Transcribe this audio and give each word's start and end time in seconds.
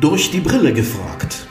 Durch 0.00 0.30
die 0.30 0.40
Brille 0.40 0.72
gefragt. 0.72 1.46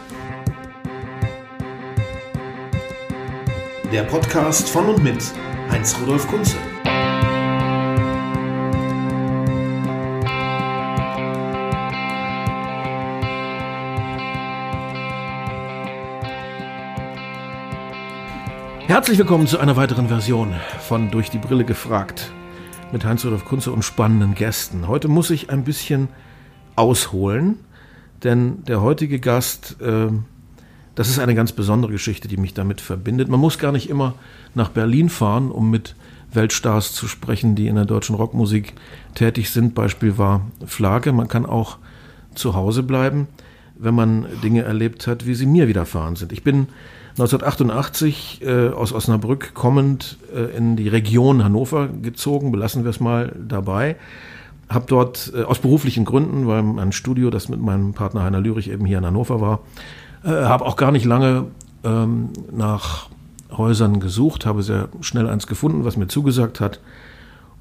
Der 3.92 4.02
Podcast 4.06 4.68
von 4.70 4.88
und 4.88 5.04
mit 5.04 5.24
Heinz 5.70 5.96
Rudolf 6.02 6.28
Kunze. 6.28 6.56
Herzlich 18.88 19.20
willkommen 19.20 19.46
zu 19.46 19.60
einer 19.60 19.76
weiteren 19.76 20.08
Version 20.08 20.56
von 20.80 21.12
Durch 21.12 21.30
die 21.30 21.38
Brille 21.38 21.66
gefragt 21.66 22.32
mit 22.92 23.06
Heinz-Rudolf 23.06 23.46
Kunze 23.46 23.72
und 23.72 23.86
spannenden 23.86 24.34
Gästen. 24.34 24.88
Heute 24.88 25.08
muss 25.08 25.30
ich 25.30 25.52
ein 25.52 25.64
bisschen 25.64 26.10
ausholen, 26.76 27.60
denn 28.24 28.64
der 28.66 28.82
heutige 28.82 29.20
Gast, 29.20 29.78
äh, 29.82 30.08
das 30.96 31.10
ist 31.10 31.20
eine 31.20 31.36
ganz 31.36 31.52
besondere 31.52 31.92
Geschichte, 31.92 32.28
die 32.28 32.38
mich 32.38 32.54
damit 32.54 32.82
verbindet. 32.82 33.30
Man 33.30 33.40
muss 33.40 33.58
gar 33.58 33.72
nicht 33.72 33.90
immer 33.90 34.16
nach 34.54 34.70
Berlin 34.70 35.10
fahren, 35.10 35.52
um 35.52 35.70
mit 35.70 35.96
Weltstars 36.34 36.94
zu 36.94 37.08
sprechen, 37.08 37.56
die 37.56 37.68
in 37.68 37.76
der 37.76 37.86
deutschen 37.86 38.16
Rockmusik 38.16 38.74
tätig 39.16 39.50
sind. 39.50 39.76
Beispiel 39.76 40.18
war 40.18 40.42
Flake. 40.66 41.12
Man 41.12 41.28
kann 41.28 41.46
auch 41.46 41.78
zu 42.36 42.56
Hause 42.56 42.84
bleiben, 42.84 43.28
wenn 43.78 43.96
man 43.96 44.26
Dinge 44.44 44.64
erlebt 44.64 45.08
hat, 45.08 45.26
wie 45.26 45.36
sie 45.36 45.46
mir 45.46 45.68
widerfahren 45.68 46.16
sind. 46.16 46.32
Ich 46.32 46.44
bin 46.44 46.68
1988 47.12 48.42
äh, 48.42 48.70
aus 48.70 48.94
Osnabrück 48.94 49.54
kommend 49.54 50.18
äh, 50.34 50.56
in 50.56 50.76
die 50.76 50.88
Region 50.88 51.44
Hannover 51.44 51.88
gezogen, 51.88 52.52
belassen 52.52 52.84
wir 52.84 52.92
es 52.92 53.00
mal 53.00 53.36
dabei. 53.48 53.96
Hab 54.70 54.88
dort 54.88 55.32
äh, 55.36 55.44
aus 55.44 55.60
beruflichen 55.60 56.06
Gründen, 56.06 56.48
weil 56.48 56.62
mein 56.64 56.92
Studio, 56.92 57.30
das 57.30 57.50
mit 57.50 57.62
meinem 57.62 57.94
Partner 57.94 58.24
Heiner 58.24 58.40
Lürich 58.40 58.70
eben 58.70 58.86
hier 58.86 59.00
in 59.00 59.06
Hannover 59.06 59.42
war, 59.42 59.60
äh, 60.24 60.30
habe 60.30 60.66
auch 60.66 60.76
gar 60.76 60.92
nicht 60.92 61.06
lange 61.06 61.46
ähm, 61.84 62.30
nach 62.52 63.10
Häusern 63.52 64.00
gesucht, 64.00 64.46
habe 64.46 64.64
sehr 64.64 64.90
schnell 65.02 65.28
eins 65.28 65.48
gefunden, 65.48 65.86
was 65.86 65.98
mir 65.98 66.08
zugesagt 66.08 66.60
hat. 66.60 66.80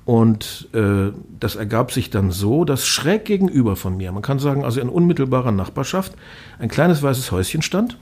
Und 0.05 0.69
äh, 0.73 1.13
das 1.39 1.57
ergab 1.57 1.93
sich 1.93 2.09
dann 2.09 2.31
so, 2.31 2.65
dass 2.65 2.87
schräg 2.87 3.27
gegenüber 3.27 3.77
von 3.77 3.97
mir, 3.97 4.11
man 4.11 4.23
kann 4.23 4.39
sagen, 4.39 4.65
also 4.65 4.81
in 4.81 4.89
unmittelbarer 4.89 5.53
Nachbarschaft, 5.53 6.15
ein 6.59 6.69
kleines 6.69 7.03
weißes 7.03 7.31
Häuschen 7.31 7.61
stand 7.61 7.99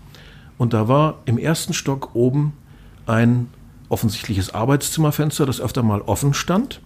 und 0.56 0.72
da 0.72 0.86
war 0.86 1.18
im 1.24 1.36
ersten 1.36 1.72
Stock 1.72 2.14
oben 2.14 2.52
ein 3.06 3.48
offensichtliches 3.88 4.54
Arbeitszimmerfenster, 4.54 5.46
das 5.46 5.60
öfter 5.60 5.82
mal 5.82 6.00
offen 6.00 6.34
stand. 6.34 6.80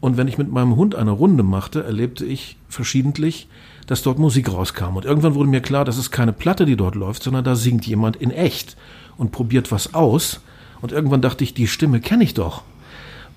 Und 0.00 0.16
wenn 0.16 0.28
ich 0.28 0.38
mit 0.38 0.50
meinem 0.50 0.76
Hund 0.76 0.94
eine 0.94 1.10
Runde 1.10 1.42
machte, 1.42 1.82
erlebte 1.82 2.24
ich 2.24 2.56
verschiedentlich, 2.68 3.48
dass 3.86 4.02
dort 4.02 4.18
Musik 4.18 4.52
rauskam. 4.52 4.96
Und 4.96 5.04
irgendwann 5.04 5.34
wurde 5.34 5.48
mir 5.48 5.60
klar, 5.60 5.84
das 5.84 5.98
ist 5.98 6.10
keine 6.10 6.32
Platte, 6.32 6.66
die 6.66 6.76
dort 6.76 6.94
läuft, 6.94 7.22
sondern 7.22 7.44
da 7.44 7.56
singt 7.56 7.86
jemand 7.86 8.16
in 8.16 8.30
echt 8.30 8.76
und 9.16 9.32
probiert 9.32 9.72
was 9.72 9.94
aus. 9.94 10.40
Und 10.80 10.92
irgendwann 10.92 11.22
dachte 11.22 11.42
ich, 11.42 11.54
die 11.54 11.66
Stimme 11.66 12.00
kenne 12.00 12.22
ich 12.22 12.34
doch. 12.34 12.62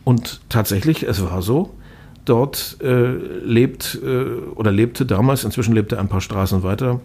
Und 0.03 0.41
tatsächlich, 0.49 1.03
es 1.03 1.23
war 1.23 1.41
so, 1.41 1.71
dort 2.25 2.77
äh, 2.81 3.11
lebt 3.11 3.99
äh, 4.03 4.25
oder 4.55 4.71
lebte 4.71 5.05
damals, 5.05 5.43
inzwischen 5.43 5.73
lebte 5.73 5.95
er 5.95 6.01
ein 6.01 6.09
paar 6.09 6.21
Straßen 6.21 6.63
weiter, 6.63 7.01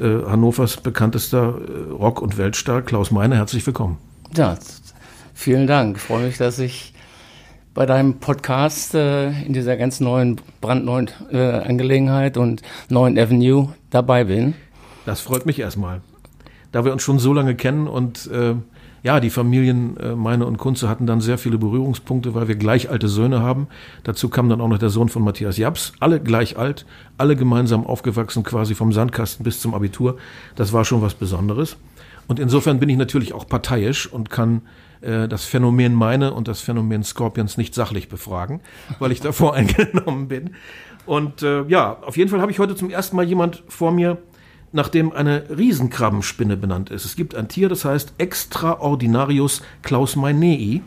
äh, 0.00 0.24
Hannovers 0.26 0.78
bekanntester 0.78 1.58
äh, 1.58 1.92
Rock- 1.92 2.22
und 2.22 2.38
Weltstar 2.38 2.82
Klaus 2.82 3.10
Meine. 3.10 3.36
Herzlich 3.36 3.64
willkommen. 3.66 3.98
Ja, 4.34 4.56
vielen 5.34 5.66
Dank. 5.66 5.96
Ich 5.96 6.02
freue 6.02 6.26
mich, 6.26 6.38
dass 6.38 6.58
ich 6.58 6.92
bei 7.78 7.86
deinem 7.86 8.14
Podcast 8.14 8.96
äh, 8.96 9.30
in 9.42 9.52
dieser 9.52 9.76
ganz 9.76 10.00
neuen, 10.00 10.40
brandneuen 10.60 11.12
äh, 11.30 11.38
Angelegenheit 11.38 12.36
und 12.36 12.60
neuen 12.88 13.16
Avenue 13.16 13.72
dabei 13.90 14.24
bin. 14.24 14.54
Das 15.06 15.20
freut 15.20 15.46
mich 15.46 15.60
erstmal. 15.60 16.00
Da 16.72 16.84
wir 16.84 16.92
uns 16.92 17.04
schon 17.04 17.20
so 17.20 17.32
lange 17.32 17.54
kennen 17.54 17.86
und 17.86 18.28
äh, 18.32 18.56
ja, 19.04 19.20
die 19.20 19.30
Familien 19.30 19.96
äh, 19.96 20.16
meine 20.16 20.44
und 20.44 20.58
Kunze 20.58 20.88
hatten 20.88 21.06
dann 21.06 21.20
sehr 21.20 21.38
viele 21.38 21.56
Berührungspunkte, 21.56 22.34
weil 22.34 22.48
wir 22.48 22.56
gleich 22.56 22.90
alte 22.90 23.06
Söhne 23.06 23.42
haben. 23.42 23.68
Dazu 24.02 24.28
kam 24.28 24.48
dann 24.48 24.60
auch 24.60 24.66
noch 24.66 24.78
der 24.78 24.90
Sohn 24.90 25.08
von 25.08 25.22
Matthias 25.22 25.56
Japs. 25.56 25.92
Alle 26.00 26.18
gleich 26.18 26.58
alt, 26.58 26.84
alle 27.16 27.36
gemeinsam 27.36 27.86
aufgewachsen, 27.86 28.42
quasi 28.42 28.74
vom 28.74 28.92
Sandkasten 28.92 29.44
bis 29.44 29.60
zum 29.60 29.72
Abitur. 29.72 30.18
Das 30.56 30.72
war 30.72 30.84
schon 30.84 31.00
was 31.00 31.14
Besonderes. 31.14 31.76
Und 32.26 32.40
insofern 32.40 32.80
bin 32.80 32.88
ich 32.88 32.96
natürlich 32.96 33.34
auch 33.34 33.46
parteiisch 33.46 34.08
und 34.12 34.30
kann 34.30 34.62
äh, 35.00 35.28
das 35.28 35.44
Phänomen 35.44 35.94
meine 35.94 36.32
und 36.32 36.48
das 36.48 36.60
Phänomen 36.60 37.02
Scorpions 37.02 37.56
nicht 37.56 37.74
sachlich 37.74 38.08
befragen, 38.08 38.60
weil 38.98 39.12
ich 39.12 39.20
davor 39.20 39.54
eingenommen 39.54 40.28
bin. 40.28 40.54
Und 41.06 41.42
äh, 41.42 41.64
ja, 41.68 41.98
auf 42.02 42.16
jeden 42.16 42.30
Fall 42.30 42.40
habe 42.40 42.52
ich 42.52 42.58
heute 42.58 42.76
zum 42.76 42.90
ersten 42.90 43.16
Mal 43.16 43.24
jemand 43.24 43.62
vor 43.68 43.92
mir, 43.92 44.18
nach 44.72 44.88
dem 44.88 45.12
eine 45.12 45.44
Riesenkrabbenspinne 45.48 46.56
benannt 46.56 46.90
ist. 46.90 47.04
Es 47.04 47.16
gibt 47.16 47.34
ein 47.34 47.48
Tier, 47.48 47.68
das 47.68 47.84
heißt 47.84 48.14
Extraordinarius 48.18 49.62
clausmeinei. 49.82 50.82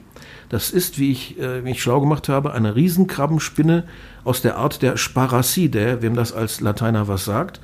Das 0.50 0.70
ist, 0.70 1.00
wie 1.00 1.12
ich 1.12 1.40
äh, 1.40 1.62
mich 1.62 1.82
schlau 1.82 2.02
gemacht 2.02 2.30
habe, 2.30 2.54
eine 2.54 2.76
Riesenkrabbenspinne 2.76 3.86
aus 4.24 4.42
der 4.42 4.58
Art 4.58 4.82
der 4.82 4.98
Sparacidae, 4.98 6.02
wem 6.02 6.14
das 6.14 6.34
als 6.34 6.62
Lateiner 6.62 7.08
was 7.08 7.26
sagt. 7.26 7.60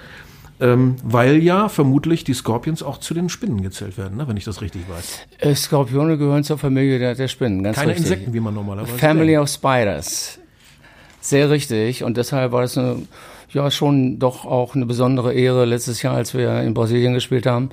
Ähm, 0.59 0.95
weil 1.03 1.38
ja 1.44 1.69
vermutlich 1.69 2.23
die 2.23 2.34
Scorpions 2.34 2.81
auch 2.81 2.97
zu 2.97 3.13
den 3.13 3.29
Spinnen 3.29 3.62
gezählt 3.62 3.97
werden, 3.97 4.18
ne, 4.18 4.28
wenn 4.28 4.38
ich 4.38 4.44
das 4.44 4.62
richtig 4.62 4.90
weiß. 4.90 5.19
Äh, 5.38 5.53
Skorpione 5.53 6.18
gehören 6.18 6.44
zur 6.44 6.57
Familie 6.57 6.97
der, 6.97 7.13
der 7.13 7.28
Spinnen, 7.28 7.62
ganz 7.62 7.78
Keine 7.78 7.91
richtig. 7.91 8.06
Insekten, 8.06 8.34
wie 8.34 8.40
man 8.40 8.56
normalerweise 8.56 8.97
Family 8.97 9.34
denkt. 9.34 9.44
of 9.44 9.50
Spiders. 9.50 10.40
Sehr 11.22 11.50
richtig. 11.50 12.03
Und 12.03 12.18
deshalb 12.18 12.51
war 12.53 12.62
das 12.62 12.78
eine 12.78 13.03
ja 13.53 13.72
schon 13.72 14.19
doch 14.19 14.45
auch 14.45 14.75
eine 14.75 14.85
besondere 14.85 15.34
Ehre 15.34 15.66
letztes 15.66 16.01
Jahr, 16.01 16.16
als 16.16 16.34
wir 16.34 16.62
in 16.62 16.74
Brasilien 16.74 17.13
gespielt 17.13 17.45
haben, 17.45 17.69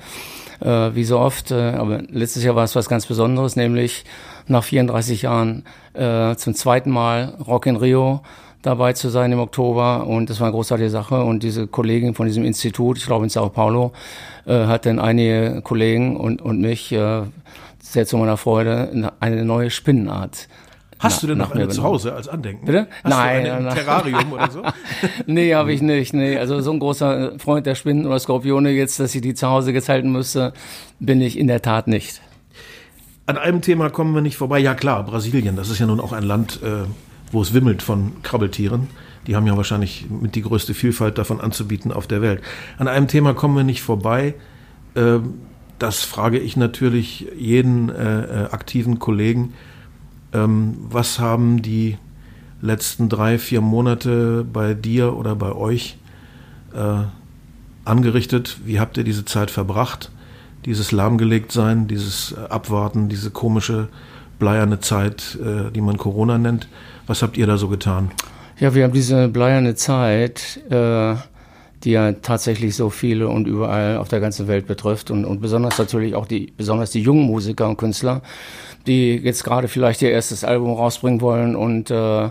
äh, 0.59 0.67
wie 0.93 1.03
so 1.03 1.19
oft. 1.19 1.51
Äh, 1.51 1.71
aber 1.71 2.01
letztes 2.09 2.43
Jahr 2.43 2.55
war 2.55 2.63
es 2.63 2.75
was 2.75 2.89
ganz 2.89 3.05
Besonderes, 3.05 3.55
nämlich 3.55 4.05
nach 4.47 4.63
34 4.63 5.23
Jahren 5.23 5.63
äh, 5.93 6.35
zum 6.35 6.53
zweiten 6.53 6.91
Mal 6.91 7.35
Rock 7.45 7.65
in 7.65 7.75
Rio 7.75 8.21
dabei 8.65 8.93
zu 8.93 9.09
sein 9.09 9.31
im 9.31 9.39
Oktober 9.39 10.07
und 10.07 10.29
das 10.29 10.39
war 10.39 10.47
eine 10.47 10.55
großartige 10.55 10.89
Sache 10.89 11.23
und 11.23 11.43
diese 11.43 11.67
Kollegin 11.67 12.13
von 12.13 12.27
diesem 12.27 12.43
Institut, 12.43 12.97
ich 12.97 13.05
glaube 13.05 13.25
in 13.25 13.29
Sao 13.29 13.49
Paulo, 13.49 13.93
äh, 14.45 14.65
hat 14.65 14.85
dann 14.85 14.99
einige 14.99 15.61
Kollegen 15.63 16.17
und, 16.17 16.41
und 16.41 16.61
mich 16.61 16.91
äh, 16.91 17.21
sehr 17.79 18.05
zu 18.05 18.17
meiner 18.17 18.37
Freude 18.37 19.11
eine 19.19 19.45
neue 19.45 19.69
Spinnenart 19.69 20.47
Hast 20.99 21.23
du 21.23 21.27
denn 21.27 21.37
noch 21.37 21.51
eine 21.51 21.67
zu. 21.67 21.83
Hause 21.83 22.13
als 22.13 22.27
Andenken? 22.27 22.65
Bitte? 22.65 22.87
Hast 23.03 23.11
Nein, 23.11 23.43
du 23.43 23.63
nein. 23.63 23.75
Terrarium 23.75 24.33
oder 24.33 24.49
so? 24.49 24.61
nee, 25.25 25.53
habe 25.53 25.73
ich 25.73 25.81
nicht. 25.81 26.13
Nee, 26.13 26.37
also 26.37 26.61
so 26.61 26.71
ein 26.71 26.79
großer 26.79 27.37
Freund 27.37 27.65
der 27.65 27.75
Spinnen 27.75 28.05
oder 28.05 28.17
Skorpione 28.19 28.71
jetzt, 28.71 28.99
dass 28.99 29.13
ich 29.13 29.21
die 29.21 29.33
zu 29.33 29.47
Hause 29.47 29.71
jetzt 29.71 29.89
halten 29.89 30.11
müsste, 30.11 30.53
bin 30.99 31.21
ich 31.21 31.37
in 31.37 31.47
der 31.47 31.61
Tat 31.61 31.87
nicht. 31.87 32.21
An 33.25 33.37
einem 33.37 33.61
Thema 33.61 33.89
kommen 33.89 34.13
wir 34.13 34.21
nicht 34.21 34.37
vorbei. 34.37 34.59
Ja 34.59 34.73
klar, 34.73 35.03
Brasilien, 35.03 35.55
das 35.55 35.69
ist 35.69 35.79
ja 35.79 35.85
nun 35.85 35.99
auch 35.99 36.13
ein 36.13 36.23
Land, 36.23 36.61
äh, 36.63 36.85
wo 37.31 37.41
es 37.41 37.53
wimmelt 37.53 37.81
von 37.81 38.21
Krabbeltieren. 38.23 38.87
Die 39.27 39.35
haben 39.35 39.47
ja 39.47 39.57
wahrscheinlich 39.57 40.05
mit 40.09 40.35
die 40.35 40.41
größte 40.41 40.73
Vielfalt 40.73 41.17
davon 41.17 41.41
anzubieten 41.41 41.91
auf 41.91 42.07
der 42.07 42.21
Welt. 42.21 42.41
An 42.77 42.87
einem 42.87 43.07
Thema 43.07 43.33
kommen 43.33 43.55
wir 43.55 43.63
nicht 43.63 43.81
vorbei. 43.81 44.35
Äh, 44.93 45.19
das 45.79 46.03
frage 46.03 46.39
ich 46.39 46.55
natürlich 46.55 47.27
jeden 47.37 47.89
äh, 47.89 48.43
äh, 48.43 48.49
aktiven 48.51 48.99
Kollegen. 48.99 49.53
Ähm, 50.31 50.77
was 50.89 51.19
haben 51.19 51.61
die 51.61 51.97
letzten 52.61 53.09
drei, 53.09 53.37
vier 53.37 53.61
Monate 53.61 54.45
bei 54.51 54.73
dir 54.73 55.15
oder 55.15 55.35
bei 55.35 55.51
euch 55.51 55.97
äh, 56.73 57.03
angerichtet? 57.83 58.57
Wie 58.63 58.79
habt 58.79 58.97
ihr 58.97 59.03
diese 59.03 59.25
Zeit 59.25 59.51
verbracht? 59.51 60.11
Dieses 60.65 60.91
lahmgelegtsein, 60.91 61.87
dieses 61.87 62.31
äh, 62.31 62.47
Abwarten, 62.49 63.09
diese 63.09 63.31
komische 63.31 63.89
bleierne 64.39 64.79
Zeit, 64.79 65.37
äh, 65.41 65.71
die 65.71 65.81
man 65.81 65.97
Corona 65.97 66.37
nennt. 66.37 66.67
Was 67.07 67.21
habt 67.21 67.37
ihr 67.37 67.47
da 67.47 67.57
so 67.57 67.67
getan? 67.67 68.11
Ja, 68.59 68.73
wir 68.73 68.83
haben 68.83 68.93
diese 68.93 69.27
bleierne 69.27 69.75
Zeit, 69.75 70.61
äh, 70.69 71.15
die 71.83 71.91
ja 71.91 72.13
tatsächlich 72.13 72.75
so 72.75 72.89
viele 72.89 73.27
und 73.27 73.47
überall 73.47 73.97
auf 73.97 74.07
der 74.07 74.19
ganzen 74.19 74.47
Welt 74.47 74.65
betrifft 74.65 75.11
und, 75.11 75.25
und 75.25 75.41
besonders 75.41 75.77
natürlich 75.77 76.15
auch 76.15 76.25
die, 76.25 76.53
besonders 76.57 76.91
die 76.91 77.01
jungen 77.01 77.25
Musiker 77.25 77.67
und 77.67 77.77
Künstler, 77.77 78.21
die 78.87 79.15
jetzt 79.17 79.43
gerade 79.43 79.67
vielleicht 79.67 80.01
ihr 80.01 80.11
erstes 80.11 80.43
Album 80.43 80.73
rausbringen 80.73 81.21
wollen 81.21 81.55
und 81.55 81.91
äh, 81.91 82.29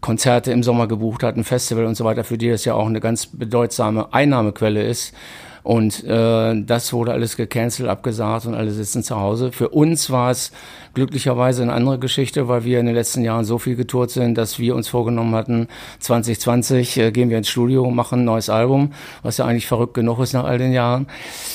Konzerte 0.00 0.50
im 0.50 0.64
Sommer 0.64 0.88
gebucht 0.88 1.22
hatten, 1.22 1.44
Festival 1.44 1.86
und 1.86 1.94
so 1.94 2.04
weiter, 2.04 2.24
für 2.24 2.36
die 2.36 2.50
das 2.50 2.64
ja 2.64 2.74
auch 2.74 2.86
eine 2.86 3.00
ganz 3.00 3.26
bedeutsame 3.26 4.12
Einnahmequelle 4.12 4.82
ist. 4.82 5.14
Und 5.62 6.02
äh, 6.04 6.60
das 6.62 6.92
wurde 6.92 7.12
alles 7.12 7.36
gecancelt, 7.36 7.88
abgesagt 7.88 8.46
und 8.46 8.54
alle 8.54 8.70
sitzen 8.72 9.02
zu 9.02 9.16
Hause. 9.16 9.52
Für 9.52 9.68
uns 9.68 10.10
war 10.10 10.30
es 10.30 10.50
glücklicherweise 10.94 11.62
eine 11.62 11.72
andere 11.72 11.98
Geschichte, 11.98 12.48
weil 12.48 12.64
wir 12.64 12.80
in 12.80 12.86
den 12.86 12.94
letzten 12.94 13.22
Jahren 13.22 13.44
so 13.44 13.58
viel 13.58 13.76
getourt 13.76 14.10
sind, 14.10 14.36
dass 14.36 14.58
wir 14.58 14.74
uns 14.74 14.88
vorgenommen 14.88 15.34
hatten, 15.34 15.68
2020 16.00 16.96
äh, 16.98 17.12
gehen 17.12 17.30
wir 17.30 17.38
ins 17.38 17.48
Studio, 17.48 17.90
machen 17.90 18.20
ein 18.20 18.24
neues 18.24 18.50
Album, 18.50 18.92
was 19.22 19.38
ja 19.38 19.44
eigentlich 19.44 19.66
verrückt 19.66 19.94
genug 19.94 20.18
ist 20.18 20.32
nach 20.32 20.44
all 20.44 20.58
den 20.58 20.72
Jahren. 20.72 21.06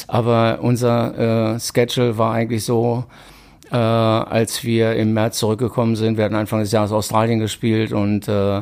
Aber 0.08 0.60
unser 0.62 1.56
äh, 1.56 1.60
Schedule 1.60 2.18
war 2.18 2.34
eigentlich 2.34 2.64
so, 2.64 3.04
äh, 3.72 3.76
als 3.76 4.64
wir 4.64 4.96
im 4.96 5.14
März 5.14 5.40
zurückgekommen 5.40 5.96
sind. 5.96 6.18
Wir 6.18 6.26
hatten 6.26 6.36
Anfang 6.36 6.60
des 6.60 6.72
Jahres 6.72 6.92
Australien 6.92 7.40
gespielt 7.40 7.92
und 7.92 8.28
äh, 8.28 8.62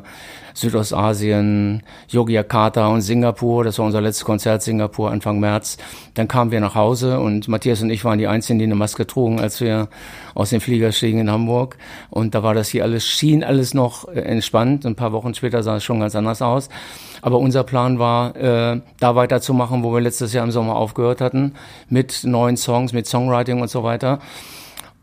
Südostasien, 0.55 1.83
Yogyakarta 2.09 2.87
und 2.87 3.01
Singapur. 3.01 3.65
Das 3.65 3.77
war 3.77 3.85
unser 3.85 4.01
letztes 4.01 4.23
Konzert 4.23 4.63
Singapur 4.63 5.11
Anfang 5.11 5.39
März. 5.39 5.77
Dann 6.13 6.27
kamen 6.27 6.51
wir 6.51 6.61
nach 6.61 6.75
Hause 6.75 7.19
und 7.19 7.47
Matthias 7.49 7.81
und 7.81 7.89
ich 7.89 8.05
waren 8.05 8.19
die 8.19 8.27
Einzigen, 8.27 8.57
die 8.57 8.65
eine 8.65 8.75
Maske 8.75 9.05
trugen, 9.05 9.39
als 9.39 9.59
wir 9.59 9.89
aus 10.33 10.51
dem 10.51 10.61
Flieger 10.61 10.93
stiegen 10.93 11.19
in 11.19 11.29
Hamburg. 11.29 11.77
Und 12.09 12.35
da 12.35 12.41
war 12.41 12.53
das 12.53 12.69
hier 12.69 12.83
alles, 12.83 13.05
schien 13.05 13.43
alles 13.43 13.73
noch 13.73 14.07
äh, 14.07 14.21
entspannt. 14.21 14.85
Ein 14.85 14.95
paar 14.95 15.11
Wochen 15.11 15.33
später 15.33 15.61
sah 15.61 15.75
es 15.75 15.83
schon 15.83 15.99
ganz 15.99 16.15
anders 16.15 16.41
aus. 16.41 16.69
Aber 17.21 17.39
unser 17.39 17.63
Plan 17.63 17.99
war, 17.99 18.35
äh, 18.35 18.81
da 18.99 19.15
weiterzumachen, 19.15 19.83
wo 19.83 19.93
wir 19.93 19.99
letztes 19.99 20.31
Jahr 20.31 20.45
im 20.45 20.51
Sommer 20.51 20.75
aufgehört 20.77 21.19
hatten, 21.21 21.55
mit 21.89 22.23
neuen 22.23 22.55
Songs, 22.55 22.93
mit 22.93 23.07
Songwriting 23.07 23.61
und 23.61 23.69
so 23.69 23.83
weiter. 23.83 24.19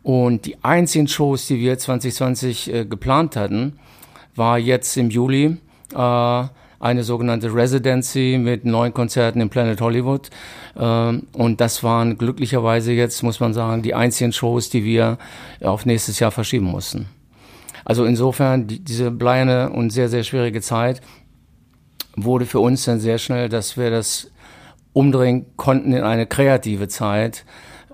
Und 0.02 0.46
die 0.46 0.62
einzigen 0.64 1.06
Shows, 1.06 1.46
die 1.46 1.58
wir 1.60 1.78
2020 1.78 2.72
äh, 2.72 2.84
geplant 2.84 3.36
hatten, 3.36 3.78
war 4.34 4.58
jetzt 4.58 4.96
im 4.96 5.10
Juli 5.10 5.58
äh, 5.94 6.44
eine 6.82 7.04
sogenannte 7.04 7.54
Residency 7.54 8.38
mit 8.42 8.64
neun 8.64 8.92
Konzerten 8.92 9.40
im 9.40 9.48
Planet 9.48 9.80
Hollywood. 9.80 10.30
Ähm, 10.76 11.28
und 11.32 11.60
das 11.60 11.84
waren 11.84 12.18
glücklicherweise 12.18 12.92
jetzt, 12.92 13.22
muss 13.22 13.38
man 13.38 13.54
sagen, 13.54 13.82
die 13.82 13.94
einzigen 13.94 14.32
Shows, 14.32 14.68
die 14.70 14.84
wir 14.84 15.18
auf 15.62 15.86
nächstes 15.86 16.18
Jahr 16.18 16.32
verschieben 16.32 16.66
mussten. 16.66 17.06
Also 17.84 18.04
insofern, 18.04 18.66
die, 18.66 18.80
diese 18.80 19.12
bleierne 19.12 19.70
und 19.70 19.90
sehr, 19.90 20.08
sehr 20.08 20.24
schwierige 20.24 20.60
Zeit 20.60 21.00
wurde 22.16 22.46
für 22.46 22.60
uns 22.60 22.84
dann 22.84 22.98
sehr 22.98 23.18
schnell, 23.18 23.48
dass 23.48 23.76
wir 23.76 23.90
das 23.90 24.30
umdrehen 24.92 25.46
konnten 25.56 25.92
in 25.92 26.02
eine 26.02 26.26
kreative 26.26 26.88
Zeit 26.88 27.44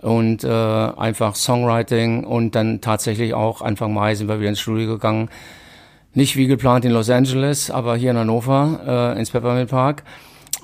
und 0.03 0.45
äh, 0.45 0.49
einfach 0.49 1.35
Songwriting 1.35 2.25
und 2.25 2.55
dann 2.55 2.81
tatsächlich 2.81 3.35
auch 3.35 3.63
Anfang 3.63 3.93
Mai 3.93 4.15
sind 4.15 4.29
wir 4.29 4.41
wieder 4.41 4.51
ins 4.51 4.61
Studio 4.61 4.93
gegangen. 4.93 5.29
Nicht 6.15 6.37
wie 6.37 6.47
geplant 6.47 6.85
in 6.85 6.93
Los 6.93 7.11
Angeles, 7.11 7.71
aber 7.71 7.97
hier 7.97 8.11
in 8.11 8.17
Hannover 8.17 9.15
äh, 9.15 9.19
ins 9.19 9.31
Peppermill 9.31 9.67
Park 9.67 10.03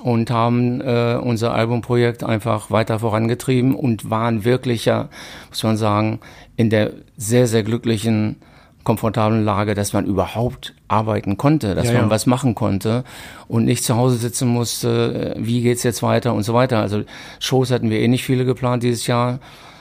und 0.03 0.29
haben 0.31 0.81
äh, 0.81 1.17
unser 1.21 1.53
Albumprojekt 1.53 2.23
einfach 2.23 2.71
weiter 2.71 2.99
vorangetrieben 2.99 3.75
und 3.75 4.09
waren 4.09 4.43
wirklich 4.43 4.85
ja, 4.85 5.09
muss 5.49 5.63
man 5.63 5.77
sagen, 5.77 6.19
in 6.55 6.69
der 6.69 6.91
sehr, 7.17 7.47
sehr 7.47 7.63
glücklichen 7.63 8.37
komfortablen 8.85 9.43
Lage, 9.43 9.73
dass 9.73 9.91
man 9.91 10.05
überhaupt 10.05 10.73
arbeiten 10.87 11.35
konnte, 11.35 11.75
dass 11.75 11.87
ja, 11.87 11.93
man 11.93 12.03
ja. 12.03 12.09
was 12.09 12.25
machen 12.25 12.55
konnte 12.55 13.03
und 13.49 13.65
nicht 13.65 13.83
zu 13.83 13.97
Hause 13.97 14.15
sitzen 14.15 14.47
musste, 14.47 15.35
wie 15.37 15.61
geht's 15.61 15.83
jetzt 15.83 16.01
weiter 16.01 16.33
und 16.33 16.43
so 16.43 16.53
weiter. 16.53 16.79
Also 16.79 17.03
Shows 17.39 17.71
hatten 17.71 17.89
wir 17.89 17.99
eh 17.99 18.07
nicht 18.07 18.23
viele 18.23 18.45
geplant 18.45 18.83
dieses 18.83 19.07
Jahr, 19.07 19.39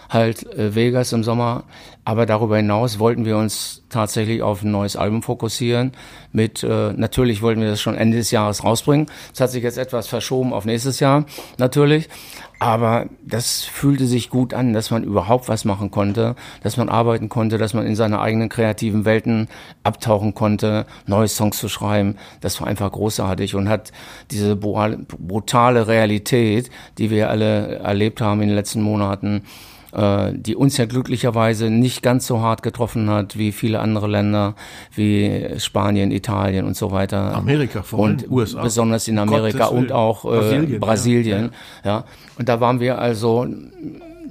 halt 0.08 0.46
äh, 0.56 0.74
Vegas 0.74 1.12
im 1.12 1.22
Sommer, 1.22 1.64
aber 2.04 2.26
darüber 2.26 2.56
hinaus 2.56 2.98
wollten 2.98 3.24
wir 3.24 3.36
uns 3.36 3.82
tatsächlich 3.88 4.42
auf 4.42 4.62
ein 4.62 4.70
neues 4.70 4.96
Album 4.96 5.22
fokussieren. 5.22 5.92
Mit 6.32 6.62
äh, 6.62 6.92
natürlich 6.94 7.42
wollten 7.42 7.60
wir 7.60 7.68
das 7.68 7.80
schon 7.80 7.96
Ende 7.96 8.16
des 8.16 8.30
Jahres 8.30 8.64
rausbringen. 8.64 9.06
Es 9.32 9.40
hat 9.40 9.50
sich 9.50 9.62
jetzt 9.62 9.78
etwas 9.78 10.06
verschoben 10.06 10.52
auf 10.52 10.64
nächstes 10.64 11.00
Jahr, 11.00 11.24
natürlich. 11.58 12.08
Aber 12.64 13.10
das 13.22 13.62
fühlte 13.64 14.06
sich 14.06 14.30
gut 14.30 14.54
an, 14.54 14.72
dass 14.72 14.90
man 14.90 15.04
überhaupt 15.04 15.50
was 15.50 15.66
machen 15.66 15.90
konnte, 15.90 16.34
dass 16.62 16.78
man 16.78 16.88
arbeiten 16.88 17.28
konnte, 17.28 17.58
dass 17.58 17.74
man 17.74 17.84
in 17.84 17.94
seine 17.94 18.22
eigenen 18.22 18.48
kreativen 18.48 19.04
Welten 19.04 19.48
abtauchen 19.82 20.32
konnte, 20.32 20.86
neue 21.06 21.28
Songs 21.28 21.58
zu 21.58 21.68
schreiben. 21.68 22.16
Das 22.40 22.58
war 22.62 22.66
einfach 22.66 22.90
großartig 22.90 23.54
und 23.54 23.68
hat 23.68 23.92
diese 24.30 24.56
brutale 24.56 25.88
Realität, 25.88 26.70
die 26.96 27.10
wir 27.10 27.28
alle 27.28 27.80
erlebt 27.80 28.22
haben 28.22 28.40
in 28.40 28.48
den 28.48 28.56
letzten 28.56 28.80
Monaten, 28.80 29.42
äh, 29.94 30.32
die 30.34 30.56
uns 30.56 30.76
ja 30.76 30.86
glücklicherweise 30.86 31.70
nicht 31.70 32.02
ganz 32.02 32.26
so 32.26 32.40
hart 32.40 32.62
getroffen 32.62 33.08
hat 33.10 33.38
wie 33.38 33.52
viele 33.52 33.80
andere 33.80 34.08
Länder, 34.08 34.54
wie 34.94 35.46
Spanien, 35.58 36.10
Italien 36.10 36.66
und 36.66 36.76
so 36.76 36.90
weiter. 36.90 37.34
Amerika 37.34 37.82
vor 37.82 38.04
allem, 38.04 38.16
und 38.16 38.30
USA. 38.30 38.62
Besonders 38.62 39.08
in 39.08 39.18
Amerika 39.18 39.66
und 39.66 39.92
auch 39.92 40.24
äh, 40.24 40.28
Brasilien. 40.28 40.80
Brasilien 40.80 41.50
ja. 41.84 41.90
ja. 41.90 42.04
Und 42.38 42.48
da 42.48 42.60
waren 42.60 42.80
wir 42.80 42.98
also 42.98 43.46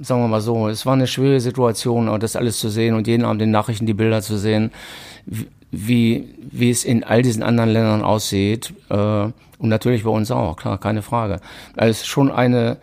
sagen 0.00 0.22
wir 0.22 0.28
mal 0.28 0.40
so, 0.40 0.68
es 0.68 0.84
war 0.86 0.94
eine 0.94 1.06
schwere 1.06 1.40
Situation, 1.40 2.18
das 2.18 2.36
alles 2.36 2.58
zu 2.58 2.68
sehen 2.68 2.94
und 2.94 3.06
jeden 3.06 3.24
Abend 3.24 3.40
in 3.42 3.48
den 3.48 3.52
Nachrichten 3.52 3.86
die 3.86 3.94
Bilder 3.94 4.22
zu 4.22 4.36
sehen, 4.36 4.70
wie, 5.70 6.28
wie 6.50 6.70
es 6.70 6.84
in 6.84 7.04
all 7.04 7.22
diesen 7.22 7.42
anderen 7.42 7.70
Ländern 7.70 8.02
aussieht. 8.02 8.72
Äh, 8.90 8.96
und 8.96 9.68
natürlich 9.68 10.04
bei 10.04 10.10
uns 10.10 10.30
auch, 10.30 10.56
klar, 10.56 10.78
keine 10.78 11.02
Frage. 11.02 11.40
Also 11.76 11.90
es 11.90 12.00
ist 12.02 12.06
schon 12.06 12.30
eine, 12.30 12.76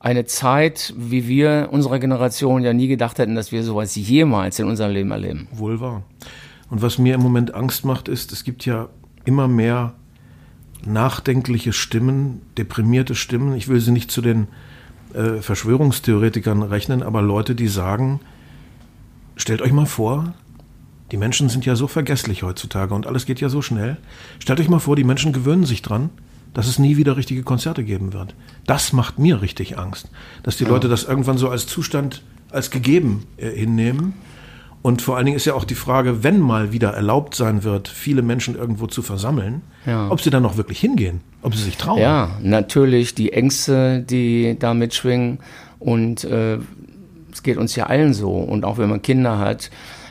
eine 0.00 0.24
Zeit, 0.26 0.94
wie 0.96 1.26
wir 1.26 1.68
unserer 1.72 1.98
Generation 1.98 2.62
ja 2.62 2.72
nie 2.72 2.88
gedacht 2.88 3.18
hätten, 3.18 3.34
dass 3.34 3.50
wir 3.50 3.62
sowas 3.62 3.96
jemals 3.96 4.58
in 4.58 4.66
unserem 4.66 4.92
Leben 4.92 5.10
erleben. 5.10 5.48
Wohl 5.52 5.80
wahr. 5.80 6.02
Und 6.70 6.82
was 6.82 6.98
mir 6.98 7.14
im 7.14 7.20
Moment 7.20 7.54
Angst 7.54 7.84
macht, 7.84 8.08
ist, 8.08 8.30
es 8.32 8.44
gibt 8.44 8.64
ja 8.64 8.88
immer 9.24 9.48
mehr 9.48 9.94
nachdenkliche 10.86 11.72
Stimmen, 11.72 12.42
deprimierte 12.56 13.14
Stimmen. 13.14 13.54
Ich 13.56 13.68
will 13.68 13.80
sie 13.80 13.90
nicht 13.90 14.10
zu 14.10 14.20
den 14.20 14.46
äh, 15.14 15.40
Verschwörungstheoretikern 15.40 16.62
rechnen, 16.62 17.02
aber 17.02 17.20
Leute, 17.20 17.54
die 17.54 17.68
sagen, 17.68 18.20
stellt 19.36 19.62
euch 19.62 19.72
mal 19.72 19.86
vor, 19.86 20.34
die 21.10 21.16
Menschen 21.16 21.48
sind 21.48 21.64
ja 21.64 21.74
so 21.74 21.88
vergesslich 21.88 22.42
heutzutage 22.42 22.94
und 22.94 23.06
alles 23.06 23.26
geht 23.26 23.40
ja 23.40 23.48
so 23.48 23.62
schnell. 23.62 23.96
Stellt 24.38 24.60
euch 24.60 24.68
mal 24.68 24.78
vor, 24.78 24.94
die 24.94 25.04
Menschen 25.04 25.32
gewöhnen 25.32 25.64
sich 25.64 25.82
dran 25.82 26.10
dass 26.54 26.66
es 26.66 26.78
nie 26.78 26.96
wieder 26.96 27.16
richtige 27.16 27.42
Konzerte 27.42 27.84
geben 27.84 28.12
wird. 28.12 28.34
Das 28.66 28.92
macht 28.92 29.18
mir 29.18 29.42
richtig 29.42 29.78
Angst, 29.78 30.10
dass 30.42 30.56
die. 30.56 30.64
Leute 30.64 30.88
das 30.88 31.04
irgendwann 31.04 31.38
so 31.38 31.48
als 31.48 31.66
Zustand, 31.66 32.22
als 32.50 32.70
gegeben 32.70 33.24
äh, 33.36 33.50
hinnehmen. 33.50 34.14
Und 34.80 35.02
vor 35.02 35.16
allen 35.16 35.26
Dingen 35.26 35.36
ist 35.36 35.44
ja 35.44 35.54
auch 35.54 35.64
die 35.64 35.74
Frage, 35.74 36.22
wenn 36.22 36.40
mal 36.40 36.72
wieder 36.72 36.90
erlaubt 36.90 37.34
sein 37.34 37.64
wird, 37.64 37.88
viele 37.88 38.22
Menschen 38.22 38.54
irgendwo 38.54 38.86
zu 38.86 39.02
versammeln, 39.02 39.62
ja. 39.86 40.08
ob 40.08 40.20
sie 40.20 40.30
dann 40.30 40.42
noch 40.42 40.56
wirklich 40.56 40.78
hingehen, 40.78 41.20
ob 41.42 41.54
sie 41.54 41.64
sich 41.64 41.76
trauen. 41.76 42.00
Ja, 42.00 42.30
natürlich 42.42 43.14
die 43.14 43.32
Ängste, 43.32 44.00
die 44.00 44.56
da 44.58 44.74
mitschwingen. 44.74 45.40
Und 45.80 46.24
äh, 46.24 46.58
es 47.32 47.42
geht 47.42 47.56
uns 47.56 47.74
ja 47.74 47.86
allen 47.86 48.14
so. 48.14 48.30
Und 48.30 48.64
auch 48.64 48.78
wenn 48.78 48.88
man 48.88 49.02
Kinder 49.02 49.38
hat, 49.38 49.70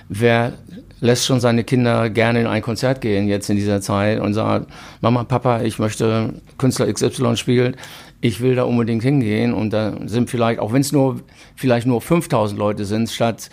wer 0.09 0.53
lässt 0.99 1.25
schon 1.25 1.39
seine 1.39 1.63
Kinder 1.63 2.09
gerne 2.09 2.41
in 2.41 2.47
ein 2.47 2.61
Konzert 2.61 3.01
gehen 3.01 3.27
jetzt 3.27 3.49
in 3.49 3.55
dieser 3.55 3.81
Zeit 3.81 4.19
und 4.19 4.33
sagt, 4.33 4.67
Mama, 5.01 5.23
Papa, 5.23 5.61
ich 5.61 5.79
möchte 5.79 6.33
Künstler 6.57 6.91
XY 6.91 7.37
spielen, 7.37 7.75
ich 8.21 8.41
will 8.41 8.55
da 8.55 8.63
unbedingt 8.63 9.03
hingehen 9.03 9.53
und 9.53 9.71
da 9.71 9.93
sind 10.05 10.29
vielleicht, 10.29 10.59
auch 10.59 10.73
wenn 10.73 10.81
es 10.81 10.91
nur 10.91 11.21
vielleicht 11.55 11.85
nur 11.85 12.01
5000 12.01 12.57
Leute 12.57 12.85
sind, 12.85 13.09
statt 13.09 13.49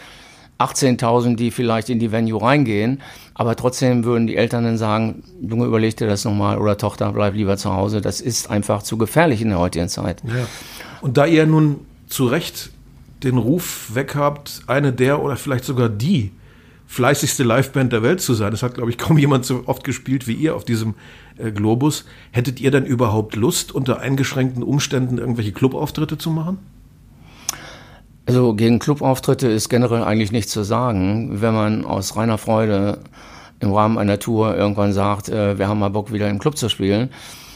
18.000, 0.58 1.36
die 1.36 1.50
vielleicht 1.50 1.90
in 1.90 1.98
die 1.98 2.12
Venue 2.12 2.40
reingehen, 2.40 3.02
aber 3.34 3.56
trotzdem 3.56 4.04
würden 4.04 4.26
die 4.26 4.36
Eltern 4.36 4.64
dann 4.64 4.78
sagen, 4.78 5.24
Junge, 5.42 5.66
überleg 5.66 5.96
dir 5.96 6.06
das 6.06 6.24
nochmal 6.24 6.58
oder 6.58 6.78
Tochter, 6.78 7.12
bleib 7.12 7.34
lieber 7.34 7.56
zu 7.56 7.74
Hause. 7.74 8.00
Das 8.00 8.20
ist 8.20 8.50
einfach 8.50 8.82
zu 8.82 8.96
gefährlich 8.96 9.42
in 9.42 9.48
der 9.48 9.58
heutigen 9.58 9.88
Zeit. 9.88 10.22
Ja. 10.24 10.46
Und 11.00 11.16
da 11.16 11.26
ihr 11.26 11.44
nun 11.46 11.80
zu 12.06 12.26
Recht 12.26 12.70
den 13.24 13.36
Ruf 13.36 13.94
weg 13.94 14.14
habt, 14.14 14.62
eine 14.66 14.92
der 14.92 15.22
oder 15.22 15.36
vielleicht 15.36 15.64
sogar 15.64 15.88
die 15.88 16.30
fleißigste 16.86 17.42
Liveband 17.42 17.92
der 17.92 18.02
Welt 18.02 18.20
zu 18.20 18.34
sein. 18.34 18.50
Das 18.50 18.62
hat, 18.62 18.74
glaube 18.74 18.90
ich, 18.90 18.98
kaum 18.98 19.18
jemand 19.18 19.44
so 19.44 19.64
oft 19.66 19.84
gespielt 19.84 20.26
wie 20.26 20.34
ihr 20.34 20.54
auf 20.54 20.64
diesem 20.64 20.94
äh, 21.38 21.50
Globus. 21.50 22.04
Hättet 22.30 22.60
ihr 22.60 22.70
denn 22.70 22.86
überhaupt 22.86 23.36
Lust, 23.36 23.72
unter 23.72 24.00
eingeschränkten 24.00 24.62
Umständen 24.62 25.18
irgendwelche 25.18 25.52
Clubauftritte 25.52 26.18
zu 26.18 26.30
machen? 26.30 26.58
Also 28.26 28.54
gegen 28.54 28.78
Clubauftritte 28.78 29.48
ist 29.48 29.68
generell 29.68 30.02
eigentlich 30.02 30.32
nichts 30.32 30.52
zu 30.52 30.62
sagen. 30.62 31.42
Wenn 31.42 31.54
man 31.54 31.84
aus 31.84 32.16
reiner 32.16 32.38
Freude 32.38 33.00
im 33.60 33.72
Rahmen 33.72 33.98
einer 33.98 34.18
Tour 34.18 34.56
irgendwann 34.56 34.92
sagt, 34.92 35.28
äh, 35.28 35.58
wir 35.58 35.68
haben 35.68 35.78
mal 35.78 35.90
Bock, 35.90 36.12
wieder 36.12 36.28
im 36.28 36.38
Club 36.38 36.56
zu 36.56 36.68
spielen, 36.68 37.10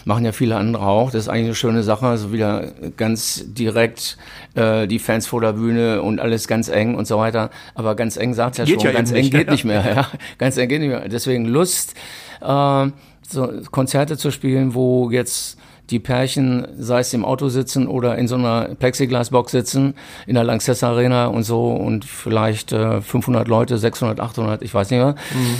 machen 0.04 0.24
ja 0.24 0.32
viele 0.32 0.56
andere 0.56 0.86
auch. 0.86 1.10
Das 1.10 1.22
ist 1.22 1.28
eigentlich 1.28 1.46
eine 1.46 1.54
schöne 1.54 1.82
Sache, 1.82 2.06
also 2.06 2.32
wieder 2.32 2.72
ganz 2.96 3.44
direkt 3.46 4.16
äh, 4.54 4.86
die 4.86 4.98
Fans 4.98 5.26
vor 5.26 5.40
der 5.40 5.52
Bühne 5.52 6.02
und 6.02 6.20
alles 6.20 6.48
ganz 6.48 6.68
eng 6.68 6.94
und 6.94 7.06
so 7.06 7.18
weiter. 7.18 7.50
Aber 7.74 7.94
ganz 7.94 8.16
eng 8.16 8.34
sagt 8.34 8.58
ja 8.58 8.64
geht 8.64 8.82
schon, 8.82 8.90
ja 8.90 8.92
ganz 8.92 9.10
eng 9.10 9.22
nicht, 9.22 9.32
geht 9.32 9.46
ja. 9.46 9.52
nicht 9.52 9.64
mehr. 9.64 9.78
Ja. 9.98 10.08
Ganz 10.38 10.56
eng 10.56 10.68
geht 10.68 10.80
nicht 10.80 10.90
mehr. 10.90 11.08
Deswegen 11.08 11.46
Lust, 11.46 11.94
äh, 12.40 12.86
so 13.28 13.52
Konzerte 13.70 14.16
zu 14.16 14.30
spielen, 14.30 14.74
wo 14.74 15.10
jetzt 15.10 15.58
die 15.90 15.98
Pärchen, 15.98 16.66
sei 16.78 17.00
es 17.00 17.14
im 17.14 17.24
Auto 17.24 17.48
sitzen 17.48 17.86
oder 17.86 18.18
in 18.18 18.28
so 18.28 18.34
einer 18.34 18.74
Plexiglasbox 18.74 19.52
sitzen, 19.52 19.94
in 20.26 20.34
der 20.34 20.44
Lanxess 20.44 20.82
Arena 20.82 21.26
und 21.26 21.44
so 21.44 21.70
und 21.70 22.04
vielleicht 22.04 22.72
äh, 22.72 23.00
500 23.00 23.48
Leute, 23.48 23.78
600, 23.78 24.20
800, 24.20 24.62
ich 24.62 24.74
weiß 24.74 24.90
nicht 24.90 25.00
mehr. 25.00 25.14
Mhm. 25.32 25.54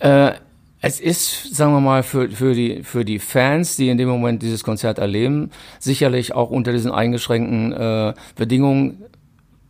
Äh, 0.00 0.32
es 0.84 0.98
ist, 0.98 1.54
sagen 1.54 1.72
wir 1.72 1.80
mal, 1.80 2.02
für, 2.02 2.28
für, 2.28 2.54
die, 2.54 2.82
für 2.82 3.04
die 3.04 3.20
Fans, 3.20 3.76
die 3.76 3.88
in 3.88 3.98
dem 3.98 4.08
Moment 4.08 4.42
dieses 4.42 4.64
Konzert 4.64 4.98
erleben, 4.98 5.50
sicherlich 5.78 6.34
auch 6.34 6.50
unter 6.50 6.72
diesen 6.72 6.90
eingeschränkten 6.90 7.72
äh, 7.72 8.14
Bedingungen 8.34 9.04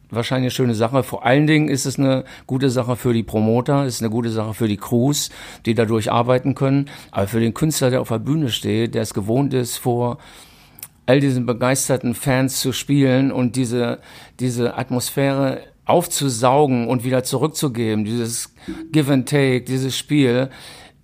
wahrscheinlich 0.08 0.44
eine 0.44 0.50
schöne 0.50 0.74
Sache. 0.74 1.02
Vor 1.02 1.24
allen 1.24 1.46
Dingen 1.46 1.68
ist 1.68 1.86
es 1.86 1.98
eine 1.98 2.24
gute 2.46 2.70
Sache 2.70 2.96
für 2.96 3.12
die 3.12 3.22
Promoter, 3.22 3.84
ist 3.84 4.00
eine 4.00 4.10
gute 4.10 4.30
Sache 4.30 4.54
für 4.54 4.68
die 4.68 4.78
Crews, 4.78 5.30
die 5.66 5.74
dadurch 5.74 6.10
arbeiten 6.10 6.54
können. 6.54 6.88
Aber 7.10 7.28
für 7.28 7.40
den 7.40 7.54
Künstler, 7.54 7.90
der 7.90 8.00
auf 8.00 8.08
der 8.08 8.18
Bühne 8.18 8.50
steht, 8.50 8.94
der 8.94 9.02
es 9.02 9.14
gewohnt 9.14 9.52
ist, 9.52 9.76
vor 9.76 10.18
all 11.04 11.20
diesen 11.20 11.44
begeisterten 11.44 12.14
Fans 12.14 12.60
zu 12.60 12.72
spielen 12.72 13.32
und 13.32 13.56
diese, 13.56 13.98
diese 14.40 14.78
Atmosphäre 14.78 15.60
aufzusaugen 15.84 16.86
und 16.88 17.04
wieder 17.04 17.24
zurückzugeben, 17.24 18.04
dieses 18.04 18.54
Give 18.92 19.12
and 19.12 19.28
Take, 19.28 19.62
dieses 19.62 19.96
Spiel, 19.96 20.48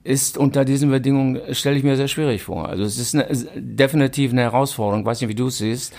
ist 0.04 0.38
unter 0.38 0.64
diesen 0.64 0.90
Bedingungen, 0.90 1.40
stelle 1.52 1.76
ich 1.76 1.84
mir 1.84 1.96
sehr 1.96 2.08
schwierig 2.08 2.42
vor. 2.42 2.68
Also 2.68 2.84
es 2.84 2.98
ist, 2.98 3.14
eine, 3.14 3.24
ist 3.24 3.48
definitiv 3.54 4.32
eine 4.32 4.42
Herausforderung. 4.42 5.00
Ich 5.00 5.06
weiß 5.06 5.20
nicht, 5.20 5.30
wie 5.30 5.34
du 5.34 5.48
es 5.48 5.58
siehst. 5.58 5.92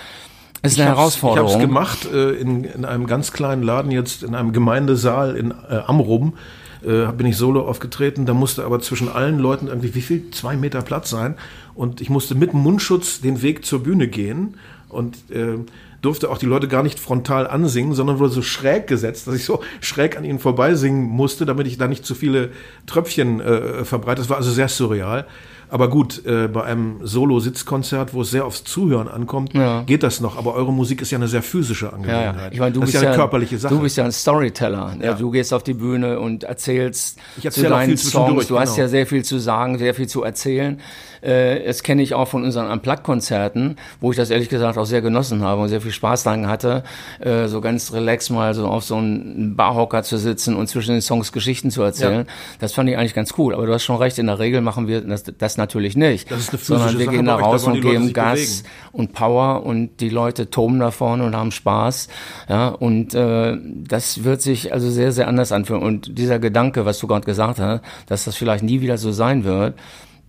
Es 0.62 0.74
ist 0.74 0.80
eine 0.80 0.90
Herausforderung. 0.90 1.48
Ich 1.48 1.54
habe 1.56 1.64
es 1.64 1.68
gemacht 1.68 2.08
äh, 2.12 2.32
in, 2.32 2.64
in 2.64 2.86
einem 2.86 3.08
ganz 3.08 3.32
kleinen 3.32 3.64
Laden 3.64 3.92
jetzt, 3.92 4.24
in 4.24 4.36
einem 4.36 4.52
Gemeindesaal 4.52 5.36
in 5.36 5.52
äh, 5.52 5.76
Amrum. 5.86 6.34
Äh, 6.82 7.12
bin 7.12 7.28
ich 7.28 7.38
solo 7.38 7.68
aufgetreten. 7.68 8.26
Da 8.26 8.34
musste 8.34 8.64
aber 8.66 8.80
zwischen 8.80 9.10
allen 9.10 9.38
Leuten 9.38 9.68
irgendwie, 9.68 9.96
wie 9.96 10.02
viel? 10.02 10.32
Zwei 10.32 10.56
Meter 10.56 10.82
Platz 10.82 11.10
sein. 11.10 11.36
Und 11.76 12.02
ich 12.02 12.10
musste 12.10 12.36
mit 12.36 12.54
Mundschutz 12.54 13.22
den 13.22 13.42
Weg 13.42 13.66
zur 13.66 13.84
Bühne 13.84 14.08
gehen. 14.08 14.56
Und 14.88 15.18
äh, 15.30 15.58
durfte 16.02 16.30
auch 16.30 16.38
die 16.38 16.46
Leute 16.46 16.68
gar 16.68 16.84
nicht 16.84 17.00
frontal 17.00 17.48
ansingen, 17.48 17.94
sondern 17.94 18.20
wurde 18.20 18.34
so 18.34 18.42
schräg 18.42 18.88
gesetzt, 18.88 19.28
dass 19.28 19.36
ich 19.36 19.46
so 19.46 19.62
schräg 19.82 20.18
an 20.18 20.24
ihnen 20.24 20.40
vorbeisingen 20.40 21.04
musste, 21.04 21.46
damit 21.46 21.68
ich 21.68 21.78
da 21.78 21.88
nicht 21.88 22.06
zu 22.06 22.16
viele 22.16 22.52
Tröpfchen 22.86 23.42
äh, 23.42 23.86
verbreite. 23.86 24.22
Das 24.22 24.30
war 24.30 24.38
also 24.38 24.52
sehr 24.52 24.70
surreal. 24.70 25.28
Aber 25.70 25.90
gut, 25.90 26.26
äh, 26.26 26.48
bei 26.48 26.64
einem 26.64 27.00
Solo-Sitzkonzert, 27.04 28.14
wo 28.14 28.22
es 28.22 28.32
sehr 28.32 28.46
aufs 28.46 28.64
Zuhören 28.64 29.08
ankommt, 29.08 29.54
ja. 29.54 29.84
geht 29.84 30.04
das 30.04 30.20
noch. 30.20 30.38
Aber 30.38 30.56
eure 30.56 30.74
Musik 30.74 31.02
ist 31.02 31.12
ja 31.12 31.18
eine 31.18 31.28
sehr 31.28 31.44
physische 31.44 31.94
Angelegenheit. 31.94 32.36
Ja, 32.36 32.42
ja. 32.44 32.52
Ich 32.52 32.60
meine, 32.60 32.72
du 32.72 32.80
das 32.80 32.88
bist 32.88 32.96
ist 32.96 33.02
ja 33.04 33.10
eine 33.10 33.18
körperliche 33.18 33.58
Sache. 33.58 33.76
Du 33.76 33.82
bist 33.82 33.98
ja 33.98 34.06
ein 34.06 34.12
Storyteller. 34.12 34.96
Ja. 35.02 35.14
Du 35.14 35.30
gehst 35.32 35.54
auf 35.54 35.64
die 35.64 35.76
Bühne 35.76 36.20
und 36.20 36.44
erzählst 36.44 37.20
ich 37.38 37.46
erzähl 37.46 37.66
zu 37.66 37.70
deinen 37.70 37.98
Songs. 37.98 38.48
Du 38.48 38.54
genau. 38.54 38.62
hast 38.62 38.78
ja 38.78 38.88
sehr 38.88 39.06
viel 39.06 39.24
zu 39.24 39.38
sagen, 39.38 39.78
sehr 39.78 39.94
viel 39.94 40.08
zu 40.08 40.24
erzählen. 40.24 40.80
Äh, 41.22 41.66
das 41.66 41.84
kenne 41.84 42.02
ich 42.02 42.14
auch 42.14 42.28
von 42.28 42.44
unseren 42.44 42.70
Unplugged-Konzerten, 42.72 43.78
wo 44.00 44.12
ich 44.12 44.18
das 44.18 44.30
ehrlich 44.30 44.50
gesagt 44.50 44.78
auch 44.78 44.86
sehr 44.86 45.02
genossen 45.02 45.44
habe 45.44 45.62
und 45.62 45.70
sehr 45.70 45.82
viel 45.82 45.92
Spaß 45.92 46.24
daran 46.24 46.48
hatte, 46.48 46.84
äh, 47.20 47.48
so 47.48 47.62
ganz 47.62 47.94
relax 47.94 48.30
mal 48.30 48.54
so 48.54 48.68
auf 48.68 48.84
so 48.84 48.96
einen 48.96 49.56
Barhocker 49.56 50.04
zu 50.04 50.18
sitzen 50.18 50.56
und 50.56 50.68
zwischen 50.68 50.92
den 50.92 51.02
Songs 51.02 51.32
Geschichten 51.32 51.72
zu 51.72 51.82
erzählen. 51.82 52.26
Das 52.60 52.74
fand 52.74 52.90
ich 52.90 52.98
eigentlich 52.98 53.14
ganz 53.14 53.34
cool. 53.38 53.54
Aber 53.54 53.66
du 53.66 53.74
hast 53.74 53.84
schon 53.84 53.98
recht, 53.98 54.18
in 54.18 54.28
der 54.28 54.40
Regel 54.40 54.62
machen 54.62 54.88
wir 54.88 55.02
das, 55.02 55.24
das 55.24 55.58
natürlich 55.60 55.96
nicht. 55.96 56.32
Das 56.32 56.40
ist 56.40 56.50
eine 56.50 56.60
sondern 56.60 56.98
wir 56.98 57.06
Sache 57.06 57.16
gehen 57.18 57.26
da 57.26 57.36
raus 57.36 57.66
und 57.66 57.82
geben 57.82 58.12
Gas 58.14 58.64
bewegen. 58.64 58.70
und 58.94 59.14
Power 59.14 59.64
und 59.64 60.00
die 60.00 60.10
Leute 60.10 60.50
toben 60.50 60.80
da 60.80 60.90
vorne 60.90 61.24
und 61.24 61.36
haben 61.36 61.52
Spaß. 61.52 62.08
Ja, 62.50 62.70
und 62.70 63.14
äh, 63.14 63.56
das 63.62 64.24
wird 64.24 64.42
sich 64.42 64.74
also 64.74 64.90
sehr, 64.90 65.12
sehr 65.12 65.28
anders 65.28 65.52
anfühlen. 65.52 65.84
Und 65.84 66.18
dieser 66.18 66.40
Gedanke, 66.40 66.86
was 66.86 66.98
du 66.98 67.06
gerade 67.06 67.26
gesagt 67.26 67.60
hast, 67.60 67.82
dass 68.08 68.26
das 68.26 68.36
vielleicht 68.36 68.64
nie 68.64 68.82
wieder 68.82 68.98
so 68.98 69.12
sein 69.12 69.44
wird, 69.44 69.76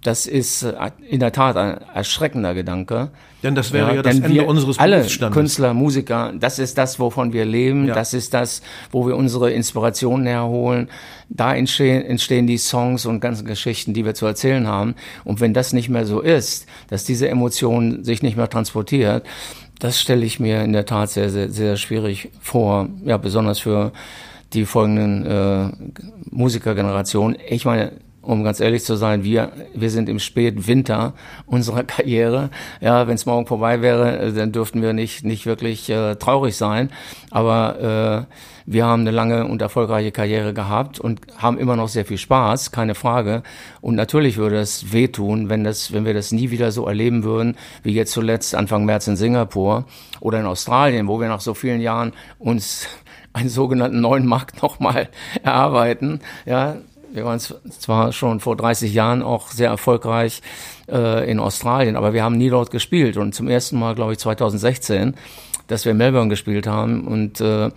das 0.02 0.26
ist 0.26 0.62
äh, 0.62 0.74
in 1.08 1.20
der 1.20 1.32
Tat 1.32 1.56
ein 1.56 1.78
erschreckender 1.94 2.54
Gedanke. 2.54 3.10
Denn 3.42 3.54
das 3.54 3.72
wäre 3.72 3.88
ja, 3.88 3.94
ja 3.96 4.02
das 4.02 4.16
Ende 4.16 4.28
wir 4.30 4.46
unseres 4.46 4.78
alle. 4.78 5.06
Künstler, 5.30 5.72
Musiker, 5.74 6.32
das 6.38 6.58
ist 6.58 6.76
das, 6.78 6.98
wovon 6.98 7.32
wir 7.32 7.44
leben, 7.44 7.86
Ja. 7.86 7.94
das 7.94 8.12
ist 8.14 8.34
das, 8.34 8.62
wo 8.90 9.06
wir 9.06 9.16
unsere 9.16 9.50
Inspirationen 9.50 10.26
herholen. 10.26 10.88
Da 11.28 11.54
entstehen, 11.54 12.04
entstehen 12.04 12.46
die 12.46 12.58
Songs 12.58 13.06
und 13.06 13.20
ganzen 13.20 13.46
Geschichten, 13.46 13.94
die 13.94 14.04
wir 14.04 14.14
zu 14.14 14.26
erzählen 14.26 14.66
haben. 14.66 14.94
Und 15.24 15.40
wenn 15.40 15.54
das 15.54 15.72
nicht 15.72 15.88
mehr 15.88 16.06
so 16.06 16.20
ist, 16.20 16.66
dass 16.88 17.04
diese 17.04 17.28
Emotion 17.28 18.04
sich 18.04 18.22
nicht 18.22 18.36
mehr 18.36 18.48
transportiert, 18.50 19.24
das 19.78 19.98
stelle 19.98 20.26
ich 20.26 20.38
mir 20.40 20.62
in 20.62 20.74
der 20.74 20.84
Tat 20.84 21.10
sehr, 21.10 21.30
sehr, 21.30 21.48
sehr 21.50 21.76
schwierig 21.76 22.30
vor. 22.40 22.88
Ja, 23.04 23.16
besonders 23.16 23.58
für 23.60 23.92
die 24.52 24.66
folgenden 24.66 25.24
äh, 25.26 25.70
Musikergenerationen. 26.30 27.36
Ich 27.48 27.64
meine, 27.64 27.92
um 28.30 28.44
ganz 28.44 28.60
ehrlich 28.60 28.84
zu 28.84 28.94
sein, 28.94 29.24
wir, 29.24 29.50
wir 29.74 29.90
sind 29.90 30.08
im 30.08 30.20
Spätwinter 30.20 31.14
unserer 31.46 31.82
Karriere. 31.84 32.50
Ja, 32.80 33.08
wenn 33.08 33.16
es 33.16 33.26
morgen 33.26 33.46
vorbei 33.46 33.82
wäre, 33.82 34.18
äh, 34.18 34.32
dann 34.32 34.52
dürften 34.52 34.82
wir 34.82 34.92
nicht, 34.92 35.24
nicht 35.24 35.46
wirklich 35.46 35.90
äh, 35.90 36.14
traurig 36.14 36.56
sein. 36.56 36.90
Aber 37.30 38.26
äh, 38.28 38.34
wir 38.66 38.86
haben 38.86 39.00
eine 39.00 39.10
lange 39.10 39.46
und 39.48 39.60
erfolgreiche 39.60 40.12
Karriere 40.12 40.54
gehabt 40.54 41.00
und 41.00 41.20
haben 41.38 41.58
immer 41.58 41.74
noch 41.74 41.88
sehr 41.88 42.04
viel 42.04 42.18
Spaß, 42.18 42.70
keine 42.70 42.94
Frage. 42.94 43.42
Und 43.80 43.96
natürlich 43.96 44.36
würde 44.36 44.60
es 44.60 44.92
wehtun, 44.92 45.48
wenn 45.48 45.64
das, 45.64 45.92
wenn 45.92 46.04
wir 46.04 46.14
das 46.14 46.30
nie 46.30 46.52
wieder 46.52 46.70
so 46.70 46.86
erleben 46.86 47.24
würden, 47.24 47.56
wie 47.82 47.92
jetzt 47.92 48.12
zuletzt 48.12 48.54
Anfang 48.54 48.84
März 48.84 49.08
in 49.08 49.16
Singapur 49.16 49.86
oder 50.20 50.38
in 50.38 50.46
Australien, 50.46 51.08
wo 51.08 51.20
wir 51.20 51.26
nach 51.26 51.40
so 51.40 51.52
vielen 51.52 51.80
Jahren 51.80 52.12
uns 52.38 52.86
einen 53.32 53.48
sogenannten 53.48 54.00
neuen 54.00 54.26
Markt 54.26 54.62
nochmal 54.62 55.08
erarbeiten. 55.42 56.20
Ja, 56.46 56.76
wir 57.12 57.24
waren 57.24 57.40
zwar 57.40 58.12
schon 58.12 58.40
vor 58.40 58.56
30 58.56 58.92
Jahren 58.92 59.22
auch 59.22 59.50
sehr 59.50 59.68
erfolgreich 59.68 60.42
äh, 60.88 61.30
in 61.30 61.40
Australien, 61.40 61.96
aber 61.96 62.12
wir 62.12 62.22
haben 62.22 62.36
nie 62.36 62.50
dort 62.50 62.70
gespielt. 62.70 63.16
Und 63.16 63.34
zum 63.34 63.48
ersten 63.48 63.78
Mal, 63.78 63.94
glaube 63.94 64.12
ich, 64.12 64.18
2016, 64.18 65.14
dass 65.66 65.84
wir 65.84 65.94
Melbourne 65.94 66.28
gespielt 66.28 66.66
haben. 66.66 67.06
Und 67.06 67.40
äh, 67.40 67.70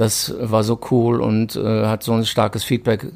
das 0.00 0.34
war 0.40 0.64
so 0.64 0.80
cool 0.90 1.20
und 1.20 1.56
äh, 1.56 1.84
hat 1.84 2.02
so 2.02 2.14
ein 2.14 2.24
starkes 2.24 2.64
Feedback, 2.64 3.06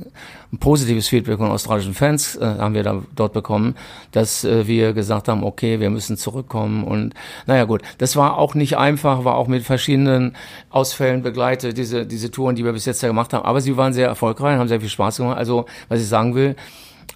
ein 0.52 0.58
positives 0.58 1.08
Feedback 1.08 1.38
von 1.38 1.50
australischen 1.50 1.94
Fans 1.94 2.36
äh, 2.36 2.44
haben 2.44 2.74
wir 2.74 2.82
da 2.82 3.02
dort 3.16 3.32
bekommen, 3.32 3.74
dass 4.12 4.44
äh, 4.44 4.66
wir 4.66 4.92
gesagt 4.92 5.28
haben, 5.28 5.44
okay, 5.44 5.80
wir 5.80 5.88
müssen 5.88 6.18
zurückkommen. 6.18 6.84
Und 6.84 7.14
naja 7.46 7.64
gut, 7.64 7.80
das 7.96 8.16
war 8.16 8.36
auch 8.36 8.54
nicht 8.54 8.76
einfach, 8.76 9.24
war 9.24 9.36
auch 9.36 9.48
mit 9.48 9.62
verschiedenen 9.62 10.36
Ausfällen 10.68 11.22
begleitet, 11.22 11.78
diese, 11.78 12.04
diese 12.04 12.30
Touren, 12.30 12.54
die 12.54 12.66
wir 12.66 12.74
bis 12.74 12.84
jetzt 12.84 13.00
ja 13.02 13.08
gemacht 13.08 13.32
haben. 13.32 13.46
Aber 13.46 13.62
sie 13.62 13.78
waren 13.78 13.94
sehr 13.94 14.08
erfolgreich, 14.08 14.58
haben 14.58 14.68
sehr 14.68 14.80
viel 14.80 14.90
Spaß 14.90 15.16
gemacht. 15.16 15.38
Also, 15.38 15.64
was 15.88 16.02
ich 16.02 16.08
sagen 16.08 16.34
will, 16.34 16.54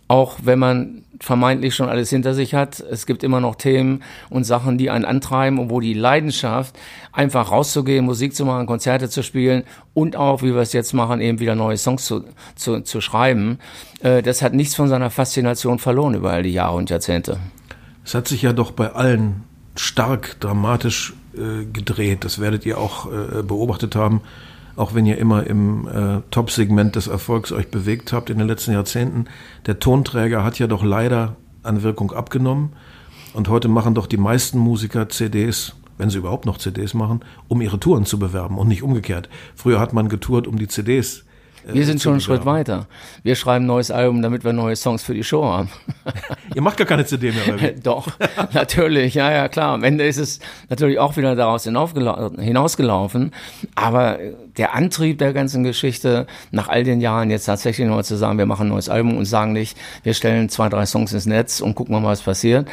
auch 0.09 0.37
wenn 0.43 0.59
man 0.59 1.05
vermeintlich 1.21 1.75
schon 1.75 1.89
alles 1.89 2.11
hinter 2.11 2.35
sich 2.35 2.55
hat, 2.55 2.81
es 2.81 3.07
gibt 3.07 3.23
immer 3.23 3.41
noch 3.41 3.57
Themen 3.57 4.03
und 4.31 4.45
Sachen, 4.45 4.79
die 4.79 4.91
einen 4.91 5.05
antreiben 5.05 5.59
und 5.59 5.71
wo 5.71 5.81
die 5.81 5.95
Leidenschaft, 5.95 6.79
einfach 7.13 7.51
rauszugehen, 7.51 8.05
Musik 8.05 8.35
zu 8.35 8.45
machen, 8.45 8.67
Konzerte 8.67 9.09
zu 9.09 9.23
spielen 9.23 9.65
und 9.95 10.17
auch, 10.17 10.43
wie 10.43 10.55
wir 10.55 10.63
es 10.63 10.73
jetzt 10.73 10.93
machen, 10.93 11.21
eben 11.21 11.41
wieder 11.41 11.55
neue 11.55 11.77
Songs 11.77 12.05
zu, 12.05 12.25
zu, 12.55 12.81
zu 12.83 13.01
schreiben, 13.01 13.59
äh, 14.01 14.23
das 14.23 14.43
hat 14.43 14.55
nichts 14.55 14.75
von 14.75 14.89
seiner 14.89 15.11
Faszination 15.11 15.79
verloren 15.79 16.15
über 16.15 16.33
all 16.33 16.43
die 16.43 16.53
Jahre 16.53 16.77
und 16.77 16.91
Jahrzehnte. 16.91 17.39
Es 18.05 18.15
hat 18.15 18.29
sich 18.29 18.43
ja 18.43 18.53
doch 18.53 18.71
bei 18.71 18.93
allen 18.93 19.45
stark 19.77 20.41
dramatisch 20.41 21.15
äh, 21.35 21.65
gedreht. 21.65 22.25
Das 22.25 22.41
werdet 22.41 22.67
ihr 22.67 22.79
auch 22.79 23.07
äh, 23.07 23.43
beobachtet 23.43 23.95
haben, 23.97 24.23
auch 24.79 24.95
wenn 24.95 25.07
ihr 25.07 25.19
immer 25.19 25.47
im 25.47 25.89
äh, 25.89 26.21
Top-Segment 26.31 26.95
des 26.95 27.09
Erfolgs 27.09 27.51
euch 27.51 27.69
bewegt 27.69 28.13
habt 28.13 28.31
in 28.31 28.39
den 28.39 28.47
letzten 28.47 28.73
Jahrzehnten. 28.73 29.27
Der 29.67 29.81
Tonträger 29.81 30.45
hat 30.45 30.59
ja 30.59 30.69
doch 30.69 30.85
leider 30.85 31.37
an 31.65 31.83
Wirkung 31.83 32.13
abgenommen. 32.13 32.73
Und 33.35 33.49
heute 33.49 33.69
machen 33.69 33.95
doch 33.95 34.07
die 34.07 34.17
meisten 34.17 34.59
Musiker 34.59 35.09
CDs, 35.09 35.75
wenn 35.99 36.11
sie 36.11 36.19
überhaupt 36.19 36.47
noch 36.47 36.59
CDs 36.59 36.95
machen, 36.95 37.21
um 37.49 37.61
ihre 37.61 37.81
Touren 37.81 38.07
zu 38.07 38.19
bewerben 38.19 38.57
und 38.57 38.69
nicht 38.69 38.83
umgekehrt. 38.83 39.29
Früher 39.57 39.81
hat 39.81 39.93
man 39.93 40.09
getourt, 40.09 40.47
um 40.47 40.59
die 40.59 40.69
CDs 40.69 41.25
Wir 41.65 41.85
sind 41.85 42.01
schon 42.01 42.13
einen 42.13 42.21
Schritt 42.21 42.45
weiter. 42.45 42.87
Wir 43.23 43.35
schreiben 43.35 43.65
ein 43.65 43.69
neues 43.69 43.91
Album, 43.91 44.23
damit 44.23 44.45
wir 44.45 44.53
neue 44.53 44.77
Songs 44.77 45.03
für 45.03 45.15
die 45.15 45.25
Show 45.25 45.45
haben. 45.45 45.69
Ihr 46.55 46.63
macht 46.63 46.77
gar 46.77 46.87
keine 46.87 47.05
CD 47.05 47.33
mehr, 47.33 47.49
oder 47.49 47.61
wie? 47.61 47.81
Doch, 47.83 48.07
natürlich, 48.53 49.15
ja, 49.15 49.31
ja, 49.31 49.49
klar. 49.49 49.75
Am 49.75 49.85
Ende 49.85 50.07
ist 50.07 50.19
es 50.19 50.41
natürlich 50.69 50.99
auch 50.99 51.17
wieder 51.17 51.37
daraus 51.37 51.65
hinausgelaufen. 51.65 53.33
Aber 53.75 54.19
der 54.57 54.75
Antrieb 54.75 55.19
der 55.19 55.33
ganzen 55.33 55.65
Geschichte, 55.65 56.27
nach 56.51 56.69
all 56.69 56.85
den 56.85 57.01
Jahren 57.01 57.31
jetzt 57.31 57.45
tatsächlich 57.45 57.87
nochmal 57.87 58.05
zu 58.05 58.17
sagen, 58.17 58.39
wir 58.39 58.47
machen 58.47 58.67
ein 58.67 58.71
neues 58.71 58.89
Album 58.89 59.17
und 59.17 59.25
sagen 59.25 59.53
nicht, 59.53 59.77
wir 60.03 60.15
stellen 60.15 60.49
zwei, 60.49 60.69
drei 60.69 60.87
Songs 60.87 61.13
ins 61.13 61.27
Netz 61.27 61.61
und 61.61 61.75
gucken 61.75 61.95
mal, 61.95 62.09
was 62.09 62.23
passiert, 62.23 62.69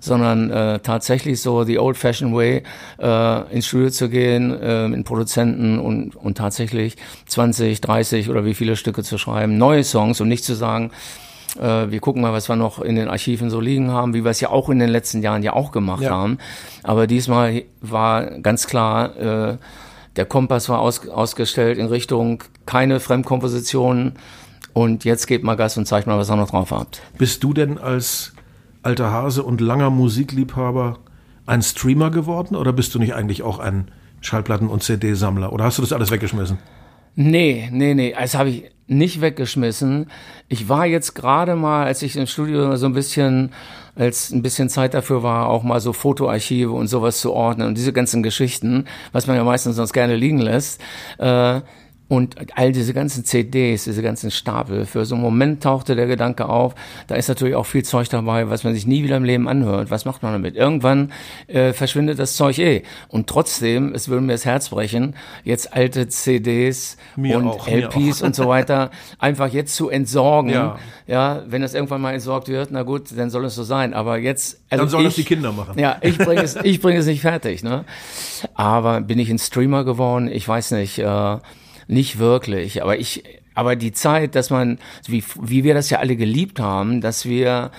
sondern 0.00 0.50
äh, 0.50 0.78
tatsächlich 0.80 1.40
so 1.40 1.62
the 1.64 1.78
old-fashioned 1.78 2.34
way, 2.34 2.62
äh, 2.98 3.54
ins 3.54 3.66
Studio 3.66 3.90
zu 3.90 4.08
gehen, 4.08 4.50
äh, 4.60 4.88
mit 4.88 5.04
Produzenten 5.04 5.78
und, 5.78 6.16
und 6.16 6.36
tatsächlich 6.38 6.96
20, 7.26 7.80
30 7.80 8.28
oder 8.30 8.44
wie 8.44 8.54
viele 8.54 8.76
Stücke 8.76 9.02
zu 9.02 9.18
schreiben, 9.18 9.58
neue 9.58 9.84
Songs 9.84 10.20
und 10.20 10.28
nicht 10.28 10.44
zu 10.44 10.54
sagen, 10.54 10.90
äh, 11.58 11.90
wir 11.90 12.00
gucken 12.00 12.22
mal, 12.22 12.32
was 12.32 12.48
wir 12.48 12.56
noch 12.56 12.80
in 12.80 12.96
den 12.96 13.08
Archiven 13.08 13.50
so 13.50 13.60
liegen 13.60 13.90
haben, 13.90 14.14
wie 14.14 14.24
wir 14.24 14.30
es 14.30 14.40
ja 14.40 14.50
auch 14.50 14.68
in 14.70 14.78
den 14.78 14.88
letzten 14.88 15.22
Jahren 15.22 15.42
ja 15.42 15.52
auch 15.52 15.70
gemacht 15.72 16.02
Ja. 16.02 16.10
haben. 16.10 16.38
Aber 16.82 17.06
diesmal 17.06 17.62
war 17.80 18.24
ganz 18.40 18.66
klar, 18.66 19.16
äh, 19.16 19.56
der 20.16 20.24
Kompass 20.26 20.68
war 20.68 20.80
aus, 20.80 21.06
ausgestellt 21.08 21.78
in 21.78 21.86
Richtung 21.86 22.42
keine 22.66 23.00
Fremdkompositionen 23.00 24.14
und 24.72 25.04
jetzt 25.04 25.26
gebt 25.26 25.44
mal 25.44 25.56
Gas 25.56 25.76
und 25.76 25.86
zeigt 25.86 26.06
mal, 26.06 26.18
was 26.18 26.30
ihr 26.30 26.36
noch 26.36 26.50
drauf 26.50 26.70
habt. 26.70 27.02
Bist 27.18 27.42
du 27.44 27.52
denn 27.52 27.78
als 27.78 28.32
alter 28.82 29.10
Hase 29.10 29.42
und 29.42 29.60
langer 29.60 29.90
Musikliebhaber 29.90 30.98
ein 31.46 31.62
Streamer 31.62 32.10
geworden 32.10 32.54
oder 32.54 32.72
bist 32.72 32.94
du 32.94 32.98
nicht 32.98 33.14
eigentlich 33.14 33.42
auch 33.42 33.58
ein 33.58 33.90
Schallplatten- 34.20 34.68
und 34.68 34.82
CD-Sammler? 34.82 35.52
Oder 35.52 35.64
hast 35.64 35.78
du 35.78 35.82
das 35.82 35.92
alles 35.92 36.10
weggeschmissen? 36.10 36.58
Nee, 37.16 37.68
nee, 37.72 37.94
nee, 37.94 38.14
das 38.18 38.34
habe 38.34 38.50
ich 38.50 38.70
nicht 38.86 39.20
weggeschmissen. 39.20 40.06
Ich 40.48 40.68
war 40.68 40.86
jetzt 40.86 41.14
gerade 41.14 41.56
mal, 41.56 41.86
als 41.86 42.02
ich 42.02 42.16
im 42.16 42.26
Studio 42.26 42.76
so 42.76 42.86
ein 42.86 42.92
bisschen, 42.92 43.52
als 43.94 44.30
ein 44.30 44.42
bisschen 44.42 44.68
Zeit 44.68 44.94
dafür 44.94 45.22
war, 45.22 45.48
auch 45.48 45.62
mal 45.62 45.80
so 45.80 45.92
Fotoarchive 45.92 46.72
und 46.72 46.86
sowas 46.86 47.20
zu 47.20 47.32
ordnen 47.32 47.68
und 47.68 47.78
diese 47.78 47.92
ganzen 47.92 48.22
Geschichten, 48.22 48.86
was 49.12 49.26
man 49.26 49.36
ja 49.36 49.44
meistens 49.44 49.76
sonst 49.76 49.92
gerne 49.92 50.16
liegen 50.16 50.38
lässt. 50.38 50.80
Äh, 51.18 51.60
Und 52.10 52.34
all 52.56 52.72
diese 52.72 52.92
ganzen 52.92 53.24
CDs, 53.24 53.84
diese 53.84 54.02
ganzen 54.02 54.32
Stapel, 54.32 54.84
für 54.84 55.04
so 55.04 55.14
einen 55.14 55.22
Moment 55.22 55.62
tauchte 55.62 55.94
der 55.94 56.08
Gedanke 56.08 56.48
auf, 56.48 56.74
da 57.06 57.14
ist 57.14 57.28
natürlich 57.28 57.54
auch 57.54 57.66
viel 57.66 57.84
Zeug 57.84 58.08
dabei, 58.08 58.50
was 58.50 58.64
man 58.64 58.74
sich 58.74 58.84
nie 58.84 59.04
wieder 59.04 59.16
im 59.16 59.22
Leben 59.22 59.48
anhört. 59.48 59.92
Was 59.92 60.04
macht 60.06 60.24
man 60.24 60.32
damit? 60.32 60.56
Irgendwann 60.56 61.12
äh, 61.46 61.72
verschwindet 61.72 62.18
das 62.18 62.34
Zeug 62.34 62.58
eh. 62.58 62.82
Und 63.06 63.28
trotzdem, 63.28 63.94
es 63.94 64.08
würde 64.08 64.22
mir 64.22 64.32
das 64.32 64.44
Herz 64.44 64.70
brechen, 64.70 65.14
jetzt 65.44 65.72
alte 65.72 66.08
CDs 66.08 66.96
Mir 67.14 67.38
und 67.38 67.46
auch, 67.46 67.68
LPs 67.68 68.22
und 68.22 68.34
so 68.34 68.48
weiter 68.48 68.90
einfach 69.20 69.46
jetzt 69.46 69.76
zu 69.76 69.88
entsorgen. 69.88 70.50
Ja. 70.50 70.78
ja, 71.06 71.44
wenn 71.46 71.62
das 71.62 71.74
irgendwann 71.74 72.00
mal 72.00 72.12
entsorgt 72.12 72.48
wird, 72.48 72.70
na 72.72 72.82
gut, 72.82 73.16
dann 73.16 73.30
soll 73.30 73.44
es 73.44 73.54
so 73.54 73.62
sein. 73.62 73.94
Aber 73.94 74.18
jetzt, 74.18 74.60
also 74.68 74.82
Dann 74.82 74.90
sollen 74.90 75.04
das 75.04 75.16
ich- 75.16 75.26
die 75.26 75.34
Kinder 75.34 75.52
machen. 75.52 75.78
ja, 75.78 75.96
ich 76.00 76.18
bringe 76.18 76.42
es, 76.42 76.56
ich 76.64 76.80
bringe 76.80 76.98
es 76.98 77.06
nicht 77.06 77.20
fertig, 77.20 77.62
ne? 77.62 77.84
Aber 78.54 79.00
bin 79.00 79.20
ich 79.20 79.30
ein 79.30 79.38
Streamer 79.38 79.84
geworden? 79.84 80.26
Ich 80.26 80.48
weiß 80.48 80.72
nicht, 80.72 80.98
äh, 80.98 81.36
nicht 81.90 82.18
wirklich. 82.18 82.82
Aber 82.82 82.98
ich, 82.98 83.24
aber 83.54 83.76
die 83.76 83.92
Zeit, 83.92 84.34
dass 84.34 84.50
man, 84.50 84.78
wie, 85.06 85.22
wie 85.42 85.64
wir 85.64 85.74
das 85.74 85.90
ja 85.90 85.98
alle 85.98 86.16
geliebt 86.16 86.60
haben, 86.60 87.00
dass 87.00 87.24
wir 87.26 87.70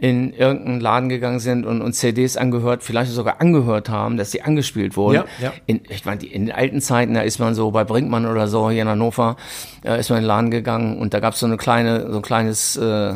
in 0.00 0.32
irgendeinen 0.32 0.80
Laden 0.80 1.08
gegangen 1.08 1.38
sind 1.38 1.64
und 1.64 1.80
uns 1.80 1.98
CDs 2.00 2.36
angehört, 2.36 2.82
vielleicht 2.82 3.12
sogar 3.12 3.40
angehört 3.40 3.88
haben, 3.88 4.16
dass 4.16 4.32
sie 4.32 4.42
angespielt 4.42 4.96
wurden. 4.96 5.14
Ja, 5.14 5.24
ja. 5.40 5.52
In, 5.66 5.82
ich 5.88 6.04
meine, 6.04 6.18
die- 6.18 6.26
in 6.26 6.46
den 6.46 6.54
alten 6.54 6.80
Zeiten, 6.80 7.14
da 7.14 7.20
ist 7.20 7.38
man 7.38 7.54
so 7.54 7.70
bei 7.70 7.84
Brinkmann 7.84 8.26
oder 8.26 8.48
so 8.48 8.68
hier 8.68 8.82
in 8.82 8.88
Hannover, 8.88 9.36
äh, 9.84 10.00
ist 10.00 10.10
man 10.10 10.18
in 10.18 10.22
den 10.24 10.28
Laden 10.28 10.50
gegangen 10.50 10.98
und 10.98 11.14
da 11.14 11.20
gab 11.20 11.34
es 11.34 11.40
so 11.40 11.46
eine 11.46 11.56
kleine, 11.56 12.10
so 12.10 12.16
ein 12.16 12.22
kleines 12.22 12.76
äh, 12.76 13.14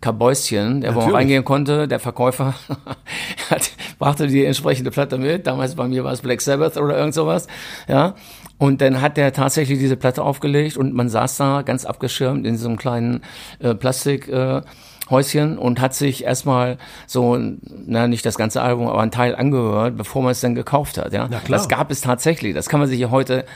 Kabäuschen, 0.00 0.80
der 0.80 0.94
wo 0.94 1.00
man 1.00 1.10
reingehen 1.12 1.44
konnte. 1.44 1.88
Der 1.88 1.98
Verkäufer 1.98 2.54
hat, 3.50 3.70
brachte 3.98 4.28
die 4.28 4.44
entsprechende 4.44 4.92
Platte 4.92 5.18
mit. 5.18 5.44
Damals 5.46 5.74
bei 5.74 5.88
mir 5.88 6.04
war 6.04 6.12
es 6.12 6.20
Black 6.20 6.40
Sabbath 6.40 6.76
oder 6.76 6.96
irgend 6.96 7.14
sowas. 7.14 7.48
Ja. 7.88 8.14
Und 8.58 8.80
dann 8.80 9.00
hat 9.00 9.16
der 9.16 9.32
tatsächlich 9.32 9.78
diese 9.78 9.96
Platte 9.96 10.22
aufgelegt 10.22 10.76
und 10.76 10.92
man 10.92 11.08
saß 11.08 11.36
da 11.36 11.62
ganz 11.62 11.84
abgeschirmt 11.84 12.44
in 12.46 12.56
so 12.56 12.68
einem 12.68 12.76
kleinen 12.76 13.22
äh, 13.60 13.74
Plastik. 13.74 14.28
Äh, 14.28 14.62
Häuschen 15.10 15.56
und 15.56 15.80
hat 15.80 15.94
sich 15.94 16.24
erstmal 16.24 16.76
so, 17.06 17.38
na 17.86 18.06
nicht 18.08 18.26
das 18.26 18.36
ganze 18.36 18.60
Album, 18.60 18.88
aber 18.88 19.00
ein 19.00 19.10
Teil 19.10 19.34
angehört, 19.34 19.96
bevor 19.96 20.20
man 20.22 20.32
es 20.32 20.42
dann 20.42 20.54
gekauft 20.54 20.98
hat. 20.98 21.14
Ja, 21.14 21.28
Na 21.30 21.38
klar. 21.40 21.58
das 21.58 21.66
gab 21.70 21.90
es 21.90 22.02
tatsächlich. 22.02 22.54
Das 22.54 22.68
kann 22.68 22.78
man 22.78 22.90
sich 22.90 23.00
ja 23.00 23.10
heute 23.10 23.46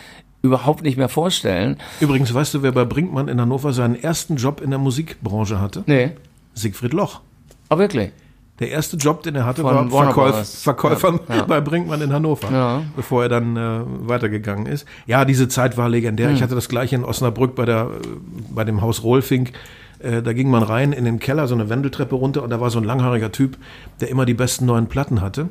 überhaupt 0.41 0.83
nicht 0.83 0.97
mehr 0.97 1.11
vorstellen. 1.11 1.77
Übrigens, 2.01 2.33
weißt 2.33 2.55
du, 2.55 2.63
wer 2.63 2.73
bei 2.73 2.87
Brinkmann 2.87 3.29
in 3.29 3.39
Hannover 3.39 3.75
seinen 3.75 3.97
ersten 4.03 4.37
Job 4.37 4.63
in 4.63 4.71
der 4.71 4.79
Musikbranche 4.79 5.61
hatte? 5.61 5.85
Nee, 5.85 6.13
Siegfried 6.55 6.95
Loch. 6.95 7.21
aber 7.69 7.81
wirklich. 7.83 8.13
Der 8.63 8.71
erste 8.71 8.97
Job, 8.97 9.25
den 9.25 9.35
er 9.35 9.45
hatte, 9.45 9.63
Von 9.63 9.91
war 9.91 10.05
Verkäuf. 10.05 10.49
Verkäufer 10.63 11.19
Ja, 11.29 11.35
ja. 11.37 11.43
bei 11.49 11.61
Brinkmann 11.61 12.01
in 12.01 12.13
Hannover, 12.13 12.49
Ja. 12.53 12.83
bevor 12.95 13.25
er 13.25 13.29
dann 13.29 13.57
äh, 13.57 13.81
weitergegangen 14.09 14.67
ist. 14.67 14.87
Ja, 15.05 15.25
diese 15.25 15.49
Zeit 15.49 15.77
war 15.77 15.89
legendär. 15.89 16.29
Hm. 16.29 16.37
Ich 16.37 16.43
hatte 16.43 16.55
das 16.55 16.69
gleiche 16.69 16.95
in 16.95 17.05
Osnabrück 17.05 17.57
bei, 17.57 17.65
der, 17.65 17.89
bei 18.55 18.63
dem 18.63 18.81
Haus 18.81 19.03
Rohlfink. 19.03 19.51
Äh, 19.99 20.23
da 20.23 20.33
ging 20.33 20.49
man 20.49 20.63
rein 20.63 20.93
in 20.93 21.05
den 21.05 21.19
Keller, 21.19 21.49
so 21.49 21.57
eine 21.57 21.69
Wendeltreppe 21.69 22.15
runter 22.15 22.45
und 22.45 22.51
da 22.51 22.61
war 22.61 22.71
so 22.71 22.79
ein 22.79 22.85
langhaariger 22.85 23.33
Typ, 23.33 23.57
der 24.01 24.11
immer 24.11 24.27
die 24.27 24.35
besten 24.35 24.65
neuen 24.65 24.87
Platten 24.87 25.21
hatte. 25.21 25.49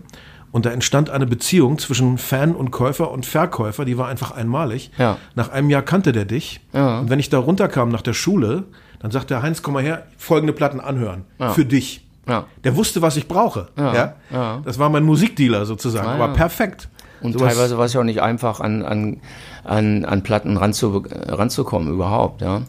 Und 0.54 0.66
da 0.66 0.70
entstand 0.72 1.10
eine 1.10 1.26
Beziehung 1.26 1.80
zwischen 1.80 2.18
Fan 2.18 2.56
und 2.56 2.72
Käufer 2.72 3.12
und 3.12 3.26
Verkäufer, 3.26 3.84
die 3.84 3.98
war 3.98 4.08
einfach 4.08 4.32
einmalig. 4.32 4.92
Ja. 4.98 5.18
Nach 5.36 5.50
einem 5.50 5.70
Jahr 5.70 5.82
kannte 5.82 6.14
der 6.14 6.24
dich. 6.24 6.62
Ja. 6.72 7.00
Und 7.00 7.10
wenn 7.10 7.20
ich 7.20 7.30
da 7.30 7.40
runterkam 7.40 7.90
nach 7.90 8.02
der 8.02 8.14
Schule, 8.14 8.64
dann 9.00 9.12
sagte 9.12 9.34
er, 9.34 9.42
Heinz, 9.42 9.62
komm 9.62 9.74
mal 9.74 9.84
her, 9.84 10.06
folgende 10.18 10.54
Platten 10.54 10.80
anhören. 10.80 11.24
Für 11.54 11.66
dich. 11.66 12.06
Ja. 12.28 12.46
Der 12.64 12.76
wusste, 12.76 13.02
was 13.02 13.18
ich 13.18 13.28
brauche. 13.28 13.70
Ja, 13.78 14.14
ja. 14.32 14.62
Das 14.64 14.78
war 14.80 14.90
mein 14.90 15.04
Musikdealer 15.04 15.66
sozusagen, 15.66 16.08
Ah, 16.08 16.14
aber 16.16 16.30
perfekt. 16.30 16.88
Und 17.22 17.34
Sowas- 17.34 17.54
teilweise 17.54 17.78
war 17.78 17.86
es 17.86 17.94
ja 17.94 18.00
auch 18.00 18.06
nicht 18.06 18.22
einfach, 18.22 18.60
an, 18.60 18.84
an, 18.84 19.18
an, 19.64 20.06
an 20.06 20.24
Platten 20.24 20.58
ranzu, 20.58 21.04
ranzukommen 21.10 21.92
überhaupt, 21.94 22.42
ja. 22.42 22.62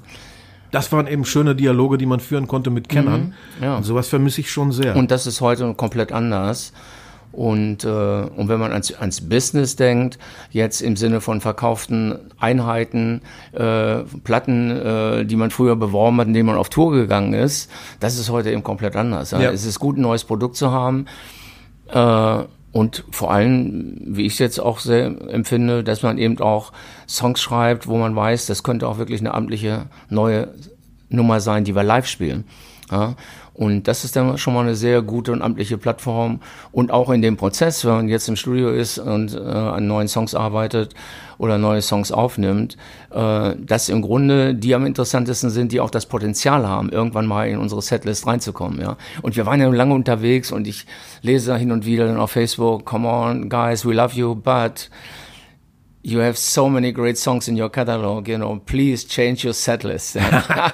Das 0.70 0.90
waren 0.90 1.06
eben 1.06 1.24
schöne 1.26 1.54
Dialoge, 1.54 1.98
die 1.98 2.06
man 2.06 2.18
führen 2.20 2.48
konnte 2.48 2.70
mit 2.70 2.88
Kennern. 2.88 3.34
Mhm. 3.58 3.64
ja. 3.64 3.76
Und 3.76 3.82
sowas 3.84 4.08
vermisse 4.08 4.40
ich 4.40 4.50
schon 4.50 4.72
sehr. 4.72 4.96
Und 4.96 5.10
das 5.10 5.26
ist 5.26 5.40
heute 5.42 5.74
komplett 5.74 6.12
anders. 6.12 6.72
Und, 7.32 7.84
äh, 7.84 7.88
und 7.88 8.48
wenn 8.48 8.60
man 8.60 8.72
ans, 8.72 8.92
ans 8.92 9.22
Business 9.22 9.76
denkt, 9.76 10.18
jetzt 10.50 10.82
im 10.82 10.96
Sinne 10.96 11.20
von 11.20 11.40
verkauften 11.40 12.18
Einheiten, 12.38 13.22
äh, 13.52 14.00
Platten, 14.24 14.70
äh, 14.70 15.24
die 15.24 15.36
man 15.36 15.50
früher 15.50 15.76
beworben 15.76 16.18
hat, 16.18 16.26
indem 16.26 16.46
man 16.46 16.56
auf 16.56 16.68
Tour 16.68 16.92
gegangen 16.92 17.32
ist, 17.32 17.70
das 18.00 18.18
ist 18.18 18.30
heute 18.30 18.50
eben 18.50 18.62
komplett 18.62 18.96
anders. 18.96 19.30
Ja. 19.30 19.40
Ja. 19.40 19.50
Es 19.50 19.64
ist 19.64 19.78
gut, 19.78 19.96
ein 19.96 20.02
neues 20.02 20.24
Produkt 20.24 20.56
zu 20.56 20.70
haben. 20.70 21.06
Äh, 21.88 22.44
und 22.72 23.04
vor 23.10 23.30
allem, 23.30 23.98
wie 24.00 24.24
ich 24.26 24.34
es 24.34 24.38
jetzt 24.38 24.58
auch 24.58 24.78
sehr 24.78 25.06
empfinde, 25.28 25.84
dass 25.84 26.02
man 26.02 26.16
eben 26.16 26.38
auch 26.40 26.72
Songs 27.06 27.40
schreibt, 27.40 27.86
wo 27.86 27.98
man 27.98 28.16
weiß, 28.16 28.46
das 28.46 28.62
könnte 28.62 28.88
auch 28.88 28.98
wirklich 28.98 29.20
eine 29.20 29.34
amtliche 29.34 29.86
neue 30.08 30.54
Nummer 31.10 31.40
sein, 31.40 31.64
die 31.64 31.74
wir 31.74 31.82
live 31.82 32.06
spielen. 32.06 32.44
Ja, 32.90 33.14
und 33.54 33.86
das 33.86 34.04
ist 34.04 34.16
dann 34.16 34.38
schon 34.38 34.54
mal 34.54 34.62
eine 34.62 34.74
sehr 34.74 35.02
gute 35.02 35.30
und 35.32 35.42
amtliche 35.42 35.76
Plattform. 35.76 36.40
Und 36.72 36.90
auch 36.90 37.10
in 37.10 37.20
dem 37.20 37.36
Prozess, 37.36 37.84
wenn 37.84 37.92
man 37.92 38.08
jetzt 38.08 38.28
im 38.28 38.36
Studio 38.36 38.70
ist 38.70 38.98
und 38.98 39.34
äh, 39.34 39.38
an 39.38 39.86
neuen 39.86 40.08
Songs 40.08 40.34
arbeitet 40.34 40.94
oder 41.36 41.58
neue 41.58 41.82
Songs 41.82 42.12
aufnimmt, 42.12 42.78
äh, 43.10 43.54
dass 43.58 43.90
im 43.90 44.00
Grunde 44.00 44.54
die 44.54 44.74
am 44.74 44.86
interessantesten 44.86 45.50
sind, 45.50 45.72
die 45.72 45.80
auch 45.80 45.90
das 45.90 46.06
Potenzial 46.06 46.66
haben, 46.66 46.88
irgendwann 46.88 47.26
mal 47.26 47.48
in 47.48 47.58
unsere 47.58 47.82
Setlist 47.82 48.26
reinzukommen. 48.26 48.80
Ja. 48.80 48.96
Und 49.20 49.36
wir 49.36 49.44
waren 49.44 49.60
ja 49.60 49.68
lange 49.68 49.94
unterwegs 49.94 50.50
und 50.50 50.66
ich 50.66 50.86
lese 51.20 51.54
hin 51.56 51.72
und 51.72 51.84
wieder 51.84 52.06
dann 52.06 52.18
auf 52.18 52.30
Facebook, 52.30 52.86
come 52.86 53.06
on, 53.06 53.50
guys, 53.50 53.84
we 53.84 53.92
love 53.92 54.14
you, 54.14 54.34
but 54.34 54.88
You 56.04 56.20
have 56.20 56.36
so 56.36 56.68
many 56.68 56.92
great 56.92 57.16
songs 57.16 57.46
in 57.46 57.60
your 57.60 57.70
catalog, 57.70 58.28
you 58.28 58.36
know, 58.36 58.60
please 58.66 59.06
change 59.06 59.46
your 59.46 59.54
setlist. 59.54 60.16
Ja. 60.20 60.72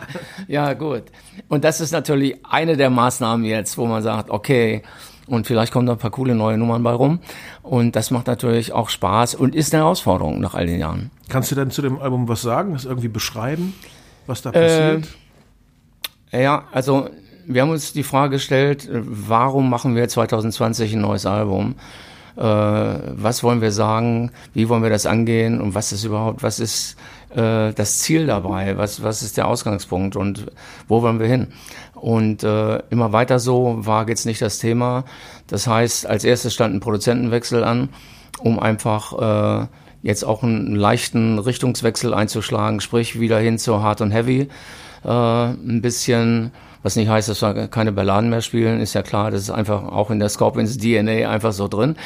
ja, 0.48 0.72
gut. 0.72 1.04
Und 1.48 1.64
das 1.64 1.80
ist 1.80 1.92
natürlich 1.92 2.36
eine 2.48 2.76
der 2.76 2.88
Maßnahmen 2.88 3.44
jetzt, 3.44 3.76
wo 3.76 3.86
man 3.86 4.02
sagt, 4.02 4.30
okay, 4.30 4.82
und 5.26 5.46
vielleicht 5.46 5.72
kommen 5.72 5.86
da 5.86 5.92
ein 5.92 5.98
paar 5.98 6.10
coole 6.10 6.34
neue 6.34 6.56
Nummern 6.56 6.82
bei 6.82 6.92
rum. 6.92 7.20
Und 7.62 7.94
das 7.96 8.10
macht 8.10 8.26
natürlich 8.26 8.72
auch 8.72 8.88
Spaß 8.88 9.34
und 9.34 9.54
ist 9.54 9.74
eine 9.74 9.82
Herausforderung 9.82 10.40
nach 10.40 10.54
all 10.54 10.66
den 10.66 10.78
Jahren. 10.80 11.10
Kannst 11.28 11.50
du 11.50 11.54
denn 11.54 11.70
zu 11.70 11.82
dem 11.82 12.00
Album 12.00 12.28
was 12.28 12.40
sagen? 12.40 12.72
Das 12.72 12.86
irgendwie 12.86 13.08
beschreiben, 13.08 13.74
was 14.26 14.40
Äh, 14.40 14.42
da 14.44 14.50
passiert? 14.52 15.08
Ja, 16.32 16.64
also 16.72 17.10
wir 17.46 17.62
haben 17.62 17.70
uns 17.70 17.92
die 17.92 18.02
Frage 18.02 18.32
gestellt, 18.36 18.88
äh, 18.88 19.00
warum 19.04 19.68
machen 19.68 19.94
wir 19.94 20.08
2020 20.08 20.94
ein 20.94 21.00
neues 21.02 21.26
Album? 21.26 21.74
Äh, 22.38 22.42
was 22.42 23.42
wollen 23.42 23.60
wir 23.60 23.72
sagen? 23.72 24.30
Wie 24.54 24.68
wollen 24.68 24.82
wir 24.82 24.90
das 24.90 25.06
angehen? 25.06 25.60
Und 25.60 25.74
was 25.74 25.90
ist 25.90 26.04
überhaupt, 26.04 26.42
was 26.42 26.60
ist 26.60 26.96
äh, 27.30 27.72
das 27.72 27.98
Ziel 27.98 28.26
dabei? 28.26 28.78
Was, 28.78 29.02
was 29.02 29.22
ist 29.22 29.36
der 29.36 29.48
Ausgangspunkt? 29.48 30.14
Und 30.14 30.46
wo 30.86 31.02
wollen 31.02 31.18
wir 31.18 31.26
hin? 31.26 31.48
Und 31.94 32.44
äh, 32.44 32.78
immer 32.90 33.12
weiter 33.12 33.40
so 33.40 33.78
war 33.80 34.08
jetzt 34.08 34.24
nicht 34.24 34.40
das 34.40 34.58
Thema. 34.58 35.04
Das 35.48 35.66
heißt, 35.66 36.06
als 36.06 36.22
erstes 36.22 36.54
stand 36.54 36.76
ein 36.76 36.80
Produzentenwechsel 36.80 37.64
an, 37.64 37.88
um 38.38 38.60
einfach 38.60 39.62
äh, 39.62 39.66
jetzt 40.02 40.24
auch 40.24 40.44
einen 40.44 40.76
leichten 40.76 41.40
Richtungswechsel 41.40 42.14
einzuschlagen, 42.14 42.80
sprich 42.80 43.18
wieder 43.18 43.40
hin 43.40 43.58
zu 43.58 43.82
Hard 43.82 44.00
und 44.00 44.12
Heavy. 44.12 44.48
Äh, 45.04 45.08
ein 45.08 45.80
bisschen, 45.82 46.52
was 46.82 46.96
nicht 46.96 47.08
heißt, 47.08 47.28
dass 47.28 47.42
wir 47.42 47.68
keine 47.68 47.92
Balladen 47.92 48.30
mehr 48.30 48.40
spielen, 48.40 48.80
ist 48.80 48.94
ja 48.94 49.02
klar, 49.02 49.30
das 49.30 49.42
ist 49.42 49.50
einfach 49.50 49.84
auch 49.84 50.10
in 50.10 50.18
der 50.18 50.28
Scorpions 50.28 50.78
DNA 50.78 51.28
einfach 51.28 51.52
so 51.52 51.68
drin. 51.68 51.96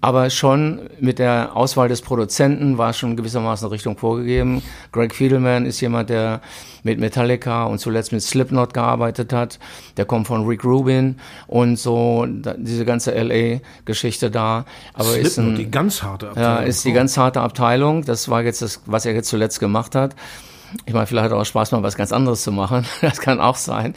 Aber 0.00 0.30
schon 0.30 0.88
mit 1.00 1.18
der 1.18 1.56
Auswahl 1.56 1.88
des 1.88 2.02
Produzenten 2.02 2.78
war 2.78 2.92
schon 2.92 3.16
gewissermaßen 3.16 3.66
eine 3.66 3.72
Richtung 3.72 3.96
vorgegeben. 3.96 4.62
Greg 4.92 5.14
Fiedelman 5.14 5.66
ist 5.66 5.80
jemand, 5.80 6.10
der 6.10 6.40
mit 6.82 7.00
Metallica 7.00 7.64
und 7.64 7.78
zuletzt 7.78 8.12
mit 8.12 8.22
Slipknot 8.22 8.72
gearbeitet 8.72 9.32
hat. 9.32 9.58
Der 9.96 10.04
kommt 10.04 10.26
von 10.26 10.46
Rick 10.46 10.64
Rubin 10.64 11.16
und 11.46 11.76
so 11.76 12.26
diese 12.56 12.84
ganze 12.84 13.12
LA-Geschichte 13.12 14.30
da. 14.30 14.64
Aber 14.94 15.18
ist 15.18 15.34
Slipknot, 15.34 15.54
ein, 15.54 15.56
die 15.56 15.70
ganz 15.70 16.02
harte 16.02 16.28
Abteilung. 16.28 16.56
ja, 16.56 16.62
ist 16.62 16.84
die 16.84 16.92
ganz 16.92 17.16
harte 17.16 17.40
Abteilung. 17.40 18.04
Das 18.04 18.28
war 18.28 18.42
jetzt 18.42 18.62
das, 18.62 18.82
was 18.86 19.06
er 19.06 19.14
jetzt 19.14 19.28
zuletzt 19.28 19.60
gemacht 19.60 19.94
hat. 19.94 20.14
Ich 20.86 20.92
meine, 20.92 21.06
vielleicht 21.06 21.24
hat 21.26 21.32
auch 21.32 21.44
Spaß, 21.44 21.72
mal 21.72 21.82
was 21.82 21.96
ganz 21.96 22.12
anderes 22.12 22.42
zu 22.42 22.52
machen. 22.52 22.84
Das 23.00 23.20
kann 23.20 23.40
auch 23.40 23.56
sein. 23.56 23.94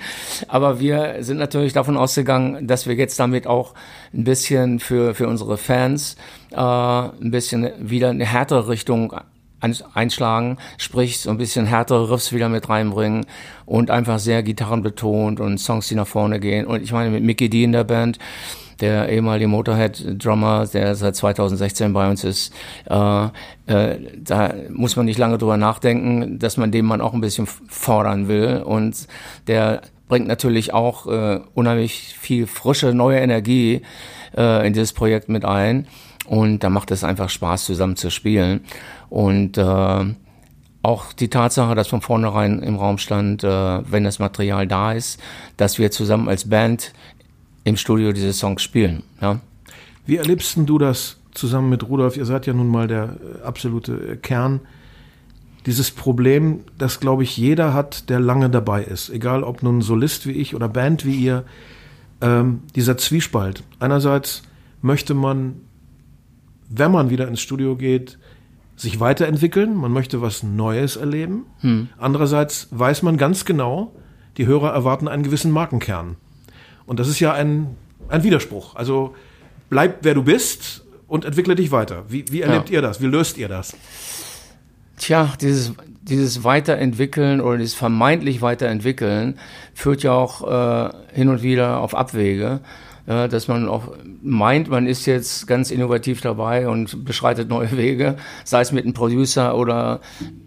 Aber 0.47 0.79
wir 0.79 1.17
sind 1.19 1.37
natürlich 1.37 1.73
davon 1.73 1.97
ausgegangen, 1.97 2.67
dass 2.67 2.87
wir 2.87 2.95
jetzt 2.95 3.19
damit 3.19 3.47
auch 3.47 3.73
ein 4.13 4.23
bisschen 4.23 4.79
für, 4.79 5.13
für 5.13 5.27
unsere 5.27 5.57
Fans 5.57 6.15
äh, 6.51 6.57
ein 6.57 7.31
bisschen 7.31 7.69
wieder 7.77 8.09
eine 8.09 8.25
härtere 8.25 8.67
Richtung 8.69 9.13
ein- 9.59 9.77
einschlagen, 9.93 10.57
sprich 10.77 11.19
so 11.19 11.29
ein 11.29 11.37
bisschen 11.37 11.65
härtere 11.65 12.09
Riffs 12.11 12.33
wieder 12.33 12.49
mit 12.49 12.67
reinbringen 12.69 13.25
und 13.65 13.91
einfach 13.91 14.19
sehr 14.19 14.43
gitarrenbetont 14.43 15.39
und 15.39 15.57
Songs, 15.59 15.87
die 15.87 15.95
nach 15.95 16.07
vorne 16.07 16.39
gehen. 16.39 16.65
Und 16.65 16.81
ich 16.83 16.91
meine, 16.91 17.09
mit 17.11 17.23
Mickey 17.23 17.49
D 17.49 17.63
in 17.63 17.71
der 17.71 17.83
Band, 17.85 18.17
der 18.81 19.09
ehemalige 19.09 19.47
Motorhead-Drummer, 19.47 20.67
der 20.67 20.95
seit 20.95 21.15
2016 21.15 21.93
bei 21.93 22.09
uns 22.09 22.23
ist, 22.23 22.53
äh, 22.89 23.25
äh, 23.67 23.99
da 24.17 24.53
muss 24.69 24.95
man 24.95 25.05
nicht 25.05 25.17
lange 25.17 25.37
drüber 25.37 25.57
nachdenken, 25.57 26.39
dass 26.39 26.57
man 26.57 26.71
den 26.71 26.85
Mann 26.85 27.01
auch 27.01 27.13
ein 27.13 27.21
bisschen 27.21 27.47
fordern 27.47 28.27
will. 28.27 28.63
Und 28.65 29.07
der 29.47 29.81
bringt 30.07 30.27
natürlich 30.27 30.73
auch 30.73 31.07
äh, 31.07 31.39
unheimlich 31.53 32.15
viel 32.19 32.47
frische, 32.47 32.93
neue 32.93 33.19
Energie 33.19 33.81
äh, 34.35 34.67
in 34.67 34.73
dieses 34.73 34.93
Projekt 34.93 35.29
mit 35.29 35.45
ein. 35.45 35.87
Und 36.27 36.59
da 36.63 36.69
macht 36.69 36.91
es 36.91 37.03
einfach 37.03 37.29
Spaß, 37.29 37.65
zusammen 37.65 37.95
zu 37.95 38.09
spielen. 38.09 38.61
Und 39.09 39.57
äh, 39.57 40.05
auch 40.83 41.13
die 41.13 41.29
Tatsache, 41.29 41.75
dass 41.75 41.87
von 41.87 42.01
vornherein 42.01 42.59
im 42.61 42.75
Raum 42.75 42.97
stand, 42.97 43.43
äh, 43.43 43.47
wenn 43.89 44.03
das 44.03 44.19
Material 44.19 44.67
da 44.67 44.91
ist, 44.91 45.19
dass 45.55 45.79
wir 45.79 45.91
zusammen 45.91 46.27
als 46.27 46.49
Band 46.49 46.93
im 47.63 47.77
Studio 47.77 48.11
diese 48.11 48.33
Songs 48.33 48.61
spielen. 48.61 49.03
Ja? 49.21 49.39
Wie 50.05 50.17
erlebst 50.17 50.57
du 50.57 50.77
das 50.77 51.17
zusammen 51.31 51.69
mit 51.69 51.87
Rudolf? 51.87 52.17
Ihr 52.17 52.25
seid 52.25 52.45
ja 52.45 52.53
nun 52.53 52.67
mal 52.67 52.87
der 52.87 53.17
äh, 53.41 53.43
absolute 53.43 53.93
äh, 53.93 54.15
Kern. 54.17 54.61
Dieses 55.65 55.91
Problem, 55.91 56.59
das 56.77 56.99
glaube 56.99 57.23
ich 57.23 57.37
jeder 57.37 57.73
hat, 57.73 58.09
der 58.09 58.19
lange 58.19 58.49
dabei 58.49 58.83
ist, 58.83 59.09
egal 59.09 59.43
ob 59.43 59.63
nun 59.63 59.81
Solist 59.81 60.27
wie 60.27 60.33
ich 60.33 60.55
oder 60.55 60.67
Band 60.67 61.05
wie 61.05 61.15
ihr, 61.15 61.45
ähm, 62.19 62.61
dieser 62.75 62.97
Zwiespalt. 62.97 63.63
Einerseits 63.79 64.43
möchte 64.81 65.13
man, 65.13 65.61
wenn 66.69 66.91
man 66.91 67.09
wieder 67.09 67.29
ins 67.29 67.39
Studio 67.39 67.77
geht, 67.77 68.17
sich 68.75 68.99
weiterentwickeln, 68.99 69.75
man 69.75 69.93
möchte 69.93 70.21
was 70.21 70.43
Neues 70.43 70.97
erleben. 70.97 71.45
Hm. 71.59 71.89
Andererseits 71.97 72.67
weiß 72.71 73.03
man 73.03 73.17
ganz 73.17 73.45
genau, 73.45 73.93
die 74.37 74.47
Hörer 74.47 74.73
erwarten 74.73 75.07
einen 75.07 75.23
gewissen 75.23 75.51
Markenkern. 75.51 76.17
Und 76.85 76.99
das 76.99 77.07
ist 77.07 77.19
ja 77.19 77.33
ein, 77.33 77.75
ein 78.09 78.23
Widerspruch. 78.23 78.75
Also 78.75 79.15
bleib 79.69 79.99
wer 80.01 80.13
du 80.13 80.23
bist 80.23 80.85
und 81.07 81.25
entwickle 81.25 81.55
dich 81.55 81.71
weiter. 81.71 82.03
Wie, 82.07 82.25
wie 82.29 82.41
erlebt 82.41 82.69
ja. 82.69 82.75
ihr 82.75 82.81
das? 82.81 83.01
Wie 83.01 83.07
löst 83.07 83.37
ihr 83.37 83.47
das? 83.47 83.75
Tja, 84.97 85.33
dieses, 85.41 85.73
dieses 86.01 86.43
Weiterentwickeln 86.43 87.41
oder 87.41 87.57
dieses 87.57 87.73
vermeintlich 87.73 88.41
Weiterentwickeln 88.41 89.39
führt 89.73 90.03
ja 90.03 90.13
auch 90.13 90.89
äh, 90.89 90.89
hin 91.13 91.29
und 91.29 91.41
wieder 91.41 91.79
auf 91.79 91.95
Abwege 91.95 92.61
ja, 93.05 93.27
dass 93.27 93.47
man 93.47 93.67
auch 93.67 93.95
meint, 94.21 94.69
man 94.69 94.87
ist 94.87 95.05
jetzt 95.05 95.45
ganz 95.47 95.71
innovativ 95.71 96.21
dabei 96.21 96.67
und 96.67 97.03
beschreitet 97.03 97.49
neue 97.49 97.71
Wege, 97.77 98.15
sei 98.45 98.61
es 98.61 98.71
mit 98.71 98.85
einem 98.85 98.93
Producer 98.93 99.57
oder 99.57 99.99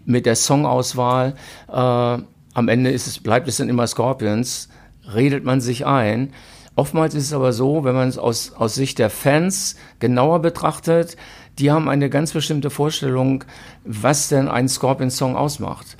mit 0.05 0.25
der 0.25 0.35
Songauswahl. 0.35 1.35
Äh, 1.67 1.73
am 1.73 2.67
Ende 2.67 2.89
ist 2.89 3.05
es, 3.05 3.19
bleibt 3.19 3.47
es 3.47 3.57
dann 3.57 3.69
immer 3.69 3.85
Scorpions, 3.85 4.69
redet 5.13 5.43
man 5.43 5.61
sich 5.61 5.85
ein. 5.85 6.33
Oftmals 6.75 7.15
ist 7.15 7.25
es 7.25 7.33
aber 7.33 7.53
so, 7.53 7.83
wenn 7.83 7.95
man 7.95 8.07
es 8.07 8.17
aus, 8.17 8.53
aus 8.53 8.75
Sicht 8.75 8.99
der 8.99 9.09
Fans 9.09 9.75
genauer 9.99 10.41
betrachtet, 10.41 11.17
die 11.57 11.71
haben 11.71 11.89
eine 11.89 12.09
ganz 12.09 12.33
bestimmte 12.33 12.69
Vorstellung, 12.69 13.43
was 13.83 14.29
denn 14.29 14.47
ein 14.47 14.69
Scorpion-Song 14.69 15.35
ausmacht, 15.35 15.97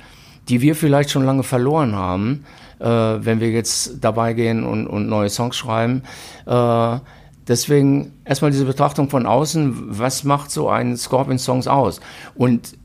die 0.48 0.60
wir 0.60 0.76
vielleicht 0.76 1.10
schon 1.10 1.24
lange 1.24 1.42
verloren 1.42 1.96
haben 1.96 2.44
äh, 2.78 2.84
wenn 2.84 3.40
wir 3.40 3.50
jetzt 3.50 3.96
dabei 4.00 4.34
gehen 4.34 4.64
und, 4.64 4.86
und 4.86 5.08
neue 5.08 5.28
Songs 5.28 5.56
schreiben. 5.56 6.02
Äh, 6.46 6.98
deswegen 7.46 8.12
erstmal 8.24 8.50
diese 8.50 8.64
Betrachtung 8.64 9.10
von 9.10 9.26
außen, 9.26 9.98
was 9.98 10.24
macht 10.24 10.50
so 10.50 10.68
ein 10.68 10.96
Scorpion-Songs 10.96 11.66
aus? 11.66 12.00
Und 12.34 12.76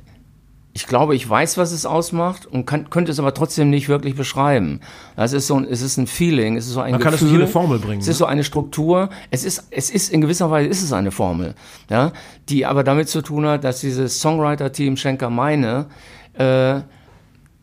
ich 0.75 0.87
glaube, 0.87 1.15
ich 1.15 1.29
weiß, 1.29 1.57
was 1.57 1.71
es 1.71 1.85
ausmacht 1.85 2.47
und 2.47 2.65
kann, 2.65 2.89
könnte 2.89 3.11
es 3.11 3.19
aber 3.19 3.33
trotzdem 3.35 3.69
nicht 3.69 3.89
wirklich 3.89 4.15
beschreiben. 4.15 4.79
Das 5.15 5.31
ist 5.31 5.45
so 5.45 5.55
ein, 5.55 5.67
es 5.69 5.81
ist 5.81 5.97
ein 5.97 6.07
Feeling, 6.07 6.57
es 6.57 6.65
ist 6.65 6.73
so 6.73 6.81
ein 6.81 6.91
Man 6.91 6.99
Gefühl, 6.99 7.03
kann 7.03 7.13
es 7.13 7.21
nicht 7.21 7.33
eine 7.35 7.47
Formel 7.47 7.77
bringen. 7.77 8.01
Es 8.01 8.07
ist 8.07 8.15
ne? 8.15 8.19
so 8.19 8.25
eine 8.25 8.43
Struktur. 8.43 9.09
Es 9.29 9.43
ist, 9.43 9.67
es 9.69 9.91
ist 9.91 10.11
in 10.11 10.21
gewisser 10.21 10.49
Weise 10.49 10.69
ist 10.69 10.81
es 10.81 10.91
eine 10.91 11.11
Formel, 11.11 11.53
ja, 11.89 12.11
die 12.49 12.65
aber 12.65 12.83
damit 12.83 13.07
zu 13.07 13.21
tun 13.21 13.45
hat, 13.45 13.63
dass 13.63 13.81
dieses 13.81 14.19
Songwriter-Team 14.19 14.97
Schenker 14.97 15.29
Meine 15.29 15.85
äh, 16.33 16.81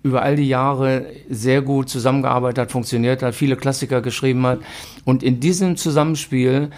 über 0.02 0.22
all 0.22 0.36
die 0.36 0.48
Jahre 0.48 1.06
sehr 1.28 1.62
gut 1.62 1.90
zusammengearbeitet 1.90 2.58
hat, 2.58 2.72
funktioniert 2.72 3.22
hat, 3.22 3.34
viele 3.34 3.56
Klassiker 3.56 4.00
geschrieben 4.00 4.46
hat. 4.46 4.60
Und 5.04 5.24
in 5.24 5.40
diesem 5.40 5.76
Zusammenspiel 5.76 6.70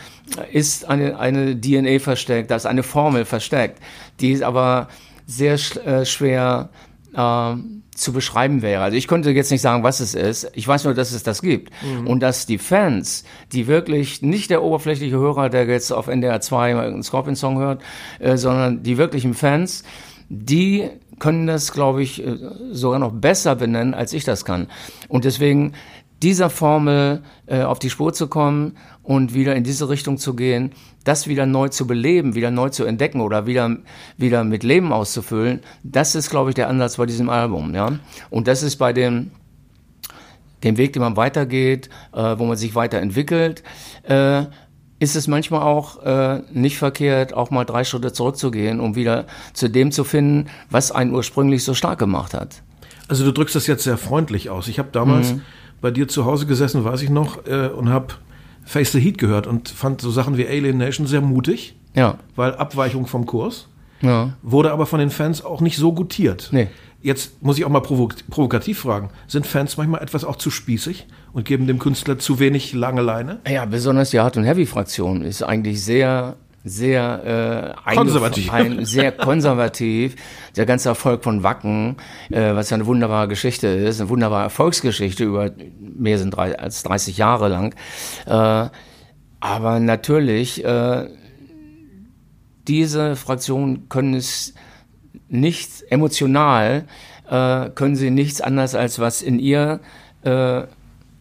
ist 0.50 0.88
eine, 0.88 1.18
eine 1.18 1.60
DNA 1.60 1.98
versteckt, 1.98 2.50
da 2.50 2.56
ist 2.56 2.66
eine 2.66 2.82
Formel 2.82 3.26
versteckt, 3.26 3.80
die 4.20 4.32
ist 4.32 4.42
aber 4.42 4.88
sehr 5.26 5.54
äh, 5.54 6.04
schwer 6.04 6.70
äh, 7.14 7.54
zu 7.94 8.12
beschreiben 8.12 8.62
wäre. 8.62 8.82
Also 8.82 8.96
ich 8.96 9.06
könnte 9.06 9.30
jetzt 9.30 9.50
nicht 9.50 9.60
sagen, 9.60 9.82
was 9.82 10.00
es 10.00 10.14
ist. 10.14 10.50
Ich 10.54 10.66
weiß 10.66 10.84
nur, 10.84 10.94
dass 10.94 11.12
es 11.12 11.22
das 11.22 11.42
gibt. 11.42 11.70
Mhm. 11.82 12.06
Und 12.06 12.20
dass 12.20 12.46
die 12.46 12.58
Fans, 12.58 13.24
die 13.52 13.66
wirklich 13.66 14.22
nicht 14.22 14.50
der 14.50 14.62
oberflächliche 14.62 15.16
Hörer, 15.16 15.50
der 15.50 15.66
jetzt 15.66 15.92
auf 15.92 16.08
NDR 16.08 16.40
2 16.40 16.80
einen 16.80 17.02
Scorpion-Song 17.02 17.58
hört, 17.58 17.82
äh, 18.18 18.36
sondern 18.36 18.82
die 18.82 18.96
wirklichen 18.96 19.34
Fans, 19.34 19.84
die 20.28 20.88
können 21.18 21.46
das, 21.46 21.72
glaube 21.72 22.02
ich, 22.02 22.26
äh, 22.26 22.36
sogar 22.72 22.98
noch 22.98 23.12
besser 23.12 23.54
benennen, 23.56 23.94
als 23.94 24.12
ich 24.12 24.24
das 24.24 24.44
kann. 24.44 24.68
Und 25.08 25.24
deswegen 25.24 25.74
dieser 26.22 26.50
Formel 26.50 27.22
äh, 27.46 27.62
auf 27.62 27.78
die 27.78 27.90
Spur 27.90 28.12
zu 28.12 28.28
kommen 28.28 28.76
und 29.02 29.34
wieder 29.34 29.56
in 29.56 29.64
diese 29.64 29.88
Richtung 29.88 30.18
zu 30.18 30.34
gehen, 30.34 30.72
das 31.04 31.26
wieder 31.26 31.46
neu 31.46 31.68
zu 31.68 31.86
beleben, 31.86 32.34
wieder 32.34 32.50
neu 32.50 32.68
zu 32.68 32.84
entdecken 32.84 33.20
oder 33.20 33.46
wieder, 33.46 33.76
wieder 34.16 34.44
mit 34.44 34.62
Leben 34.62 34.92
auszufüllen, 34.92 35.60
das 35.82 36.14
ist, 36.14 36.30
glaube 36.30 36.50
ich, 36.50 36.54
der 36.54 36.68
Ansatz 36.68 36.96
bei 36.96 37.06
diesem 37.06 37.28
Album. 37.28 37.74
Ja? 37.74 37.98
Und 38.30 38.46
das 38.46 38.62
ist 38.62 38.76
bei 38.76 38.92
dem, 38.92 39.32
dem 40.62 40.76
Weg, 40.76 40.92
den 40.92 41.02
man 41.02 41.16
weitergeht, 41.16 41.88
äh, 42.12 42.38
wo 42.38 42.44
man 42.44 42.56
sich 42.56 42.74
weiterentwickelt, 42.74 43.64
äh, 44.04 44.44
ist 45.00 45.16
es 45.16 45.26
manchmal 45.26 45.62
auch 45.62 46.00
äh, 46.04 46.42
nicht 46.52 46.78
verkehrt, 46.78 47.34
auch 47.34 47.50
mal 47.50 47.64
drei 47.64 47.82
Schritte 47.82 48.12
zurückzugehen, 48.12 48.78
um 48.78 48.94
wieder 48.94 49.26
zu 49.52 49.68
dem 49.68 49.90
zu 49.90 50.04
finden, 50.04 50.48
was 50.70 50.92
einen 50.92 51.12
ursprünglich 51.12 51.64
so 51.64 51.74
stark 51.74 51.98
gemacht 51.98 52.34
hat. 52.34 52.62
Also 53.08 53.24
du 53.24 53.32
drückst 53.32 53.56
das 53.56 53.66
jetzt 53.66 53.82
sehr 53.82 53.98
freundlich 53.98 54.48
aus. 54.48 54.68
Ich 54.68 54.78
habe 54.78 54.90
damals 54.92 55.34
mhm. 55.34 55.42
Bei 55.82 55.90
dir 55.90 56.08
zu 56.08 56.24
Hause 56.24 56.46
gesessen, 56.46 56.84
weiß 56.84 57.02
ich 57.02 57.10
noch, 57.10 57.46
äh, 57.46 57.68
und 57.68 57.90
habe 57.90 58.14
Face 58.64 58.92
the 58.92 59.00
Heat 59.00 59.18
gehört 59.18 59.46
und 59.46 59.68
fand 59.68 60.00
so 60.00 60.10
Sachen 60.10 60.38
wie 60.38 60.46
Alien 60.46 60.78
Nation 60.78 61.06
sehr 61.06 61.20
mutig. 61.20 61.76
Ja. 61.94 62.18
Weil 62.36 62.54
Abweichung 62.54 63.06
vom 63.06 63.26
Kurs. 63.26 63.68
Ja. 64.00 64.34
Wurde 64.42 64.72
aber 64.72 64.86
von 64.86 64.98
den 64.98 65.10
Fans 65.10 65.44
auch 65.44 65.60
nicht 65.60 65.76
so 65.76 65.92
gutiert. 65.92 66.48
Nee. 66.52 66.68
Jetzt 67.02 67.42
muss 67.42 67.58
ich 67.58 67.64
auch 67.64 67.68
mal 67.68 67.80
provok 67.80 68.14
provokativ 68.30 68.78
fragen, 68.78 69.10
sind 69.26 69.44
Fans 69.44 69.76
manchmal 69.76 70.02
etwas 70.02 70.24
auch 70.24 70.36
zu 70.36 70.50
spießig 70.50 71.08
und 71.32 71.44
geben 71.44 71.66
dem 71.66 71.80
Künstler 71.80 72.18
zu 72.18 72.38
wenig 72.38 72.72
lange 72.74 73.02
Leine? 73.02 73.40
Ja, 73.48 73.64
besonders 73.64 74.10
die 74.10 74.20
Hard- 74.20 74.36
und 74.36 74.44
Heavy-Fraktion 74.44 75.22
ist 75.22 75.42
eigentlich 75.42 75.82
sehr 75.82 76.36
sehr 76.64 77.74
äh, 77.86 77.94
konservativ. 77.94 78.52
Ein, 78.52 78.84
sehr 78.84 79.12
konservativ. 79.12 80.16
Der 80.56 80.66
ganze 80.66 80.90
Erfolg 80.90 81.24
von 81.24 81.42
Wacken, 81.42 81.96
äh, 82.30 82.54
was 82.54 82.70
ja 82.70 82.76
eine 82.76 82.86
wunderbare 82.86 83.28
Geschichte 83.28 83.66
ist, 83.66 84.00
eine 84.00 84.08
wunderbare 84.10 84.44
Erfolgsgeschichte 84.44 85.24
über 85.24 85.50
mehr 85.80 86.20
als 86.36 86.82
30 86.82 87.18
Jahre 87.18 87.48
lang. 87.48 87.74
Äh, 88.26 88.68
aber 89.40 89.80
natürlich, 89.80 90.64
äh, 90.64 91.08
diese 92.68 93.16
Fraktionen 93.16 93.88
können 93.88 94.14
es 94.14 94.54
nicht 95.28 95.70
emotional 95.90 96.84
äh, 97.28 97.70
können 97.70 97.96
sie 97.96 98.10
nichts 98.10 98.40
anderes 98.40 98.74
als 98.74 98.98
was 98.98 99.22
in 99.22 99.38
ihr 99.38 99.80
äh, 100.22 100.62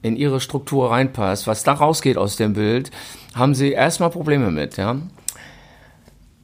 in 0.03 0.15
ihre 0.15 0.39
Struktur 0.39 0.91
reinpasst, 0.91 1.47
was 1.47 1.63
da 1.63 1.73
rausgeht 1.73 2.17
aus 2.17 2.35
dem 2.35 2.53
Bild, 2.53 2.89
haben 3.35 3.53
sie 3.53 3.71
erstmal 3.71 4.09
Probleme 4.09 4.49
mit, 4.49 4.77
ja. 4.77 4.97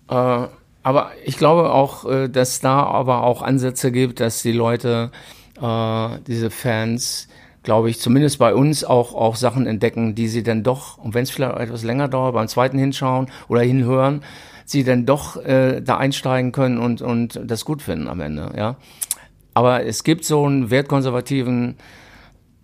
Äh, 0.09 0.47
aber 0.83 1.11
ich 1.25 1.37
glaube 1.37 1.71
auch, 1.71 2.05
äh, 2.09 2.29
dass 2.29 2.59
da 2.59 2.83
aber 2.83 3.23
auch 3.23 3.41
Ansätze 3.41 3.91
gibt, 3.91 4.19
dass 4.19 4.41
die 4.41 4.53
Leute, 4.53 5.11
äh, 5.61 6.09
diese 6.27 6.49
Fans, 6.49 7.27
glaube 7.63 7.89
ich, 7.89 7.99
zumindest 7.99 8.39
bei 8.39 8.55
uns 8.55 8.85
auch, 8.85 9.13
auch 9.13 9.35
Sachen 9.35 9.67
entdecken, 9.67 10.15
die 10.15 10.29
sie 10.29 10.43
dann 10.43 10.63
doch, 10.63 10.97
und 10.97 11.13
wenn 11.13 11.23
es 11.23 11.31
vielleicht 11.31 11.57
etwas 11.57 11.83
länger 11.83 12.07
dauert, 12.07 12.33
beim 12.33 12.47
zweiten 12.47 12.77
hinschauen 12.77 13.27
oder 13.49 13.61
hinhören, 13.61 14.23
sie 14.63 14.83
dann 14.83 15.05
doch 15.05 15.35
äh, 15.43 15.81
da 15.81 15.97
einsteigen 15.97 16.51
können 16.51 16.77
und, 16.77 17.01
und 17.01 17.39
das 17.43 17.65
gut 17.65 17.81
finden 17.81 18.07
am 18.07 18.21
Ende, 18.21 18.53
ja. 18.55 18.75
Aber 19.53 19.85
es 19.85 20.03
gibt 20.03 20.23
so 20.23 20.45
einen 20.45 20.69
wertkonservativen 20.69 21.75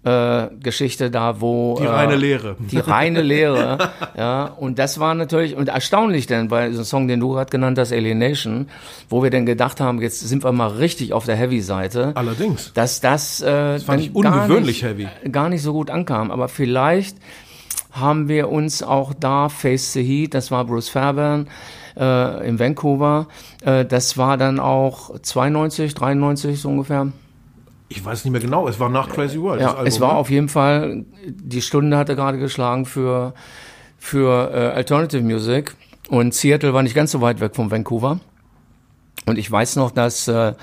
äh, 0.03 0.47
Geschichte 0.61 1.09
da, 1.09 1.39
wo 1.39 1.77
die 1.79 1.85
reine 1.85 2.13
äh, 2.13 2.17
Lehre, 2.17 2.55
die 2.59 2.79
reine 2.79 3.21
Lehre, 3.33 3.77
ja. 4.17 4.45
Und 4.45 4.79
das 4.79 4.99
war 4.99 5.13
natürlich 5.15 5.55
und 5.55 5.69
erstaunlich, 5.69 6.27
denn 6.27 6.49
bei 6.49 6.71
so 6.71 6.77
einem 6.77 6.85
Song, 6.85 7.07
den 7.07 7.19
du 7.19 7.29
gerade 7.29 7.49
genannt 7.49 7.77
hast, 7.79 7.91
Alienation, 7.93 8.67
wo 9.09 9.23
wir 9.23 9.29
dann 9.29 9.45
gedacht 9.45 9.79
haben, 9.79 10.01
jetzt 10.01 10.19
sind 10.19 10.43
wir 10.43 10.51
mal 10.51 10.67
richtig 10.67 11.13
auf 11.13 11.25
der 11.25 11.35
Heavy-Seite. 11.35 12.11
Allerdings, 12.15 12.73
dass 12.73 12.99
das, 13.01 13.41
äh, 13.41 13.45
das 13.45 13.83
fand 13.83 14.01
ich 14.01 14.13
ungewöhnlich 14.13 14.81
gar 14.81 14.93
nicht, 14.93 15.03
heavy, 15.23 15.31
gar 15.31 15.49
nicht 15.49 15.61
so 15.61 15.73
gut 15.73 15.89
ankam. 15.89 16.31
Aber 16.31 16.49
vielleicht 16.49 17.17
haben 17.91 18.27
wir 18.27 18.49
uns 18.49 18.83
auch 18.83 19.13
da 19.13 19.49
Face 19.49 19.93
the 19.93 20.03
Heat, 20.03 20.33
das 20.33 20.51
war 20.51 20.65
Bruce 20.65 20.89
Fairbairn 20.89 21.47
äh, 21.97 22.47
in 22.47 22.59
Vancouver. 22.59 23.27
Äh, 23.63 23.85
das 23.85 24.17
war 24.17 24.37
dann 24.37 24.59
auch 24.59 25.17
92, 25.19 25.93
93 25.93 26.59
so 26.59 26.69
ungefähr. 26.69 27.11
Ich 27.95 28.03
weiß 28.03 28.25
nicht 28.25 28.31
mehr 28.31 28.41
genau, 28.41 28.67
es 28.67 28.79
war 28.79 28.89
nach 28.89 29.07
Crazy 29.07 29.39
World. 29.39 29.61
Ja, 29.61 29.71
Album, 29.71 29.85
es 29.85 29.99
war 29.99 30.13
ne? 30.13 30.19
auf 30.19 30.29
jeden 30.31 30.49
Fall, 30.49 31.05
die 31.25 31.61
Stunde 31.61 31.95
hatte 31.95 32.15
gerade 32.15 32.39
geschlagen 32.39 32.85
für, 32.85 33.35
für 33.99 34.51
äh, 34.51 34.75
Alternative 34.75 35.21
Music 35.21 35.75
und 36.09 36.33
Seattle 36.33 36.73
war 36.73 36.81
nicht 36.81 36.95
ganz 36.95 37.11
so 37.11 37.21
weit 37.21 37.39
weg 37.39 37.55
von 37.55 37.69
Vancouver. 37.69 38.19
Und 39.27 39.37
ich 39.37 39.49
weiß 39.49 39.75
noch, 39.75 39.91
dass 39.91 40.27
äh, 40.27 40.53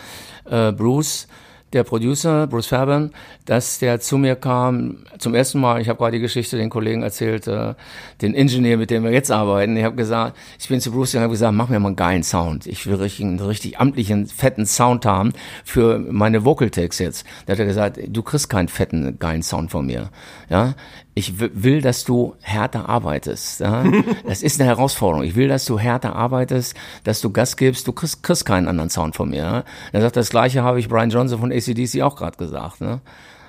äh, 0.50 0.72
Bruce 0.72 1.28
der 1.72 1.84
Producer, 1.84 2.46
Bruce 2.46 2.66
Fairbairn, 2.66 3.10
dass 3.44 3.78
der 3.78 4.00
zu 4.00 4.18
mir 4.18 4.36
kam, 4.36 5.04
zum 5.18 5.34
ersten 5.34 5.60
Mal, 5.60 5.80
ich 5.80 5.88
habe 5.88 5.98
gerade 5.98 6.16
die 6.16 6.22
Geschichte 6.22 6.56
den 6.56 6.70
Kollegen 6.70 7.02
erzählt, 7.02 7.46
äh, 7.46 7.74
den 8.20 8.34
Ingenieur, 8.34 8.76
mit 8.76 8.90
dem 8.90 9.04
wir 9.04 9.12
jetzt 9.12 9.30
arbeiten, 9.30 9.76
ich 9.76 9.84
habe 9.84 9.96
gesagt, 9.96 10.36
ich 10.58 10.68
bin 10.68 10.80
zu 10.80 10.90
Bruce 10.90 11.14
und 11.14 11.20
habe 11.20 11.32
gesagt, 11.32 11.54
mach 11.54 11.68
mir 11.68 11.78
mal 11.78 11.88
einen 11.88 11.96
geilen 11.96 12.22
Sound. 12.22 12.66
Ich 12.66 12.86
will 12.86 12.96
richtig, 12.96 13.24
einen 13.24 13.40
richtig 13.40 13.78
amtlichen, 13.78 14.26
fetten 14.26 14.66
Sound 14.66 15.06
haben 15.06 15.32
für 15.64 15.98
meine 15.98 16.44
Vocal 16.44 16.70
Takes 16.70 16.98
jetzt. 16.98 17.24
Da 17.46 17.52
hat 17.52 17.60
er 17.60 17.66
gesagt, 17.66 18.00
du 18.06 18.22
kriegst 18.22 18.50
keinen 18.50 18.68
fetten, 18.68 19.18
geilen 19.18 19.42
Sound 19.42 19.70
von 19.70 19.86
mir. 19.86 20.10
Ja, 20.48 20.74
ich 21.14 21.34
will, 21.38 21.80
dass 21.80 22.04
du 22.04 22.34
härter 22.40 22.88
arbeitest. 22.88 23.60
Ja? 23.60 23.84
Das 24.26 24.42
ist 24.42 24.60
eine 24.60 24.68
Herausforderung. 24.68 25.24
Ich 25.24 25.34
will, 25.34 25.48
dass 25.48 25.64
du 25.64 25.78
härter 25.78 26.14
arbeitest, 26.14 26.74
dass 27.04 27.20
du 27.20 27.30
Gas 27.30 27.56
gibst. 27.56 27.86
Du 27.88 27.92
kriegst, 27.92 28.22
kriegst 28.22 28.46
keinen 28.46 28.68
anderen 28.68 28.90
Sound 28.90 29.16
von 29.16 29.30
mir. 29.30 29.38
Ja? 29.38 29.64
Er 29.92 30.00
sagt, 30.02 30.16
das 30.16 30.30
Gleiche 30.30 30.62
habe 30.62 30.78
ich 30.78 30.88
Brian 30.88 31.10
Johnson 31.10 31.40
von 31.40 31.52
ACDC 31.52 32.02
auch 32.02 32.16
gerade 32.16 32.36
gesagt. 32.36 32.80
Ne? 32.80 33.00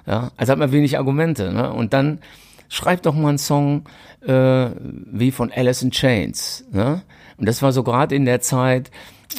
Ja? 0.07 0.31
Also 0.37 0.51
hat 0.51 0.59
man 0.59 0.71
wenig 0.71 0.97
Argumente. 0.97 1.53
Ne? 1.53 1.71
Und 1.71 1.93
dann 1.93 2.19
schreib 2.67 3.03
doch 3.03 3.13
mal 3.13 3.29
einen 3.29 3.37
Song 3.37 3.83
äh, 4.25 4.69
wie 5.11 5.31
von 5.31 5.51
Alice 5.51 5.83
in 5.83 5.91
Chains. 5.91 6.65
Ne? 6.71 7.03
Und 7.37 7.47
das 7.47 7.61
war 7.61 7.71
so 7.71 7.83
gerade 7.83 8.15
in 8.15 8.25
der 8.25 8.41
Zeit 8.41 8.89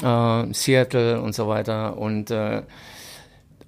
äh, 0.02 0.52
Seattle 0.52 1.20
und 1.20 1.34
so 1.34 1.48
weiter. 1.48 1.98
Und 1.98 2.30
äh, 2.30 2.62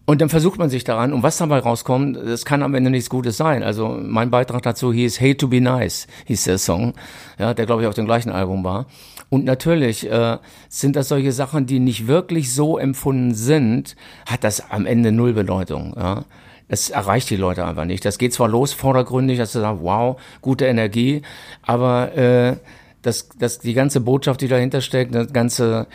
und 0.07 0.21
dann 0.21 0.29
versucht 0.29 0.59
man 0.59 0.69
sich 0.69 0.85
daran, 0.85 1.13
und 1.13 1.23
was 1.23 1.39
dabei 1.39 1.61
rauskommt, 1.61 2.17
das 2.17 2.45
kann 2.45 2.63
am 2.63 2.75
Ende 2.75 2.91
nichts 2.91 3.09
Gutes 3.09 3.39
sein. 3.39 3.63
Also 3.63 3.99
mein 4.03 4.31
Beitrag 4.31 4.63
dazu 4.63 4.93
hieß 4.93 5.21
Hate 5.21 5.39
to 5.39 5.49
be 5.49 5.61
Nice, 5.61 6.07
hieß 6.27 6.45
der 6.45 6.59
Song, 6.59 6.93
ja, 7.39 7.55
der 7.55 7.65
glaube 7.65 7.83
ich 7.83 7.89
auf 7.89 7.95
dem 7.95 8.05
gleichen 8.05 8.31
Album 8.31 8.65
war. 8.65 8.87
Und 9.31 9.45
natürlich 9.45 10.11
äh, 10.11 10.39
sind 10.69 10.97
das 10.97 11.09
solche 11.09 11.33
Sachen, 11.33 11.67
die 11.67 11.81
nicht 11.81 12.07
wirklich 12.07 12.53
so 12.55 12.77
empfunden 12.77 13.35
sind, 13.35 13.97
hat 14.27 14.45
das 14.45 14.71
am 14.71 14.85
Ende 14.85 15.11
null 15.11 15.33
Bedeutung. 15.33 15.95
Ja. 15.97 16.25
Es 16.69 16.91
erreicht 16.91 17.31
die 17.31 17.37
Leute 17.37 17.65
einfach 17.65 17.85
nicht. 17.85 18.05
Das 18.05 18.19
geht 18.19 18.33
zwar 18.33 18.49
los 18.49 18.73
vordergründig, 18.73 19.39
dass 19.39 19.53
du 19.53 19.61
sagst, 19.61 19.83
wow, 19.83 20.21
gute 20.41 20.67
Energie, 20.67 21.23
aber 21.63 22.15
äh, 22.17 22.57
das, 23.03 23.29
das, 23.39 23.59
die 23.59 23.75
ganze 23.75 24.01
Botschaft, 24.01 24.41
die 24.41 24.49
dahinter 24.49 24.81
steckt, 24.81 25.15
das 25.15 25.33
ganze 25.33 25.87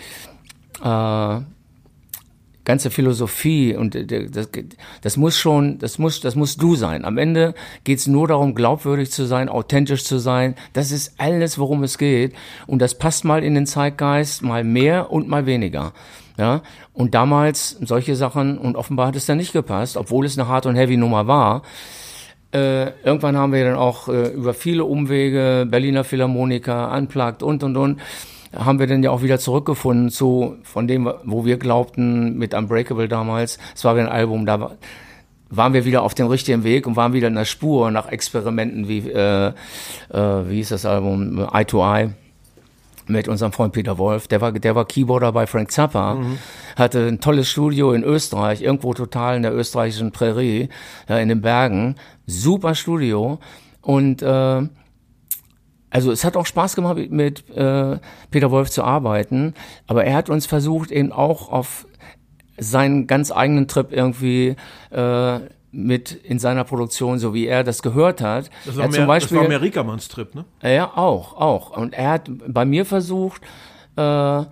äh, 0.84 1.40
ganze 2.70 2.92
Philosophie 2.92 3.76
und 3.76 3.96
das, 3.96 4.50
das 5.02 5.18
muss 5.18 5.40
schon, 5.40 5.80
das 5.80 5.98
muss, 5.98 6.20
das 6.20 6.36
muss 6.36 6.56
du 6.56 6.76
sein. 6.76 7.04
Am 7.04 7.18
Ende 7.18 7.56
geht's 7.84 8.06
nur 8.06 8.28
darum, 8.28 8.54
glaubwürdig 8.54 9.10
zu 9.10 9.26
sein, 9.26 9.50
authentisch 9.50 10.04
zu 10.04 10.20
sein. 10.20 10.54
Das 10.74 10.92
ist 10.92 11.16
alles, 11.18 11.58
worum 11.58 11.82
es 11.82 11.98
geht. 11.98 12.36
Und 12.68 12.80
das 12.80 12.94
passt 12.94 13.26
mal 13.26 13.44
in 13.44 13.56
den 13.56 13.66
Zeitgeist, 13.66 14.44
mal 14.44 14.64
mehr 14.64 15.12
und 15.12 15.28
mal 15.28 15.48
weniger. 15.48 15.94
Ja, 16.38 16.62
und 16.94 17.16
damals 17.16 17.76
solche 17.82 18.16
Sachen, 18.16 18.60
und 18.60 18.76
offenbar 18.76 19.08
hat 19.08 19.16
es 19.16 19.26
dann 19.26 19.38
nicht 19.38 19.52
gepasst, 19.52 19.98
obwohl 19.98 20.28
es 20.28 20.38
eine 20.38 20.48
Hard- 20.48 20.68
und 20.68 20.76
Heavy-Nummer 20.76 21.26
war. 21.26 21.64
Äh, 22.54 22.92
irgendwann 23.04 23.36
haben 23.36 23.52
wir 23.52 23.66
dann 23.66 23.78
auch 23.78 24.10
äh, 24.10 24.28
über 24.28 24.54
viele 24.54 24.86
Umwege, 24.86 25.68
Berliner 25.68 26.04
Philharmoniker, 26.04 26.92
Unplugged 26.92 27.42
und, 27.42 27.64
und, 27.64 27.78
und, 27.78 28.00
haben 28.56 28.80
wir 28.80 28.88
dann 28.88 29.04
ja 29.04 29.12
auch 29.12 29.22
wieder 29.22 29.40
zurückgefunden 29.40 30.10
zu 30.10 30.56
von 30.64 30.88
dem, 30.88 31.12
wo 31.24 31.46
wir 31.46 31.58
glaubten 31.58 32.38
mit 32.38 32.54
Unbreakable 32.54 33.08
damals. 33.08 33.60
Es 33.76 33.84
war 33.84 33.96
wieder 33.96 34.06
ein 34.06 34.12
Album, 34.12 34.46
da 34.46 34.72
waren 35.50 35.74
wir 35.74 35.86
wieder 35.86 36.04
auf 36.04 36.14
dem 36.14 36.28
richtigen 36.28 36.64
Weg 36.64 36.88
und 36.88 36.96
waren 36.96 37.14
wieder 37.14 37.28
in 37.28 37.36
der 37.36 37.46
Spur 37.46 37.92
nach 37.92 38.08
Experimenten 38.08 38.88
wie, 38.88 39.10
äh, 39.10 39.48
äh, 39.48 39.54
wie 40.14 40.56
hieß 40.56 40.70
das 40.70 40.86
Album, 40.86 41.48
Eye 41.52 41.66
to 41.66 41.82
Eye 41.82 42.12
mit 43.08 43.28
unserem 43.28 43.52
Freund 43.52 43.74
Peter 43.74 43.98
Wolf. 43.98 44.28
Der 44.28 44.40
war, 44.42 44.52
der 44.52 44.76
war 44.76 44.86
Keyboarder 44.86 45.32
bei 45.32 45.48
Frank 45.48 45.72
Zappa, 45.72 46.16
mhm. 46.16 46.38
hatte 46.76 47.08
ein 47.08 47.20
tolles 47.20 47.50
Studio 47.50 47.92
in 47.92 48.04
Österreich, 48.04 48.62
irgendwo 48.62 48.94
total 48.94 49.38
in 49.38 49.42
der 49.42 49.54
österreichischen 49.56 50.12
Prärie, 50.12 50.70
ja, 51.08 51.18
in 51.18 51.30
den 51.30 51.42
Bergen. 51.42 51.96
Super 52.28 52.76
Studio. 52.76 53.40
Und 53.82 54.22
äh, 54.22 54.62
also 55.90 56.12
es 56.12 56.24
hat 56.24 56.38
auch 56.38 56.46
Spaß 56.46 56.76
gemacht, 56.76 56.98
mit 57.10 57.50
äh, 57.50 57.98
Peter 58.32 58.52
Wolf 58.52 58.70
zu 58.70 58.84
arbeiten, 58.84 59.54
aber 59.88 60.06
er 60.06 60.16
hat 60.16 60.30
uns 60.30 60.46
versucht, 60.46 60.92
eben 60.92 61.12
auch 61.12 61.52
auf 61.52 61.88
seinen 62.58 63.08
ganz 63.08 63.32
eigenen 63.32 63.68
Trip 63.68 63.92
irgendwie 63.92 64.56
äh, 64.92 65.40
mit 65.72 66.12
in 66.12 66.40
seiner 66.40 66.64
Produktion, 66.64 67.20
so 67.20 67.34
wie 67.34 67.48
er 67.48 67.64
das 67.64 67.82
gehört 67.82 68.22
hat. 68.22 68.50
Das 68.66 68.78
war, 68.78 68.88
mehr, 68.88 69.00
zum 69.00 69.08
Beispiel, 69.08 69.38
das 69.38 69.44
war 69.44 69.50
mehr 69.50 69.62
Rickermanns 69.62 70.08
Trip, 70.08 70.34
ne? 70.36 70.46
Ja, 70.64 70.92
auch, 70.96 71.34
auch. 71.40 71.78
Und 71.78 71.94
er 71.94 72.12
hat 72.12 72.30
bei 72.48 72.66
mir 72.66 72.86
versucht, 72.86 73.42
äh, 73.96 74.44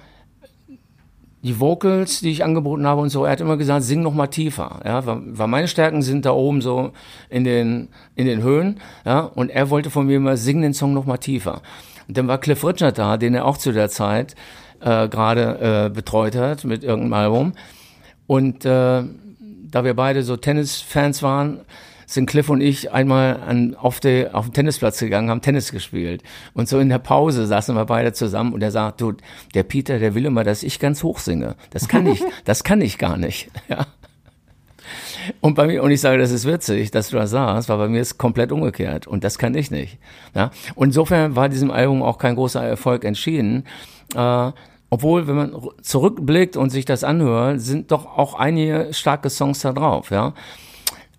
die 1.44 1.60
Vocals, 1.60 2.20
die 2.20 2.32
ich 2.32 2.44
angeboten 2.44 2.88
habe 2.88 3.02
und 3.02 3.10
so, 3.10 3.26
er 3.26 3.32
hat 3.32 3.42
immer 3.42 3.58
gesagt, 3.58 3.84
sing 3.84 4.02
noch 4.02 4.14
mal 4.14 4.28
tiefer, 4.28 4.82
ja, 4.84 5.06
weil, 5.06 5.48
meine 5.48 5.68
Stärken 5.68 6.02
sind 6.02 6.26
da 6.26 6.32
oben 6.32 6.62
so 6.62 6.92
in 7.30 7.44
den, 7.44 7.90
in 8.16 8.26
den 8.26 8.42
Höhen, 8.42 8.80
ja, 9.06 9.20
und 9.22 9.50
er 9.50 9.70
wollte 9.70 9.90
von 9.90 10.08
mir 10.08 10.18
immer, 10.18 10.36
sing 10.36 10.62
den 10.62 10.74
Song 10.74 10.94
noch 10.94 11.06
mal 11.06 11.18
tiefer. 11.18 11.62
Und 12.08 12.18
dann 12.18 12.28
war 12.28 12.40
Cliff 12.40 12.64
Richard 12.64 12.98
da, 12.98 13.18
den 13.18 13.36
er 13.36 13.46
auch 13.46 13.58
zu 13.58 13.72
der 13.72 13.90
Zeit 13.90 14.36
äh, 14.80 15.08
gerade 15.08 15.86
äh, 15.86 15.90
betreut 15.94 16.36
hat 16.36 16.64
mit 16.64 16.84
irgendeinem 16.84 17.14
Album. 17.14 17.54
Und 18.26 18.66
äh, 18.66 19.04
da 19.70 19.84
wir 19.84 19.94
beide 19.94 20.24
so 20.24 20.38
Tennisfans 20.38 21.22
waren, 21.22 21.60
sind 22.08 22.26
Cliff 22.26 22.50
und 22.50 22.62
ich 22.62 22.92
einmal 22.94 23.42
an, 23.46 23.76
auf, 23.76 24.00
de, 24.00 24.30
auf 24.30 24.46
den 24.46 24.54
Tennisplatz 24.54 24.98
gegangen, 25.00 25.30
haben 25.30 25.42
Tennis 25.42 25.72
gespielt. 25.72 26.24
Und 26.54 26.70
so 26.70 26.80
in 26.80 26.88
der 26.88 27.00
Pause 27.00 27.46
saßen 27.46 27.76
wir 27.76 27.86
beide 27.86 28.14
zusammen 28.14 28.54
und 28.54 28.64
er 28.64 28.72
sagt, 28.72 29.02
du, 29.02 29.14
der 29.54 29.64
Peter, 29.64 30.00
der 30.00 30.16
will 30.16 30.26
immer, 30.26 30.46
dass 30.46 30.64
ich 30.64 30.80
ganz 30.80 31.04
hoch 31.04 31.20
singe. 31.20 31.56
Das 31.70 31.90
kann 31.90 32.08
ich, 32.08 32.24
das 32.46 32.64
kann 32.64 32.82
ich 32.82 32.98
gar 32.98 33.18
nicht. 33.18 33.52
Ja. 33.70 33.86
Und 35.42 35.56
bei 35.56 35.68
mir, 35.68 35.84
und 35.84 35.92
ich 35.92 36.00
sage, 36.00 36.18
das 36.18 36.32
ist 36.32 36.46
witzig, 36.46 36.92
dass 36.92 37.10
du 37.10 37.18
das 37.18 37.32
sagst, 37.32 37.68
weil 37.68 37.78
bei 37.78 37.90
mir 37.90 38.00
ist 38.00 38.18
komplett 38.18 38.54
umgekehrt. 38.54 39.08
Und 39.08 39.26
das 39.26 39.38
kann 39.38 39.54
ich 39.56 39.70
nicht. 39.72 39.98
Ja. 40.34 40.52
Und 40.76 40.88
insofern 40.88 41.36
war 41.36 41.50
diesem 41.50 41.70
Album 41.70 42.02
auch 42.02 42.18
kein 42.18 42.36
großer 42.36 42.64
Erfolg 42.64 43.04
entschieden. 43.04 43.66
Äh, 44.16 44.52
obwohl, 44.90 45.28
wenn 45.28 45.36
man 45.36 45.54
zurückblickt 45.82 46.56
und 46.56 46.70
sich 46.70 46.86
das 46.86 47.04
anhört, 47.04 47.60
sind 47.60 47.92
doch 47.92 48.06
auch 48.06 48.36
einige 48.36 48.94
starke 48.94 49.30
Songs 49.30 49.60
da 49.60 49.74
drauf, 49.74 50.12
ja. 50.12 50.34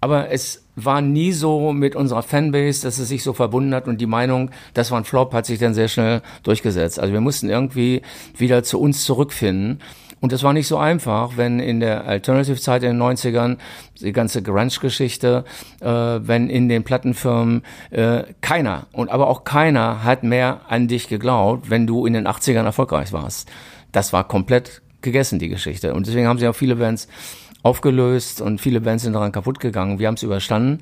Aber 0.00 0.30
es 0.30 0.64
war 0.84 1.00
nie 1.00 1.32
so 1.32 1.72
mit 1.72 1.96
unserer 1.96 2.22
Fanbase, 2.22 2.82
dass 2.82 2.98
es 2.98 3.08
sich 3.08 3.22
so 3.22 3.32
verbunden 3.32 3.74
hat 3.74 3.88
und 3.88 4.00
die 4.00 4.06
Meinung, 4.06 4.50
das 4.74 4.90
war 4.90 4.98
ein 4.98 5.04
Flop, 5.04 5.32
hat 5.32 5.46
sich 5.46 5.58
dann 5.58 5.74
sehr 5.74 5.88
schnell 5.88 6.22
durchgesetzt. 6.42 7.00
Also 7.00 7.12
wir 7.12 7.20
mussten 7.20 7.48
irgendwie 7.48 8.02
wieder 8.36 8.62
zu 8.62 8.80
uns 8.80 9.04
zurückfinden. 9.04 9.80
Und 10.20 10.32
das 10.32 10.42
war 10.42 10.52
nicht 10.52 10.66
so 10.66 10.78
einfach, 10.78 11.36
wenn 11.36 11.60
in 11.60 11.80
der 11.80 12.06
Alternative-Zeit 12.06 12.82
in 12.82 12.98
den 12.98 13.02
90ern, 13.02 13.56
die 14.00 14.12
ganze 14.12 14.42
Grunge-Geschichte, 14.42 15.44
äh, 15.80 15.86
wenn 15.86 16.50
in 16.50 16.68
den 16.68 16.82
Plattenfirmen 16.82 17.62
äh, 17.90 18.24
keiner, 18.40 18.86
und 18.92 19.10
aber 19.10 19.28
auch 19.28 19.44
keiner 19.44 20.02
hat 20.02 20.24
mehr 20.24 20.62
an 20.68 20.88
dich 20.88 21.08
geglaubt, 21.08 21.70
wenn 21.70 21.86
du 21.86 22.04
in 22.04 22.14
den 22.14 22.26
80ern 22.26 22.64
erfolgreich 22.64 23.12
warst. 23.12 23.48
Das 23.92 24.12
war 24.12 24.26
komplett 24.26 24.82
gegessen, 25.02 25.38
die 25.38 25.48
Geschichte. 25.48 25.94
Und 25.94 26.06
deswegen 26.08 26.26
haben 26.26 26.38
sie 26.38 26.48
auch 26.48 26.56
viele 26.56 26.76
Bands 26.76 27.08
aufgelöst 27.68 28.40
und 28.40 28.60
viele 28.60 28.80
Bands 28.80 29.04
sind 29.04 29.12
daran 29.12 29.30
kaputt 29.30 29.60
gegangen. 29.60 29.98
Wir 29.98 30.06
haben 30.08 30.14
es 30.14 30.22
überstanden. 30.22 30.80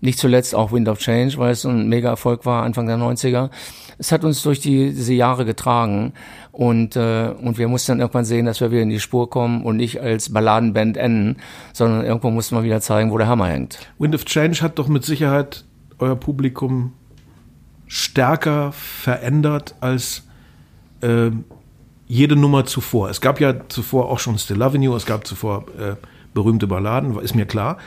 Nicht 0.00 0.18
zuletzt 0.18 0.54
auch 0.54 0.72
Wind 0.72 0.88
of 0.88 0.98
Change, 0.98 1.38
weil 1.38 1.52
es 1.52 1.64
ein 1.64 1.88
mega 1.88 2.08
Erfolg 2.08 2.44
war 2.44 2.64
Anfang 2.64 2.86
der 2.86 2.96
90er. 2.96 3.50
Es 3.98 4.10
hat 4.10 4.24
uns 4.24 4.42
durch 4.42 4.58
die, 4.58 4.90
diese 4.90 5.12
Jahre 5.14 5.44
getragen 5.44 6.12
und, 6.50 6.96
äh, 6.96 7.28
und 7.40 7.56
wir 7.58 7.68
mussten 7.68 7.92
dann 7.92 8.00
irgendwann 8.00 8.24
sehen, 8.24 8.46
dass 8.46 8.60
wir 8.60 8.72
wieder 8.72 8.82
in 8.82 8.88
die 8.88 8.98
Spur 8.98 9.30
kommen 9.30 9.62
und 9.62 9.76
nicht 9.76 10.00
als 10.00 10.32
Balladenband 10.32 10.96
enden, 10.96 11.36
sondern 11.72 12.04
irgendwo 12.04 12.30
mussten 12.30 12.56
wir 12.56 12.64
wieder 12.64 12.80
zeigen, 12.80 13.12
wo 13.12 13.18
der 13.18 13.28
Hammer 13.28 13.46
hängt. 13.46 13.78
Wind 13.98 14.14
of 14.14 14.24
Change 14.24 14.60
hat 14.62 14.78
doch 14.78 14.88
mit 14.88 15.04
Sicherheit 15.04 15.64
euer 15.98 16.16
Publikum 16.16 16.94
stärker 17.86 18.72
verändert 18.72 19.76
als 19.80 20.24
äh, 21.02 21.30
jede 22.08 22.36
Nummer 22.36 22.64
zuvor. 22.64 23.08
Es 23.08 23.20
gab 23.20 23.40
ja 23.40 23.68
zuvor 23.68 24.10
auch 24.10 24.18
schon 24.18 24.36
Still 24.38 24.60
You, 24.80 24.96
es 24.96 25.06
gab 25.06 25.26
zuvor 25.26 25.66
äh, 25.78 25.94
berühmte 26.34 26.66
Balladen, 26.66 27.18
ist 27.18 27.34
mir 27.34 27.46
klar. 27.46 27.78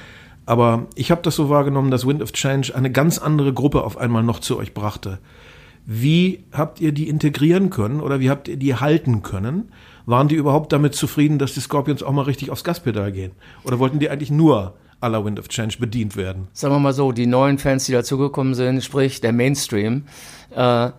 Aber 0.45 0.85
ich 0.95 1.11
habe 1.11 1.21
das 1.21 1.35
so 1.35 1.49
wahrgenommen, 1.49 1.91
dass 1.91 2.05
Wind 2.05 2.21
of 2.21 2.31
Change 2.31 2.75
eine 2.75 2.91
ganz 2.91 3.17
andere 3.17 3.53
Gruppe 3.53 3.83
auf 3.83 3.97
einmal 3.97 4.23
noch 4.23 4.39
zu 4.39 4.57
euch 4.57 4.73
brachte. 4.73 5.19
Wie 5.85 6.43
habt 6.51 6.81
ihr 6.81 6.91
die 6.91 7.09
integrieren 7.09 7.69
können 7.69 7.99
oder 7.99 8.19
wie 8.19 8.29
habt 8.29 8.47
ihr 8.47 8.57
die 8.57 8.75
halten 8.75 9.21
können? 9.21 9.71
Waren 10.05 10.27
die 10.27 10.35
überhaupt 10.35 10.71
damit 10.71 10.95
zufrieden, 10.95 11.39
dass 11.39 11.53
die 11.53 11.59
Scorpions 11.59 12.03
auch 12.03 12.11
mal 12.11 12.23
richtig 12.23 12.51
aufs 12.51 12.63
Gaspedal 12.63 13.11
gehen? 13.11 13.31
Oder 13.63 13.79
wollten 13.79 13.99
die 13.99 14.09
eigentlich 14.09 14.31
nur 14.31 14.75
la 15.01 15.23
Wind 15.23 15.39
of 15.39 15.47
Change 15.47 15.77
bedient 15.79 16.15
werden? 16.15 16.47
Sagen 16.53 16.73
wir 16.73 16.79
mal 16.79 16.93
so, 16.93 17.11
die 17.11 17.27
neuen 17.27 17.57
Fans, 17.57 17.85
die 17.85 17.91
dazugekommen 17.91 18.55
sind, 18.55 18.83
sprich 18.83 19.21
der 19.21 19.33
Mainstream, 19.33 20.03
äh, 20.55 20.89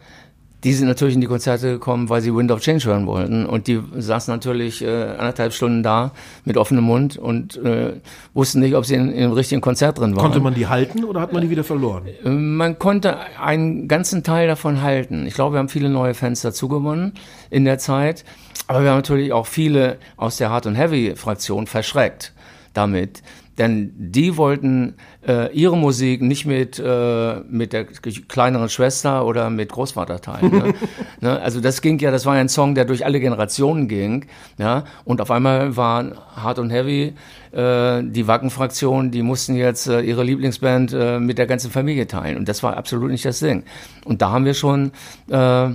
die 0.66 0.72
sind 0.72 0.88
natürlich 0.88 1.14
in 1.14 1.20
die 1.20 1.28
Konzerte 1.28 1.74
gekommen, 1.74 2.08
weil 2.08 2.20
sie 2.22 2.34
Wind 2.34 2.50
of 2.50 2.60
Change 2.60 2.86
hören 2.86 3.06
wollten. 3.06 3.46
Und 3.46 3.68
die 3.68 3.80
saßen 3.96 4.34
natürlich 4.34 4.82
äh, 4.82 4.88
anderthalb 5.16 5.52
Stunden 5.52 5.84
da 5.84 6.10
mit 6.44 6.56
offenem 6.56 6.82
Mund 6.82 7.16
und 7.16 7.56
äh, 7.58 7.92
wussten 8.34 8.58
nicht, 8.58 8.74
ob 8.74 8.84
sie 8.84 8.96
in, 8.96 9.12
in 9.12 9.22
einem 9.22 9.32
richtigen 9.32 9.60
Konzert 9.60 10.00
drin 10.00 10.16
waren. 10.16 10.24
Konnte 10.24 10.40
man 10.40 10.54
die 10.54 10.66
halten 10.66 11.04
oder 11.04 11.20
hat 11.20 11.32
man 11.32 11.42
die 11.42 11.50
wieder 11.50 11.62
verloren? 11.62 12.08
Äh, 12.24 12.30
man 12.30 12.80
konnte 12.80 13.16
einen 13.40 13.86
ganzen 13.86 14.24
Teil 14.24 14.48
davon 14.48 14.82
halten. 14.82 15.24
Ich 15.28 15.34
glaube, 15.34 15.54
wir 15.54 15.60
haben 15.60 15.68
viele 15.68 15.88
neue 15.88 16.14
Fans 16.14 16.40
dazu 16.40 16.66
gewonnen 16.66 17.12
in 17.48 17.64
der 17.64 17.78
Zeit. 17.78 18.24
Aber 18.66 18.82
wir 18.82 18.90
haben 18.90 18.98
natürlich 18.98 19.32
auch 19.32 19.46
viele 19.46 19.98
aus 20.16 20.36
der 20.38 20.50
Hard- 20.50 20.66
und 20.66 20.74
Heavy-Fraktion 20.74 21.68
verschreckt 21.68 22.32
damit. 22.74 23.22
Denn 23.58 23.92
die 23.96 24.36
wollten 24.36 24.94
äh, 25.26 25.52
ihre 25.52 25.76
Musik 25.76 26.20
nicht 26.20 26.44
mit, 26.44 26.78
äh, 26.78 27.40
mit 27.48 27.72
der 27.72 27.86
kleineren 27.86 28.68
Schwester 28.68 29.24
oder 29.24 29.48
mit 29.48 29.72
Großvater 29.72 30.20
teilen. 30.20 30.50
Ne? 30.50 30.74
ne? 31.20 31.40
Also 31.40 31.60
das 31.60 31.80
ging 31.80 31.98
ja, 31.98 32.10
das 32.10 32.26
war 32.26 32.34
ja 32.34 32.42
ein 32.42 32.50
Song, 32.50 32.74
der 32.74 32.84
durch 32.84 33.06
alle 33.06 33.18
Generationen 33.18 33.88
ging. 33.88 34.26
Ja? 34.58 34.84
Und 35.04 35.22
auf 35.22 35.30
einmal 35.30 35.76
waren 35.76 36.14
Hard 36.36 36.58
und 36.58 36.70
Heavy, 36.70 37.14
äh, 37.52 38.02
die 38.02 38.26
Wacken-Fraktion, 38.26 39.10
die 39.10 39.22
mussten 39.22 39.54
jetzt 39.54 39.86
äh, 39.86 40.00
ihre 40.00 40.22
Lieblingsband 40.22 40.92
äh, 40.92 41.18
mit 41.18 41.38
der 41.38 41.46
ganzen 41.46 41.70
Familie 41.70 42.06
teilen. 42.06 42.36
Und 42.36 42.48
das 42.48 42.62
war 42.62 42.76
absolut 42.76 43.10
nicht 43.10 43.24
das 43.24 43.38
Ding. 43.38 43.64
Und 44.04 44.20
da 44.20 44.30
haben 44.32 44.44
wir 44.44 44.54
schon 44.54 44.92
äh, 45.30 45.68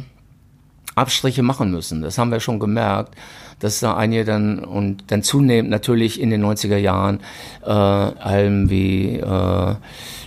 Abstriche 0.94 1.42
machen 1.42 1.72
müssen. 1.72 2.02
Das 2.04 2.20
haben 2.20 2.32
wir 2.32 2.40
schon 2.40 2.60
gemerkt 2.60 3.16
dass 3.62 3.80
da 3.80 3.96
einige 3.96 4.26
dann 4.26 4.60
und 4.60 5.06
dann 5.08 5.24
zunehmend 5.24 5.70
natürlich 5.70 6.20
in 6.20 6.30
den 6.30 6.44
90er 6.44 6.78
Jahren 6.78 7.20
äh, 7.64 7.70
Alben 7.70 8.70
wie 8.70 9.18
äh, 9.18 9.76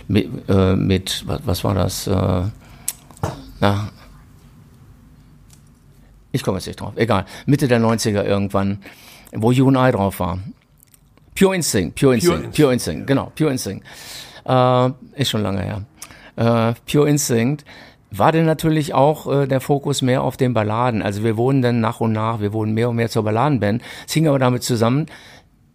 mit, 0.07 0.29
äh, 0.49 0.75
mit 0.75 1.23
was, 1.27 1.41
was 1.45 1.63
war 1.63 1.75
das? 1.75 2.07
Äh, 2.07 2.43
na, 3.59 3.89
ich 6.31 6.43
komme 6.43 6.57
jetzt 6.57 6.67
nicht 6.67 6.79
drauf. 6.79 6.93
Egal. 6.95 7.25
Mitte 7.45 7.67
der 7.67 7.79
90er 7.79 8.23
irgendwann, 8.23 8.79
wo 9.31 9.51
You 9.51 9.67
and 9.67 9.77
I 9.77 9.91
drauf 9.91 10.19
war. 10.19 10.39
Pure 11.37 11.55
Instinct, 11.55 11.99
Pure 11.99 12.15
Instinct, 12.15 12.37
Pure 12.37 12.45
Instinct, 12.45 12.55
Pure 12.55 12.73
Instinct 12.73 13.07
genau, 13.07 13.31
Pure 13.35 13.51
Instinct. 13.51 13.85
Äh, 14.45 14.89
ist 15.21 15.29
schon 15.29 15.43
lange 15.43 15.61
her. 15.61 15.85
Äh, 16.35 16.73
Pure 16.89 17.09
Instinct 17.09 17.65
war 18.17 18.31
denn 18.31 18.45
natürlich 18.45 18.93
auch 18.93 19.31
äh, 19.31 19.47
der 19.47 19.61
Fokus 19.61 20.01
mehr 20.01 20.23
auf 20.23 20.37
den 20.37 20.53
Balladen. 20.53 21.01
Also 21.01 21.23
wir 21.23 21.37
wurden 21.37 21.61
dann 21.61 21.79
nach 21.79 21.99
und 21.99 22.11
nach, 22.11 22.39
wir 22.39 22.53
wurden 22.53 22.73
mehr 22.73 22.89
und 22.89 22.95
mehr 22.95 23.09
zur 23.09 23.23
Balladenband. 23.23 23.81
Es 24.07 24.13
hing 24.13 24.27
aber 24.27 24.39
damit 24.39 24.63
zusammen, 24.63 25.07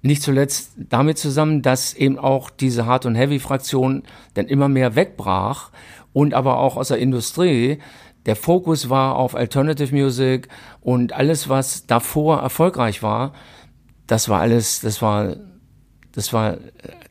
nicht 0.02 0.22
zuletzt 0.22 0.72
damit 0.76 1.18
zusammen, 1.18 1.62
dass 1.62 1.94
eben 1.94 2.18
auch 2.18 2.50
diese 2.50 2.86
Hard- 2.86 3.06
und 3.06 3.14
Heavy-Fraktion 3.14 4.02
dann 4.34 4.46
immer 4.46 4.68
mehr 4.68 4.96
wegbrach 4.96 5.70
und 6.12 6.34
aber 6.34 6.58
auch 6.58 6.76
aus 6.76 6.88
der 6.88 6.98
Industrie. 6.98 7.78
Der 8.26 8.36
Fokus 8.36 8.90
war 8.90 9.16
auf 9.16 9.34
Alternative 9.34 9.94
Music 9.94 10.48
und 10.80 11.12
alles, 11.12 11.48
was 11.48 11.86
davor 11.86 12.40
erfolgreich 12.40 13.02
war, 13.02 13.32
das 14.06 14.28
war 14.28 14.40
alles, 14.40 14.80
das 14.80 15.00
war 15.02 15.36
das 16.12 16.32
war, 16.32 16.56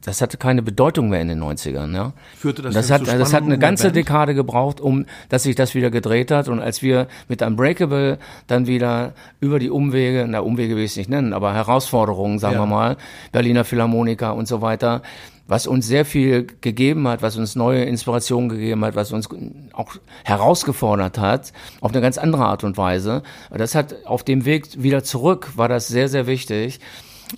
das 0.04 0.22
hatte 0.22 0.38
keine 0.38 0.62
Bedeutung 0.62 1.10
mehr 1.10 1.22
in 1.22 1.30
den 1.30 1.42
90ern. 1.42 1.96
Ja. 1.96 2.14
Führte 2.38 2.62
das, 2.62 2.74
das 2.74 2.92
hat, 2.92 3.08
das 3.08 3.34
hat 3.34 3.44
eine 3.44 3.58
ganze 3.58 3.92
Dekade 3.92 4.36
gebraucht, 4.36 4.82
um, 4.82 5.06
dass 5.30 5.44
sich 5.44 5.56
das 5.56 5.76
wieder 5.76 5.90
gedreht 5.90 6.32
hat. 6.32 6.50
Und 6.50 6.60
als 6.60 6.82
wir 6.82 7.08
mit 7.28 7.42
Unbreakable 7.42 8.20
dann 8.48 8.68
wieder 8.68 9.14
über 9.40 9.60
die 9.60 9.70
Umwege, 9.70 10.26
na 10.28 10.40
Umwege 10.40 10.76
will 10.76 10.84
ich 10.84 10.92
es 10.92 10.98
nicht 10.98 11.10
nennen, 11.10 11.34
aber 11.34 11.54
Herausforderungen, 11.54 12.40
sagen 12.40 12.56
ja. 12.56 12.62
wir 12.62 12.68
mal, 12.68 12.98
Berliner 13.32 13.64
Philharmoniker 13.64 14.36
und 14.36 14.48
so 14.48 14.62
weiter, 14.62 15.02
was 15.50 15.66
uns 15.66 15.88
sehr 15.88 16.06
viel 16.06 16.46
gegeben 16.62 17.08
hat, 17.08 17.24
was 17.24 17.36
uns 17.36 17.56
neue 17.56 17.84
Inspirationen 17.84 18.50
gegeben 18.50 18.86
hat, 18.86 18.96
was 18.96 19.12
uns 19.12 19.28
auch 19.74 19.96
herausgefordert 20.24 21.18
hat, 21.18 21.54
auf 21.82 21.92
eine 21.92 22.02
ganz 22.02 22.20
andere 22.20 22.46
Art 22.46 22.64
und 22.64 22.78
Weise. 22.78 23.24
Das 23.50 23.74
hat 23.74 24.06
auf 24.06 24.24
dem 24.24 24.46
Weg 24.46 24.84
wieder 24.84 25.04
zurück, 25.04 25.54
war 25.56 25.68
das 25.68 25.88
sehr, 25.88 26.08
sehr 26.08 26.28
wichtig. 26.28 26.80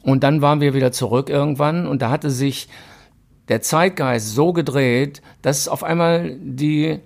Und 0.04 0.24
dann 0.24 0.42
waren 0.42 0.62
wir 0.62 0.74
wieder 0.74 0.92
zurück 0.92 1.30
irgendwann 1.30 1.88
und 1.88 2.02
da 2.02 2.10
hatte 2.10 2.30
sich 2.30 2.68
der 3.48 3.62
Zeitgeist 3.62 4.34
so 4.34 4.54
gedreht, 4.54 5.22
dass 5.42 5.68
auf 5.68 5.84
einmal 5.84 6.38
die 6.40 7.00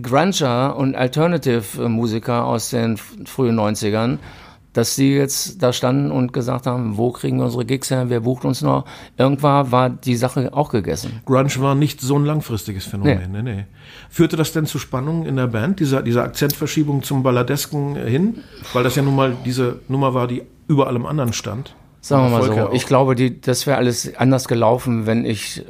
Grunger 0.00 0.76
und 0.76 0.94
Alternative-Musiker 0.94 2.44
aus 2.44 2.70
den 2.70 2.96
frühen 2.96 3.58
90ern, 3.58 4.18
dass 4.74 4.94
sie 4.94 5.14
jetzt 5.14 5.62
da 5.62 5.72
standen 5.72 6.10
und 6.10 6.32
gesagt 6.32 6.66
haben, 6.66 6.98
wo 6.98 7.10
kriegen 7.10 7.38
wir 7.38 7.46
unsere 7.46 7.64
Gigs 7.64 7.90
her, 7.90 8.10
wer 8.10 8.20
bucht 8.20 8.44
uns 8.44 8.62
noch? 8.62 8.84
Irgendwann 9.16 9.72
war 9.72 9.90
die 9.90 10.14
Sache 10.14 10.52
auch 10.52 10.70
gegessen. 10.70 11.20
Grunge 11.24 11.50
war 11.58 11.74
nicht 11.74 12.00
so 12.00 12.16
ein 12.18 12.24
langfristiges 12.24 12.84
Phänomen, 12.84 13.32
nee. 13.32 13.42
nee, 13.42 13.54
nee. 13.54 13.64
Führte 14.10 14.36
das 14.36 14.52
denn 14.52 14.66
zu 14.66 14.78
Spannungen 14.78 15.26
in 15.26 15.36
der 15.36 15.46
Band, 15.46 15.80
diese, 15.80 16.02
diese 16.04 16.22
Akzentverschiebung 16.22 17.02
zum 17.02 17.22
Balladesken 17.22 17.96
hin? 17.96 18.42
Weil 18.72 18.84
das 18.84 18.94
ja 18.94 19.02
nun 19.02 19.16
mal 19.16 19.36
diese 19.44 19.80
Nummer 19.88 20.14
war, 20.14 20.28
die 20.28 20.42
über 20.68 20.86
allem 20.86 21.06
anderen 21.06 21.32
stand. 21.32 21.74
Sagen 22.00 22.30
wir 22.30 22.38
mal 22.38 22.44
so. 22.44 22.72
Ich 22.72 22.86
glaube, 22.86 23.14
die, 23.14 23.40
das 23.40 23.66
wäre 23.66 23.76
alles 23.76 24.16
anders 24.16 24.48
gelaufen, 24.48 25.06
wenn 25.06 25.24
ich, 25.24 25.64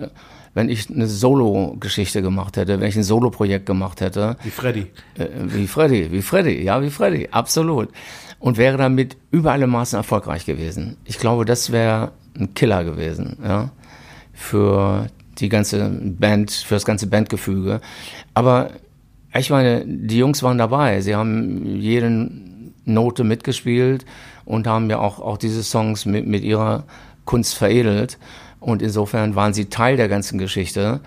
wenn 0.54 0.68
ich 0.68 0.90
eine 0.90 1.06
Solo-Geschichte 1.06 2.22
gemacht 2.22 2.56
hätte, 2.56 2.80
wenn 2.80 2.88
ich 2.88 2.96
ein 2.96 3.02
Solo-Projekt 3.02 3.66
gemacht 3.66 4.00
hätte. 4.00 4.36
Wie 4.42 4.50
Freddy. 4.50 4.86
Äh, 5.16 5.26
wie 5.44 5.66
Freddy, 5.66 6.12
wie 6.12 6.22
Freddy, 6.22 6.62
ja, 6.62 6.82
wie 6.82 6.90
Freddy, 6.90 7.28
absolut. 7.30 7.88
Und 8.38 8.56
wäre 8.56 8.76
damit 8.76 9.16
über 9.30 9.52
alle 9.52 9.66
Maßen 9.66 9.96
erfolgreich 9.96 10.46
gewesen. 10.46 10.96
Ich 11.04 11.18
glaube, 11.18 11.44
das 11.44 11.72
wäre 11.72 12.12
ein 12.38 12.54
Killer 12.54 12.84
gewesen, 12.84 13.38
ja, 13.42 13.70
für 14.32 15.08
die 15.38 15.48
ganze 15.48 15.90
Band, 15.90 16.52
für 16.52 16.74
das 16.74 16.84
ganze 16.84 17.06
Bandgefüge. 17.08 17.80
Aber 18.34 18.70
ich 19.34 19.50
meine, 19.50 19.84
die 19.86 20.18
Jungs 20.18 20.42
waren 20.42 20.58
dabei. 20.58 21.00
Sie 21.00 21.14
haben 21.14 21.64
jede 21.80 22.30
Note 22.84 23.24
mitgespielt 23.24 24.04
und 24.48 24.66
haben 24.66 24.88
ja 24.88 24.98
auch, 24.98 25.20
auch 25.20 25.36
diese 25.36 25.62
Songs 25.62 26.06
mit, 26.06 26.26
mit 26.26 26.42
ihrer 26.42 26.84
Kunst 27.26 27.54
veredelt. 27.54 28.18
Und 28.60 28.80
insofern 28.80 29.34
waren 29.34 29.52
sie 29.52 29.66
Teil 29.66 29.98
der 29.98 30.08
ganzen 30.08 30.38
Geschichte. 30.38 31.00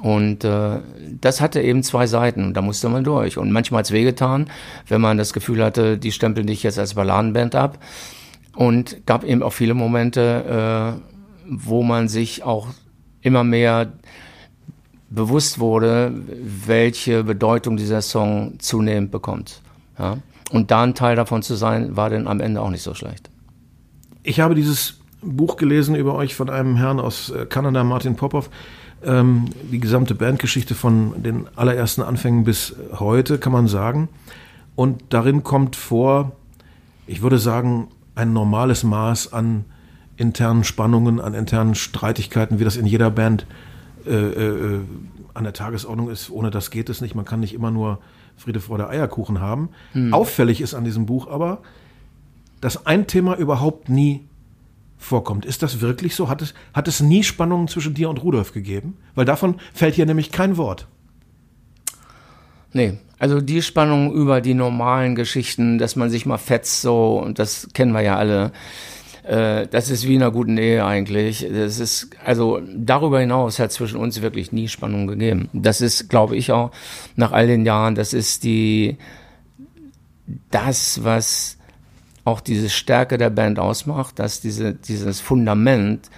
Und 0.00 0.42
äh, 0.42 0.80
das 1.20 1.40
hatte 1.40 1.62
eben 1.62 1.84
zwei 1.84 2.08
Seiten 2.08 2.44
und 2.44 2.54
da 2.54 2.60
musste 2.60 2.88
man 2.88 3.04
durch. 3.04 3.38
Und 3.38 3.52
manchmal 3.52 3.78
hat 3.78 3.86
es 3.86 3.92
wehgetan, 3.92 4.50
wenn 4.88 5.00
man 5.00 5.16
das 5.16 5.32
Gefühl 5.32 5.62
hatte, 5.62 5.96
die 5.96 6.10
stempeln 6.10 6.48
dich 6.48 6.64
jetzt 6.64 6.76
als 6.76 6.94
Balladenband 6.94 7.54
ab. 7.54 7.78
Und 8.56 9.06
gab 9.06 9.22
eben 9.22 9.44
auch 9.44 9.52
viele 9.52 9.74
Momente, 9.74 10.98
äh, 10.98 11.46
wo 11.48 11.84
man 11.84 12.08
sich 12.08 12.42
auch 12.42 12.66
immer 13.20 13.44
mehr 13.44 13.92
bewusst 15.08 15.60
wurde, 15.60 16.12
welche 16.66 17.22
Bedeutung 17.22 17.76
dieser 17.76 18.02
Song 18.02 18.58
zunehmend 18.58 19.12
bekommt. 19.12 19.62
Ja? 20.00 20.18
Und 20.52 20.70
da 20.70 20.82
ein 20.82 20.94
Teil 20.94 21.16
davon 21.16 21.42
zu 21.42 21.54
sein, 21.54 21.96
war 21.96 22.10
dann 22.10 22.28
am 22.28 22.40
Ende 22.40 22.60
auch 22.60 22.70
nicht 22.70 22.82
so 22.82 22.94
schlecht. 22.94 23.30
Ich 24.22 24.38
habe 24.38 24.54
dieses 24.54 25.00
Buch 25.22 25.56
gelesen 25.56 25.94
über 25.94 26.14
euch 26.14 26.34
von 26.34 26.50
einem 26.50 26.76
Herrn 26.76 27.00
aus 27.00 27.30
äh, 27.30 27.46
Kanada, 27.46 27.82
Martin 27.84 28.16
Popov. 28.16 28.50
Ähm, 29.02 29.46
die 29.70 29.80
gesamte 29.80 30.14
Bandgeschichte 30.14 30.74
von 30.74 31.22
den 31.22 31.46
allerersten 31.56 32.02
Anfängen 32.02 32.44
bis 32.44 32.76
heute, 32.92 33.38
kann 33.38 33.52
man 33.52 33.66
sagen. 33.66 34.08
Und 34.76 35.02
darin 35.08 35.42
kommt 35.42 35.74
vor, 35.74 36.32
ich 37.06 37.22
würde 37.22 37.38
sagen, 37.38 37.88
ein 38.14 38.32
normales 38.32 38.84
Maß 38.84 39.32
an 39.32 39.64
internen 40.16 40.64
Spannungen, 40.64 41.20
an 41.20 41.34
internen 41.34 41.74
Streitigkeiten, 41.74 42.60
wie 42.60 42.64
das 42.64 42.76
in 42.76 42.86
jeder 42.86 43.10
Band 43.10 43.46
äh, 44.06 44.10
äh, 44.12 44.80
an 45.34 45.44
der 45.44 45.52
Tagesordnung 45.52 46.10
ist. 46.10 46.30
Ohne 46.30 46.50
das 46.50 46.70
geht 46.70 46.90
es 46.90 47.00
nicht. 47.00 47.14
Man 47.14 47.24
kann 47.24 47.40
nicht 47.40 47.54
immer 47.54 47.70
nur 47.70 47.98
Friede, 48.36 48.60
Freude, 48.60 48.88
Eierkuchen 48.88 49.40
haben. 49.40 49.70
Hm. 49.92 50.12
Auffällig 50.12 50.60
ist 50.60 50.74
an 50.74 50.84
diesem 50.84 51.06
Buch 51.06 51.28
aber, 51.28 51.62
dass 52.60 52.86
ein 52.86 53.06
Thema 53.06 53.36
überhaupt 53.36 53.88
nie 53.88 54.26
vorkommt. 54.98 55.44
Ist 55.44 55.62
das 55.62 55.80
wirklich 55.80 56.14
so? 56.14 56.28
Hat 56.28 56.42
es, 56.42 56.54
hat 56.72 56.88
es 56.88 57.00
nie 57.00 57.24
Spannungen 57.24 57.68
zwischen 57.68 57.94
dir 57.94 58.08
und 58.08 58.22
Rudolf 58.22 58.52
gegeben? 58.52 58.96
Weil 59.14 59.24
davon 59.24 59.56
fällt 59.74 59.96
hier 59.96 60.06
nämlich 60.06 60.30
kein 60.30 60.56
Wort. 60.56 60.86
Nee, 62.72 62.98
also 63.18 63.40
die 63.40 63.62
Spannung 63.62 64.12
über 64.12 64.40
die 64.40 64.54
normalen 64.54 65.14
Geschichten, 65.14 65.78
dass 65.78 65.96
man 65.96 66.08
sich 66.10 66.24
mal 66.24 66.38
fetzt 66.38 66.80
so, 66.82 67.18
und 67.18 67.38
das 67.38 67.68
kennen 67.74 67.92
wir 67.92 68.00
ja 68.00 68.16
alle, 68.16 68.52
äh, 69.22 69.66
das 69.68 69.88
ist 69.90 70.06
wie 70.06 70.16
in 70.16 70.22
einer 70.22 70.32
guten 70.32 70.58
Ehe 70.58 70.84
eigentlich. 70.84 71.46
Das 71.48 71.78
ist, 71.78 72.10
also 72.24 72.60
darüber 72.74 73.20
hinaus 73.20 73.58
hat 73.58 73.72
zwischen 73.72 73.96
uns 73.98 74.20
wirklich 74.20 74.52
nie 74.52 74.68
Spannung 74.68 75.06
gegeben. 75.06 75.48
Das 75.52 75.80
ist, 75.80 76.08
glaube 76.08 76.36
ich 76.36 76.50
auch, 76.52 76.72
nach 77.16 77.32
all 77.32 77.46
den 77.46 77.64
Jahren, 77.64 77.94
das 77.94 78.12
ist 78.12 78.44
die, 78.44 78.96
das, 80.50 81.04
was 81.04 81.58
auch 82.24 82.40
diese 82.40 82.70
Stärke 82.70 83.18
der 83.18 83.30
Band 83.30 83.58
ausmacht, 83.58 84.18
dass 84.18 84.40
diese, 84.40 84.74
dieses 84.74 85.20
Fundament 85.20 86.10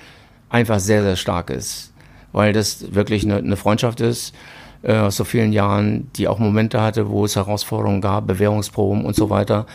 einfach 0.48 0.78
sehr, 0.78 1.02
sehr 1.02 1.16
stark 1.16 1.50
ist. 1.50 1.92
Weil 2.32 2.52
das 2.52 2.94
wirklich 2.94 3.24
eine, 3.24 3.36
eine 3.36 3.56
Freundschaft 3.56 4.00
ist 4.00 4.34
äh, 4.82 4.96
aus 4.96 5.16
so 5.16 5.24
vielen 5.24 5.52
Jahren, 5.52 6.10
die 6.16 6.28
auch 6.28 6.38
Momente 6.38 6.80
hatte, 6.80 7.08
wo 7.08 7.24
es 7.24 7.36
Herausforderungen 7.36 8.00
gab, 8.00 8.26
Bewährungsproben 8.26 9.04
und 9.04 9.16
so 9.16 9.30
weiter. 9.30 9.66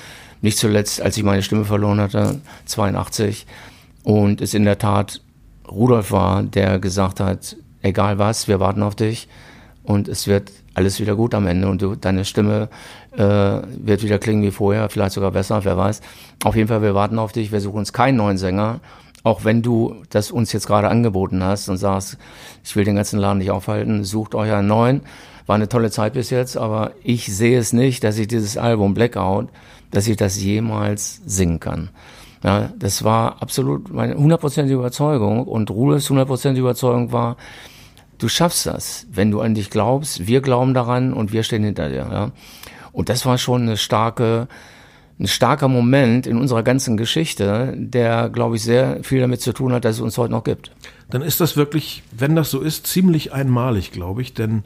Nicht 0.42 0.58
zuletzt, 0.58 1.02
als 1.02 1.18
ich 1.18 1.24
meine 1.24 1.44
Stimme 1.44 1.66
verloren 1.66 2.00
hatte, 2.00 2.40
82. 2.66 3.46
Und 4.04 4.42
es 4.42 4.54
in 4.54 4.64
der 4.64 4.78
Tat 4.78 5.22
Rudolf 5.70 6.12
war, 6.12 6.44
der 6.44 6.80
gesagt 6.80 7.20
hat, 7.20 7.56
egal 7.82 8.18
was, 8.18 8.48
wir 8.48 8.60
warten 8.60 8.84
auf 8.84 8.96
dich 8.96 9.28
und 9.84 10.08
es 10.08 10.28
wird 10.28 10.52
alles 10.74 11.00
wieder 11.00 11.16
gut 11.16 11.34
am 11.34 11.48
Ende 11.48 11.68
und 11.68 11.82
du, 11.82 11.96
deine 11.96 12.26
Stimme 12.26 12.70
äh, 13.12 13.20
wird 13.20 14.04
wieder 14.04 14.20
klingen 14.20 14.44
wie 14.44 14.52
vorher, 14.52 14.90
vielleicht 14.90 15.14
sogar 15.14 15.32
besser, 15.32 15.64
wer 15.66 15.78
weiß. 15.78 16.02
Auf 16.44 16.56
jeden 16.56 16.68
Fall, 16.68 16.82
wir 16.82 16.96
warten 16.96 17.20
auf 17.20 17.32
dich, 17.32 17.52
wir 17.52 17.60
suchen 17.60 17.80
uns 17.80 17.94
keinen 17.94 18.18
neuen 18.18 18.38
Sänger, 18.38 18.80
auch 19.24 19.44
wenn 19.44 19.62
du 19.62 19.96
das 20.10 20.32
uns 20.32 20.54
jetzt 20.54 20.68
gerade 20.68 20.88
angeboten 20.88 21.44
hast 21.44 21.70
und 21.70 21.78
sagst, 21.78 22.18
ich 22.64 22.76
will 22.76 22.86
den 22.86 22.96
ganzen 22.96 23.20
Laden 23.20 23.40
nicht 23.40 23.52
aufhalten, 23.52 24.04
sucht 24.04 24.36
einen 24.36 24.68
neuen. 24.68 25.02
War 25.46 25.56
eine 25.56 25.68
tolle 25.68 25.90
Zeit 25.90 26.14
bis 26.14 26.30
jetzt, 26.30 26.58
aber 26.58 26.92
ich 27.04 27.36
sehe 27.36 27.58
es 27.58 27.74
nicht, 27.74 28.04
dass 28.04 28.20
ich 28.20 28.28
dieses 28.28 28.56
Album 28.56 28.94
Blackout 28.94 29.50
dass 29.92 30.08
ich 30.08 30.18
das 30.18 30.42
jemals 30.42 31.22
singen 31.26 31.60
kann. 31.60 31.90
Ja, 32.44 32.72
das 32.78 33.04
war 33.04 33.42
absolut 33.42 33.94
meine 33.94 34.16
hundertprozentige 34.16 34.78
Überzeugung 34.78 35.46
und 35.46 35.70
Rules 35.70 36.10
hundertprozentige 36.10 36.62
Überzeugung 36.62 37.12
war, 37.12 37.36
du 38.18 38.28
schaffst 38.30 38.66
das, 38.66 39.08
wenn 39.12 39.32
du 39.32 39.42
an 39.42 39.56
dich 39.56 39.70
glaubst, 39.70 40.28
wir 40.28 40.42
glauben 40.42 40.74
daran 40.74 41.14
und 41.14 41.34
wir 41.34 41.44
stehen 41.44 41.64
hinter 41.64 41.90
dir. 41.90 42.08
Ja? 42.12 42.32
Und 42.92 43.10
das 43.10 43.26
war 43.26 43.38
schon 43.38 43.64
eine 43.64 43.78
starke, 43.78 44.48
ein 45.20 45.28
starker 45.28 45.68
Moment 45.68 46.28
in 46.28 46.38
unserer 46.38 46.64
ganzen 46.64 46.96
Geschichte, 46.96 47.74
der, 47.76 48.30
glaube 48.30 48.56
ich, 48.56 48.64
sehr 48.64 49.04
viel 49.04 49.20
damit 49.20 49.42
zu 49.42 49.52
tun 49.52 49.74
hat, 49.74 49.84
dass 49.84 49.98
es 49.98 50.02
uns 50.02 50.18
heute 50.18 50.32
noch 50.32 50.46
gibt. 50.46 50.72
Dann 51.10 51.22
ist 51.22 51.42
das 51.42 51.58
wirklich, 51.58 52.04
wenn 52.12 52.36
das 52.36 52.52
so 52.52 52.62
ist, 52.62 52.88
ziemlich 52.88 53.34
einmalig, 53.34 53.92
glaube 53.92 54.22
ich, 54.22 54.34
denn 54.34 54.64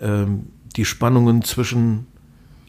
ähm, 0.00 0.46
die 0.76 0.84
Spannungen 0.84 1.42
zwischen 1.42 2.06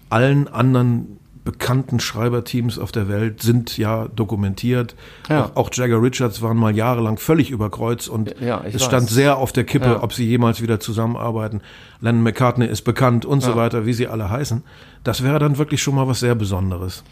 allen 0.09 0.47
anderen 0.47 1.19
bekannten 1.45 1.99
Schreiberteams 1.99 2.79
auf 2.79 2.91
der 2.91 3.07
Welt 3.07 3.41
sind 3.41 3.77
ja 3.77 4.07
dokumentiert. 4.07 4.95
Ja. 5.29 5.45
Auch, 5.45 5.55
auch, 5.55 5.69
Jagger 5.71 6.01
Richards 6.01 6.41
waren 6.41 6.57
mal 6.57 6.75
jahrelang 6.75 7.17
völlig 7.17 7.51
über 7.51 7.69
Kreuz 7.69 8.07
und 8.07 8.35
ja, 8.41 8.61
es 8.65 8.73
weiß. 8.73 8.83
stand 8.83 9.09
sehr 9.09 9.37
auf 9.37 9.53
der 9.53 9.63
Kippe, 9.63 9.85
ja. 9.85 10.03
ob 10.03 10.11
sie 10.11 10.25
jemals 10.25 10.61
wieder 10.61 10.79
zusammenarbeiten. 10.79 11.61
Lennon 12.01 12.23
McCartney 12.23 12.65
ist 12.65 12.81
bekannt 12.81 13.25
und 13.25 13.41
so 13.41 13.55
weiter, 13.55 13.85
wie 13.85 13.93
sie 13.93 14.07
alle 14.07 14.29
heißen. 14.29 14.63
Das 15.03 15.23
wäre 15.23 15.37
dann 15.37 15.57
wirklich 15.59 15.81
schon 15.81 15.95
mal 15.95 16.07
was 16.07 16.19
sehr 16.19 16.35
Besonderes. 16.35 17.03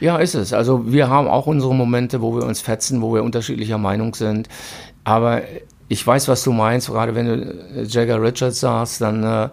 Ja, 0.00 0.16
ist 0.18 0.34
es. 0.34 0.52
Also 0.52 0.92
wir 0.92 1.10
haben 1.10 1.26
auch 1.26 1.46
unsere 1.46 1.74
Momente, 1.74 2.22
wo 2.22 2.36
wir 2.36 2.44
uns 2.44 2.60
fetzen, 2.60 3.02
wo 3.02 3.12
wir 3.14 3.24
unterschiedlicher 3.24 3.78
Meinung 3.78 4.14
sind. 4.14 4.48
Aber 5.04 5.42
ich 5.88 6.06
weiß, 6.06 6.28
was 6.28 6.44
du 6.44 6.52
meinst, 6.52 6.88
gerade 6.88 7.14
wenn 7.16 7.26
du 7.26 7.82
Jagger 7.82 8.22
Richards 8.22 8.60
sagst, 8.60 9.00
dann 9.00 9.24
äh, 9.24 9.48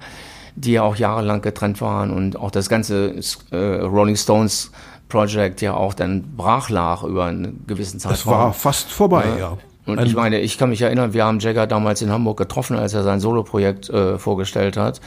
die 0.59 0.73
ja 0.73 0.83
auch 0.83 0.95
jahrelang 0.95 1.41
getrennt 1.41 1.81
waren 1.81 2.11
und 2.11 2.37
auch 2.37 2.51
das 2.51 2.69
ganze 2.69 3.15
äh, 3.51 3.55
Rolling 3.57 4.15
Stones 4.15 4.71
Project 5.07 5.61
ja 5.61 5.73
auch 5.73 5.93
dann 5.93 6.35
brach 6.35 6.69
lag 6.69 7.03
über 7.03 7.25
einen 7.25 7.63
gewissen 7.65 7.99
Zeitraum. 7.99 8.15
Es 8.15 8.25
war 8.27 8.53
fast 8.53 8.91
vorbei, 8.91 9.25
ja. 9.27 9.37
ja. 9.37 9.57
Und 9.85 9.97
Ein 9.97 10.05
ich 10.05 10.15
meine, 10.15 10.39
ich 10.39 10.57
kann 10.57 10.69
mich 10.69 10.81
erinnern, 10.81 11.13
wir 11.13 11.25
haben 11.25 11.39
Jagger 11.39 11.65
damals 11.65 12.01
in 12.01 12.11
Hamburg 12.11 12.37
getroffen, 12.37 12.77
als 12.77 12.93
er 12.93 13.03
sein 13.03 13.19
Soloprojekt 13.19 13.89
äh, 13.89 14.19
vorgestellt 14.19 14.77
hat 14.77 15.01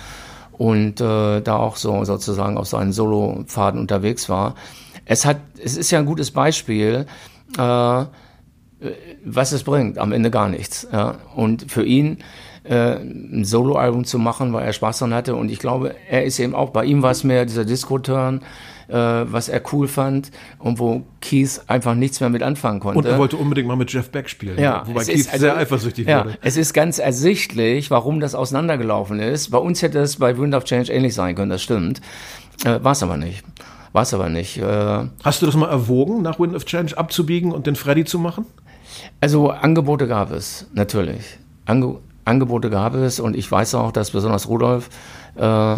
und 0.52 1.00
äh, 1.00 1.40
da 1.40 1.56
auch 1.56 1.76
so 1.76 2.04
sozusagen 2.04 2.56
auf 2.56 2.66
seinen 2.66 2.92
Solopfaden 2.92 3.78
unterwegs 3.78 4.28
war. 4.28 4.56
Es 5.04 5.24
hat, 5.24 5.36
es 5.62 5.76
ist 5.76 5.90
ja 5.90 6.00
ein 6.00 6.06
gutes 6.06 6.32
Beispiel, 6.32 7.06
äh, 7.58 8.04
was 9.24 9.52
es 9.52 9.62
bringt, 9.62 9.98
am 9.98 10.10
Ende 10.10 10.30
gar 10.30 10.48
nichts. 10.48 10.88
Ja. 10.92 11.16
Und 11.36 11.70
für 11.70 11.84
ihn 11.84 12.18
äh, 12.64 12.96
ein 12.96 13.44
Soloalbum 13.44 14.04
zu 14.04 14.18
machen, 14.18 14.52
weil 14.52 14.64
er 14.64 14.72
Spaß 14.72 15.00
daran 15.00 15.14
hatte. 15.14 15.34
Und 15.34 15.50
ich 15.50 15.58
glaube, 15.58 15.94
er 16.08 16.24
ist 16.24 16.38
eben 16.38 16.54
auch, 16.54 16.70
bei 16.70 16.84
ihm 16.84 17.02
war 17.02 17.10
es 17.10 17.24
mehr 17.24 17.44
dieser 17.44 17.64
Disco-Turn, 17.64 18.42
äh, 18.88 18.94
was 18.94 19.48
er 19.48 19.62
cool 19.72 19.88
fand 19.88 20.30
und 20.58 20.78
wo 20.78 21.02
Keith 21.20 21.60
einfach 21.66 21.94
nichts 21.94 22.20
mehr 22.20 22.30
mit 22.30 22.42
anfangen 22.42 22.80
konnte. 22.80 22.98
Und 22.98 23.06
er 23.06 23.18
wollte 23.18 23.36
unbedingt 23.36 23.68
mal 23.68 23.76
mit 23.76 23.92
Jeff 23.92 24.10
Beck 24.10 24.28
spielen, 24.28 24.58
ja, 24.58 24.82
wobei 24.86 25.04
Keith 25.04 25.28
also, 25.28 25.38
sehr 25.38 25.56
eifersüchtig 25.56 26.06
ja, 26.06 26.24
wurde. 26.24 26.38
Es 26.42 26.56
ist 26.56 26.72
ganz 26.72 26.98
ersichtlich, 26.98 27.90
warum 27.90 28.20
das 28.20 28.34
auseinandergelaufen 28.34 29.18
ist. 29.18 29.50
Bei 29.50 29.58
uns 29.58 29.82
hätte 29.82 29.98
es 30.00 30.16
bei 30.16 30.36
Wind 30.38 30.54
of 30.54 30.64
Change 30.64 30.92
ähnlich 30.92 31.14
sein 31.14 31.34
können, 31.34 31.50
das 31.50 31.62
stimmt. 31.62 32.00
Äh, 32.64 32.78
war 32.82 32.92
es 32.92 33.02
aber 33.02 33.16
nicht. 33.16 33.44
War 33.92 34.02
es 34.02 34.14
aber 34.14 34.28
nicht. 34.28 34.58
Äh, 34.58 35.04
Hast 35.22 35.42
du 35.42 35.46
das 35.46 35.54
mal 35.54 35.68
erwogen, 35.68 36.22
nach 36.22 36.38
Wind 36.38 36.54
of 36.54 36.64
Change 36.64 36.96
abzubiegen 36.96 37.52
und 37.52 37.66
den 37.66 37.76
Freddy 37.76 38.04
zu 38.04 38.18
machen? 38.18 38.46
Also 39.20 39.50
Angebote 39.50 40.06
gab 40.06 40.30
es, 40.30 40.66
natürlich. 40.74 41.38
Ange 41.64 41.98
Angebote 42.24 42.70
gab 42.70 42.94
es 42.94 43.20
und 43.20 43.36
ich 43.36 43.50
weiß 43.50 43.74
auch, 43.74 43.92
dass 43.92 44.12
besonders 44.12 44.48
Rudolf, 44.48 44.90
äh, 45.36 45.76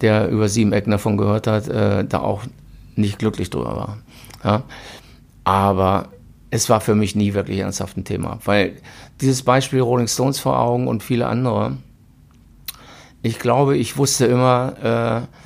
der 0.00 0.28
über 0.28 0.48
sieben 0.48 0.72
Ecken 0.72 0.90
davon 0.90 1.16
gehört 1.16 1.46
hat, 1.46 1.68
äh, 1.68 2.04
da 2.04 2.20
auch 2.20 2.42
nicht 2.96 3.18
glücklich 3.18 3.50
drüber 3.50 3.76
war. 3.76 3.98
Ja? 4.44 4.62
Aber 5.44 6.08
es 6.50 6.68
war 6.68 6.80
für 6.80 6.94
mich 6.94 7.14
nie 7.14 7.34
wirklich 7.34 7.58
ernsthaft 7.58 7.96
ein 7.96 8.04
Thema, 8.04 8.38
weil 8.44 8.76
dieses 9.20 9.42
Beispiel 9.42 9.80
Rolling 9.80 10.08
Stones 10.08 10.38
vor 10.38 10.58
Augen 10.58 10.88
und 10.88 11.02
viele 11.02 11.26
andere, 11.26 11.76
ich 13.22 13.38
glaube, 13.38 13.76
ich 13.76 13.96
wusste 13.96 14.26
immer, 14.26 15.26
äh, 15.26 15.38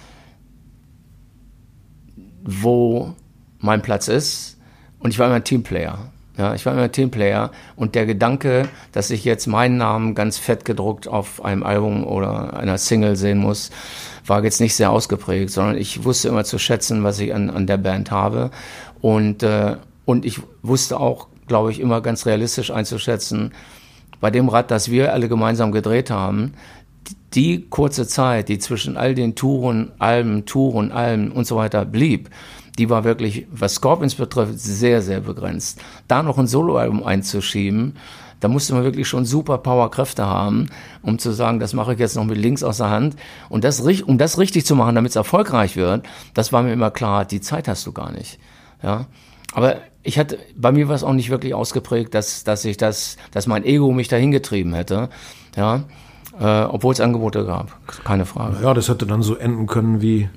wo 2.45 3.15
mein 3.59 3.83
Platz 3.83 4.09
ist 4.09 4.59
und 4.99 5.11
ich 5.11 5.19
war 5.19 5.27
immer 5.27 5.37
ein 5.37 5.45
Teamplayer. 5.45 5.99
Ja, 6.39 6.55
ich 6.55 6.65
war 6.65 6.73
immer 6.73 6.91
Teamplayer 6.91 7.51
und 7.77 7.95
der 7.95 8.07
Gedanke, 8.07 8.69
dass 8.93 9.11
ich 9.11 9.25
jetzt 9.25 9.47
meinen 9.47 9.77
Namen 9.77 10.15
ganz 10.15 10.39
fett 10.39 10.65
gedruckt 10.65 11.07
auf 11.07 11.45
einem 11.45 11.63
Album 11.63 12.07
oder 12.07 12.55
einer 12.55 12.79
Single 12.79 13.17
sehen 13.17 13.39
muss, 13.39 13.71
war 14.27 14.43
jetzt 14.43 14.61
nicht 14.61 14.75
sehr 14.75 14.91
ausgeprägt, 14.91 15.51
sondern 15.51 15.77
ich 15.77 16.05
wusste 16.05 16.29
immer 16.29 16.45
zu 16.45 16.59
schätzen, 16.59 17.05
was 17.05 17.19
ich 17.19 17.35
an, 17.35 17.51
an 17.51 17.67
der 17.67 17.77
Band 17.77 18.11
habe. 18.11 18.51
Und, 19.03 19.43
äh, 19.43 19.77
und 20.07 20.25
ich 20.25 20.41
wusste 20.63 20.99
auch, 20.99 21.29
glaube 21.49 21.71
ich, 21.71 21.81
immer 21.81 22.01
ganz 22.01 22.25
realistisch 22.25 22.71
einzuschätzen, 22.71 23.53
bei 24.21 24.31
dem 24.31 24.49
Rad, 24.49 24.71
das 24.71 24.91
wir 24.91 25.13
alle 25.13 25.29
gemeinsam 25.29 25.73
gedreht 25.73 26.11
haben, 26.11 26.55
die 27.35 27.67
kurze 27.69 28.07
Zeit, 28.07 28.49
die 28.49 28.59
zwischen 28.59 28.97
all 28.97 29.15
den 29.15 29.35
Touren, 29.35 29.93
Alben, 29.99 30.47
Touren, 30.47 30.93
Alben 30.93 31.33
und 31.33 31.47
so 31.47 31.57
weiter 31.57 31.85
blieb, 31.85 32.31
die 32.79 32.91
war 32.91 33.05
wirklich, 33.05 33.47
was 33.51 33.75
Scorpions 33.75 34.15
betrifft, 34.15 34.59
sehr, 34.59 35.03
sehr 35.03 35.21
begrenzt. 35.21 35.81
Da 36.09 36.23
noch 36.23 36.39
ein 36.39 36.47
Soloalbum 36.47 37.05
einzuschieben, 37.05 37.97
da 38.43 38.49
musste 38.49 38.75
man 38.75 38.83
wirklich 38.83 39.07
schon 39.07 39.25
super 39.25 39.59
Powerkräfte 39.59 40.27
haben, 40.27 40.69
um 41.01 41.21
zu 41.21 41.31
sagen, 41.31 41.61
das 41.61 41.75
mache 41.75 41.93
ich 41.93 42.01
jetzt 42.01 42.17
noch 42.17 42.25
mit 42.25 42.37
links 42.37 42.65
aus 42.65 42.79
der 42.79 42.91
Hand. 42.91 43.15
Und 43.49 43.63
das, 43.63 43.81
um 43.81 44.19
das 44.19 44.37
richtig 44.37 44.67
zu 44.67 44.75
machen, 44.75 44.97
damit 44.97 45.11
es 45.11 45.17
erfolgreich 45.17 45.77
wird, 45.77 46.05
das 46.35 46.53
war 46.53 46.65
mir 46.65 46.73
immer 46.73 46.91
klar, 46.91 47.25
die 47.25 47.41
Zeit 47.41 47.69
hast 47.69 47.87
du 47.87 47.93
gar 47.93 48.11
nicht. 48.11 48.41
Ja. 48.83 49.07
Aber 49.55 49.77
ich 50.03 50.19
hatte, 50.19 50.41
bei 50.57 50.73
mir 50.73 50.89
war 50.89 50.97
es 50.97 51.05
auch 51.05 51.13
nicht 51.13 51.31
wirklich 51.31 51.55
ausgeprägt, 51.55 52.15
dass, 52.15 52.43
dass 52.43 52.65
ich 52.65 52.77
das, 52.77 53.17
dass 53.31 53.47
mein 53.47 53.65
Ego 53.65 53.93
mich 53.93 54.09
dahin 54.09 54.33
getrieben 54.33 54.75
hätte. 54.75 55.09
Ja. 55.55 55.85
Äh, 56.41 56.65
obwohl 56.65 56.95
es 56.95 57.01
Angebote 57.01 57.45
gab, 57.45 57.79
keine 58.05 58.27
Frage. 58.27 58.57
Ja, 58.61 58.75
das 58.75 58.89
hätte 58.89 59.07
dann 59.07 59.23
so 59.23 59.37
enden 59.37 59.67
können 59.67 60.03
wie 60.03 60.29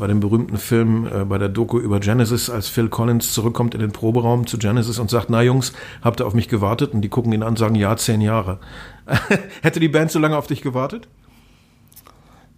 bei 0.00 0.08
dem 0.08 0.18
berühmten 0.18 0.56
Film, 0.56 1.06
äh, 1.06 1.24
bei 1.24 1.38
der 1.38 1.48
Doku 1.48 1.78
über 1.78 2.00
Genesis, 2.00 2.50
als 2.50 2.68
Phil 2.68 2.88
Collins 2.88 3.32
zurückkommt 3.32 3.74
in 3.74 3.80
den 3.80 3.92
Proberaum 3.92 4.46
zu 4.46 4.58
Genesis 4.58 4.98
und 4.98 5.10
sagt, 5.10 5.30
na 5.30 5.42
Jungs, 5.42 5.72
habt 6.02 6.20
ihr 6.20 6.26
auf 6.26 6.34
mich 6.34 6.48
gewartet? 6.48 6.92
Und 6.92 7.02
die 7.02 7.08
gucken 7.08 7.32
ihn 7.32 7.42
an 7.42 7.50
und 7.50 7.58
sagen, 7.58 7.76
ja, 7.76 7.96
zehn 7.96 8.20
Jahre. 8.20 8.58
Hätte 9.62 9.78
die 9.78 9.88
Band 9.88 10.10
so 10.10 10.18
lange 10.18 10.36
auf 10.36 10.48
dich 10.48 10.62
gewartet? 10.62 11.06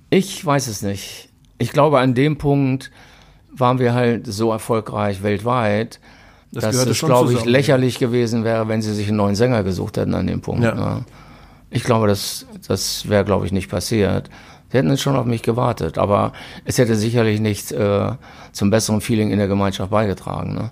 Ich 0.08 0.44
weiß 0.44 0.68
es 0.68 0.82
nicht. 0.82 1.28
Ich 1.58 1.72
glaube, 1.72 1.98
an 1.98 2.14
dem 2.14 2.38
Punkt 2.38 2.90
waren 3.50 3.78
wir 3.78 3.92
halt 3.92 4.26
so 4.26 4.50
erfolgreich 4.50 5.22
weltweit, 5.22 6.00
das 6.52 6.64
dass 6.64 6.86
es, 6.86 7.00
glaube 7.00 7.32
ich, 7.32 7.44
lächerlich 7.44 7.98
gewesen 7.98 8.44
wäre, 8.44 8.68
wenn 8.68 8.82
sie 8.82 8.94
sich 8.94 9.08
einen 9.08 9.16
neuen 9.16 9.34
Sänger 9.34 9.62
gesucht 9.64 9.96
hätten 9.96 10.14
an 10.14 10.26
dem 10.26 10.42
Punkt. 10.42 10.64
Ja. 10.64 10.74
Ne? 10.74 11.04
Ich 11.70 11.84
glaube, 11.84 12.06
das, 12.06 12.46
das 12.68 13.08
wäre, 13.08 13.24
glaube 13.24 13.46
ich, 13.46 13.52
nicht 13.52 13.70
passiert. 13.70 14.28
Sie 14.72 14.78
hätten 14.78 14.96
schon 14.96 15.16
auf 15.16 15.26
mich 15.26 15.42
gewartet, 15.42 15.98
aber 15.98 16.32
es 16.64 16.78
hätte 16.78 16.96
sicherlich 16.96 17.40
nicht 17.40 17.72
äh, 17.72 18.12
zum 18.52 18.70
besseren 18.70 19.02
Feeling 19.02 19.30
in 19.30 19.38
der 19.38 19.46
Gemeinschaft 19.46 19.90
beigetragen. 19.90 20.54
Ne? 20.54 20.70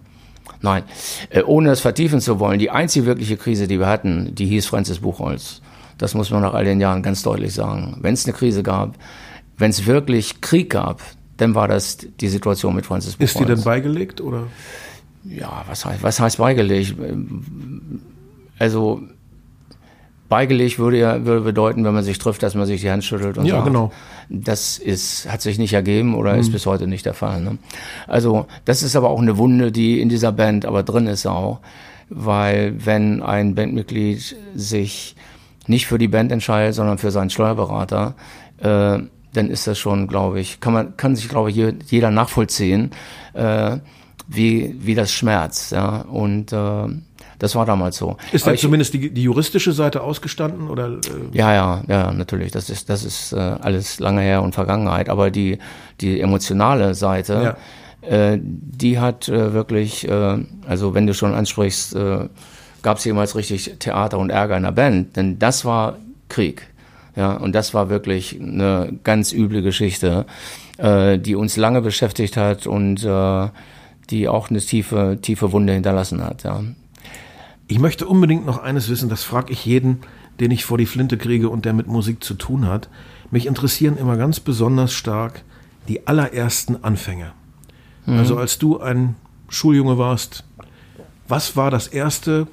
Nein, 0.63 0.85
äh, 1.29 1.43
ohne 1.43 1.69
das 1.69 1.81
vertiefen 1.81 2.23
zu 2.23 2.41
wollen, 2.41 2.59
die 2.59 2.71
einzige 2.71 3.05
wirkliche 3.05 3.37
Krise, 3.37 3.69
die 3.69 3.79
wir 3.79 3.89
hatten, 3.89 4.35
die 4.35 4.47
hieß 4.47 4.67
Franzis 4.67 5.01
Buchholz. 5.01 5.61
Das 5.99 6.15
muss 6.15 6.31
man 6.31 6.41
nach 6.41 6.55
all 6.55 6.65
den 6.65 6.81
Jahren 6.81 7.03
ganz 7.03 7.23
deutlich 7.23 7.53
sagen. 7.53 7.99
Wenn 8.01 8.15
es 8.15 8.25
eine 8.25 8.33
Krise 8.33 8.63
gab, 8.63 8.95
wenn 9.59 9.71
es 9.71 9.85
wirklich 9.85 10.41
Krieg 10.41 10.71
gab, 10.71 11.03
dann 11.37 11.55
war 11.55 11.69
das 11.69 11.99
die 11.99 12.29
Situation 12.29 12.75
mit 12.75 12.87
Franzis 12.87 13.17
Buchholz. 13.17 13.33
Ist 13.33 13.41
die 13.41 13.45
denn 13.45 13.63
beigelegt 13.63 14.23
oder? 14.23 14.45
Ja, 15.25 15.63
was 15.69 15.85
heißt, 15.85 16.03
was 16.03 16.19
heißt 16.19 16.39
beigelegt? 16.39 16.95
Also 18.59 19.03
Beigelegt 20.31 20.79
würde 20.79 20.97
ja 20.97 21.27
würde 21.27 21.41
bedeuten, 21.41 21.85
wenn 21.85 21.93
man 21.93 22.05
sich 22.05 22.19
trifft, 22.19 22.45
dass 22.45 22.55
man 22.55 22.65
sich 22.65 22.81
die 22.81 22.91
Hand 22.91 23.05
schüttelt 23.05 23.37
und 23.37 23.47
ja, 23.47 23.57
sagt, 23.57 23.67
genau. 23.67 23.91
das 24.29 24.79
ist, 24.79 25.29
hat 25.29 25.43
sich 25.43 25.59
nicht 25.59 25.73
ergeben 25.73 26.15
oder 26.15 26.35
mhm. 26.35 26.39
ist 26.39 26.53
bis 26.53 26.67
heute 26.67 26.87
nicht 26.87 27.05
der 27.05 27.15
Fall. 27.15 27.41
Ne? 27.41 27.59
Also 28.07 28.47
das 28.65 28.85
ist 28.85 28.95
aber 28.95 29.11
auch 29.11 29.21
eine 29.21 29.39
Wunde, 29.39 29.73
die 29.73 30.01
in 30.01 30.09
dieser 30.09 30.31
Band 30.31 30.67
aber 30.67 30.85
drin 30.85 31.09
ist 31.09 31.27
auch, 31.27 31.59
weil 32.11 32.75
wenn 32.87 33.25
ein 33.25 33.57
Bandmitglied 33.57 34.37
sich 34.55 35.17
nicht 35.67 35.89
für 35.89 35.99
die 35.99 36.07
Band 36.07 36.31
entscheidet, 36.31 36.77
sondern 36.77 36.99
für 36.99 37.11
seinen 37.11 37.31
Steuerberater, 37.31 38.15
äh, 38.59 38.99
dann 39.33 39.51
ist 39.51 39.67
das 39.67 39.81
schon, 39.81 40.07
glaube 40.07 40.39
ich, 40.39 40.61
kann 40.61 40.73
man 40.73 40.97
kann 40.97 41.17
sich 41.17 41.29
glaube 41.29 41.51
ich 41.51 41.57
jeder 41.89 42.13
nachvollziehen, 42.13 42.93
äh, 43.35 43.79
wie 44.29 44.77
wie 44.79 44.95
das 44.95 45.11
schmerzt, 45.11 45.73
ja 45.73 46.03
und 46.03 46.53
äh, 46.53 46.87
das 47.41 47.55
war 47.57 47.67
damals 47.67 47.97
so. 47.97 48.17
Ist 48.33 48.47
da 48.47 48.55
zumindest 48.55 48.95
die, 48.95 49.11
die 49.11 49.23
juristische 49.23 49.73
Seite 49.73 50.03
ausgestanden 50.03 50.69
oder? 50.69 50.89
Äh? 50.89 50.99
Ja, 51.33 51.53
ja, 51.53 51.83
ja, 51.89 52.13
natürlich. 52.13 52.53
Das 52.53 52.71
ist 52.71 52.89
das 52.89 53.03
ist 53.03 53.33
äh, 53.33 53.39
alles 53.39 53.99
lange 53.99 54.21
her 54.21 54.43
und 54.43 54.55
Vergangenheit. 54.55 55.09
Aber 55.09 55.31
die 55.31 55.59
die 56.01 56.21
emotionale 56.21 56.95
Seite, 56.95 57.57
ja. 58.03 58.09
äh, 58.09 58.39
die 58.41 58.99
hat 59.01 59.29
äh, 59.29 59.53
wirklich, 59.55 60.07
äh, 60.07 60.39
also 60.69 60.95
wenn 60.95 61.07
du 61.07 61.15
schon 61.15 61.35
ansprichst, 61.35 61.97
äh, 61.97 62.29
gab 62.83 62.99
es 62.99 63.05
jemals 63.05 63.35
richtig 63.35 63.77
Theater 63.79 64.19
und 64.19 64.31
Ärger 64.31 64.59
in 64.59 64.63
der 64.65 64.73
Band, 64.73 65.17
denn 65.17 65.39
das 65.39 65.65
war 65.65 65.97
Krieg. 66.29 66.67
Ja, 67.17 67.33
und 67.33 67.55
das 67.55 67.75
war 67.75 67.89
wirklich 67.89 68.39
eine 68.41 68.93
ganz 69.03 69.33
üble 69.33 69.63
Geschichte, 69.63 70.27
äh, 70.77 71.19
die 71.19 71.35
uns 71.35 71.57
lange 71.57 71.81
beschäftigt 71.81 72.37
hat 72.37 72.67
und 72.67 73.05
äh, 73.05 73.49
die 74.11 74.29
auch 74.29 74.51
eine 74.51 74.61
tiefe, 74.61 75.19
tiefe 75.21 75.53
Wunde 75.53 75.73
hinterlassen 75.73 76.23
hat. 76.23 76.45
Ja. 76.45 76.63
Ich 77.71 77.79
möchte 77.79 78.09
unbedingt 78.09 78.45
noch 78.47 78.59
eines 78.59 78.89
wissen, 78.89 79.09
das 79.09 79.23
frage 79.23 79.53
ich 79.53 79.65
jeden, 79.65 80.01
den 80.41 80.51
ich 80.51 80.65
vor 80.65 80.77
die 80.77 80.87
Flinte 80.87 81.17
kriege 81.17 81.49
und 81.49 81.65
der 81.65 81.73
mit 81.73 81.87
Musik 81.87 82.25
zu 82.25 82.35
tun 82.35 82.67
hat. 82.67 82.89
Mich 83.31 83.47
interessieren 83.47 83.97
immer 83.97 84.17
ganz 84.17 84.41
besonders 84.41 84.93
stark 84.93 85.45
die 85.87 86.09
allerersten 86.09 86.83
Anfänge. 86.83 87.31
Mhm. 88.07 88.19
Also 88.19 88.37
als 88.37 88.59
du 88.59 88.81
ein 88.81 89.15
Schuljunge 89.49 89.99
warst, 89.99 90.43
was 91.29 91.57
war 91.57 91.71
das 91.71 91.87
Erste, 91.87 92.49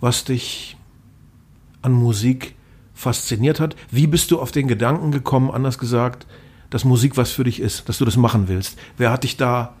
was 0.00 0.22
dich 0.22 0.76
an 1.82 1.90
Musik 1.90 2.54
fasziniert 2.94 3.58
hat? 3.58 3.74
Wie 3.90 4.06
bist 4.06 4.30
du 4.30 4.38
auf 4.38 4.52
den 4.52 4.68
Gedanken 4.68 5.10
gekommen, 5.10 5.50
anders 5.50 5.78
gesagt, 5.78 6.28
dass 6.70 6.84
Musik 6.84 7.16
was 7.16 7.32
für 7.32 7.42
dich 7.42 7.58
ist, 7.58 7.88
dass 7.88 7.98
du 7.98 8.04
das 8.04 8.16
machen 8.16 8.46
willst? 8.46 8.78
Wer 8.98 9.10
hat 9.10 9.24
dich 9.24 9.36
da 9.36 9.74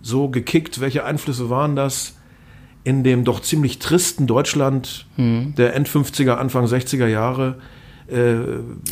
so 0.00 0.28
gekickt? 0.28 0.80
Welche 0.80 1.04
Einflüsse 1.04 1.50
waren 1.50 1.76
das 1.76 2.16
in 2.84 3.04
dem 3.04 3.24
doch 3.24 3.40
ziemlich 3.40 3.78
tristen 3.78 4.26
Deutschland 4.26 5.06
mhm. 5.16 5.54
der 5.56 5.74
End 5.74 5.88
50er, 5.88 6.34
Anfang 6.34 6.66
60er 6.66 7.06
Jahre? 7.06 7.56
Äh, 8.08 8.34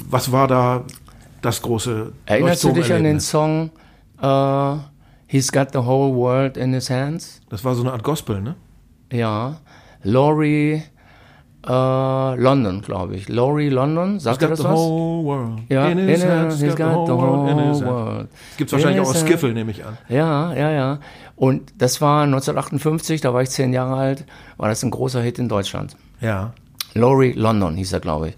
was 0.09 0.33
war 0.33 0.47
da 0.49 0.85
das 1.43 1.63
große 1.63 2.13
Erinnerst 2.27 2.65
du 2.65 2.73
dich 2.73 2.93
an 2.93 3.05
den 3.05 3.21
Song 3.21 3.71
uh, 4.23 4.79
He's 5.27 5.51
Got 5.53 5.69
the 5.73 5.79
Whole 5.79 6.15
World 6.15 6.57
in 6.57 6.73
His 6.73 6.91
Hands? 6.91 7.41
Das 7.49 7.65
war 7.65 7.75
so 7.75 7.83
eine 7.83 7.93
Art 7.93 8.03
Gospel, 8.03 8.41
ne? 8.41 8.57
Ja. 9.13 9.61
Laurie 10.03 10.83
Uh, 11.69 12.35
London, 12.39 12.81
glaube 12.81 13.17
ich. 13.17 13.29
Laurie 13.29 13.69
London, 13.69 14.19
sagt 14.19 14.41
er 14.41 14.49
das 14.49 14.65
was? 14.65 14.81
Ja, 15.69 15.89
in 15.89 15.99
his 15.99 16.25
hands, 16.25 16.59
he's 16.59 16.75
got 16.75 17.07
the 17.07 17.13
whole 17.13 17.47
world. 17.85 18.29
Gibt 18.57 18.69
es 18.69 18.73
wahrscheinlich 18.73 19.03
auch 19.03 19.11
aus 19.11 19.21
Skiffle, 19.21 19.53
nehme 19.53 19.71
ich 19.71 19.85
an. 19.85 19.99
Ja, 20.09 20.55
ja, 20.55 20.71
ja. 20.71 20.99
Und 21.41 21.73
das 21.79 22.03
war 22.03 22.25
1958, 22.25 23.23
da 23.23 23.33
war 23.33 23.41
ich 23.41 23.49
zehn 23.49 23.73
Jahre 23.73 23.95
alt, 23.95 24.27
war 24.59 24.69
das 24.69 24.83
ein 24.83 24.91
großer 24.91 25.23
Hit 25.23 25.39
in 25.39 25.49
Deutschland. 25.49 25.97
Ja. 26.21 26.53
Laurie 26.93 27.33
London 27.33 27.77
hieß 27.77 27.95
er, 27.95 28.01
glaube 28.01 28.29
ich. 28.29 28.35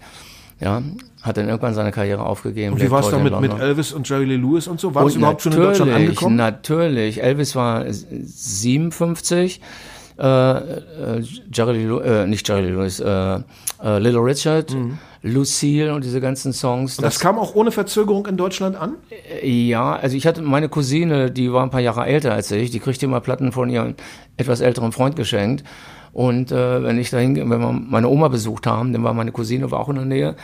Ja, 0.61 0.81
hat 1.21 1.35
dann 1.35 1.49
irgendwann 1.49 1.73
seine 1.73 1.91
Karriere 1.91 2.25
aufgegeben. 2.25 2.75
Und 2.75 2.81
wie 2.81 2.89
war 2.89 3.01
es 3.01 3.09
dann 3.09 3.23
mit, 3.23 3.37
mit 3.41 3.59
Elvis 3.59 3.91
und 3.91 4.07
Jerry 4.07 4.23
Lee 4.23 4.37
Lewis 4.37 4.69
und 4.69 4.79
so? 4.79 4.95
War 4.95 5.05
es 5.05 5.15
überhaupt 5.15 5.41
schon 5.41 5.51
in 5.51 5.59
Deutschland 5.59 5.91
angekommen? 5.91 6.37
Natürlich, 6.37 7.21
Elvis 7.21 7.57
war 7.57 7.83
57 7.91 9.59
äh, 10.17 10.23
äh, 10.25 11.23
Jerry, 11.51 11.83
äh, 11.83 12.25
nicht 12.25 12.47
Jerry 12.47 12.69
Lewis, 12.69 13.01
äh, 13.01 13.39
äh, 13.83 13.99
Little 13.99 14.23
Richard, 14.23 14.73
mhm. 14.73 14.97
Lucille 15.23 15.93
und 15.93 16.03
diese 16.03 16.19
ganzen 16.19 16.51
Songs. 16.51 16.99
Und 16.99 17.05
das, 17.05 17.15
das, 17.15 17.21
kam 17.21 17.39
auch 17.39 17.55
ohne 17.55 17.71
Verzögerung 17.71 18.27
in 18.27 18.35
Deutschland 18.35 18.75
an? 18.75 18.95
Äh, 19.41 19.49
ja, 19.49 19.95
also 19.95 20.17
ich 20.17 20.27
hatte 20.27 20.41
meine 20.41 20.67
Cousine, 20.67 21.31
die 21.31 21.51
war 21.51 21.63
ein 21.63 21.69
paar 21.69 21.79
Jahre 21.79 22.05
älter 22.05 22.33
als 22.33 22.51
ich, 22.51 22.71
die 22.71 22.79
kriegte 22.79 23.05
immer 23.05 23.21
Platten 23.21 23.53
von 23.53 23.69
ihrem 23.69 23.95
etwas 24.35 24.59
älteren 24.59 24.91
Freund 24.91 25.15
geschenkt. 25.15 25.63
Und 26.11 26.51
äh, 26.51 26.83
wenn 26.83 26.99
ich 26.99 27.09
dahin, 27.09 27.35
wenn 27.37 27.47
wir 27.47 27.71
meine 27.71 28.09
Oma 28.09 28.27
besucht 28.27 28.67
haben, 28.67 28.93
dann 28.93 29.03
war 29.03 29.13
meine 29.13 29.31
Cousine 29.31 29.71
war 29.71 29.79
auch 29.79 29.89
in 29.89 29.95
der 29.95 30.05
Nähe 30.05 30.35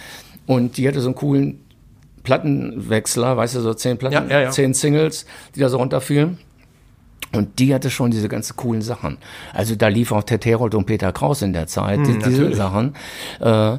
und 0.48 0.78
die 0.78 0.88
hatte 0.88 1.02
so 1.02 1.10
einen 1.10 1.16
coolen 1.16 1.60
Plattenwechsler, 2.24 3.38
weißt 3.38 3.56
du, 3.56 3.60
so 3.62 3.74
zehn 3.74 3.98
Platten, 3.98 4.30
ja, 4.30 4.38
ja, 4.38 4.42
ja. 4.46 4.50
zehn 4.50 4.74
Singles, 4.74 5.26
die 5.56 5.60
da 5.60 5.70
so 5.70 5.78
runterfielen. 5.78 6.40
Und 7.32 7.60
die 7.60 7.76
hatte 7.76 7.92
schon 7.92 8.10
diese 8.10 8.28
ganzen 8.28 8.56
coolen 8.56 8.82
Sachen. 8.82 9.18
Also 9.54 9.76
da 9.76 9.88
lief 9.88 10.12
auch 10.12 10.24
Ted 10.24 10.46
Herold 10.46 10.74
und 10.74 10.86
Peter 10.86 11.12
Kraus 11.12 11.44
in 11.44 11.54
der 11.54 11.68
Zeit, 11.68 11.98
hm, 11.98 12.06
diese 12.06 12.18
natürlich. 12.18 12.56
Sachen. 12.56 12.96
Äh, 13.40 13.78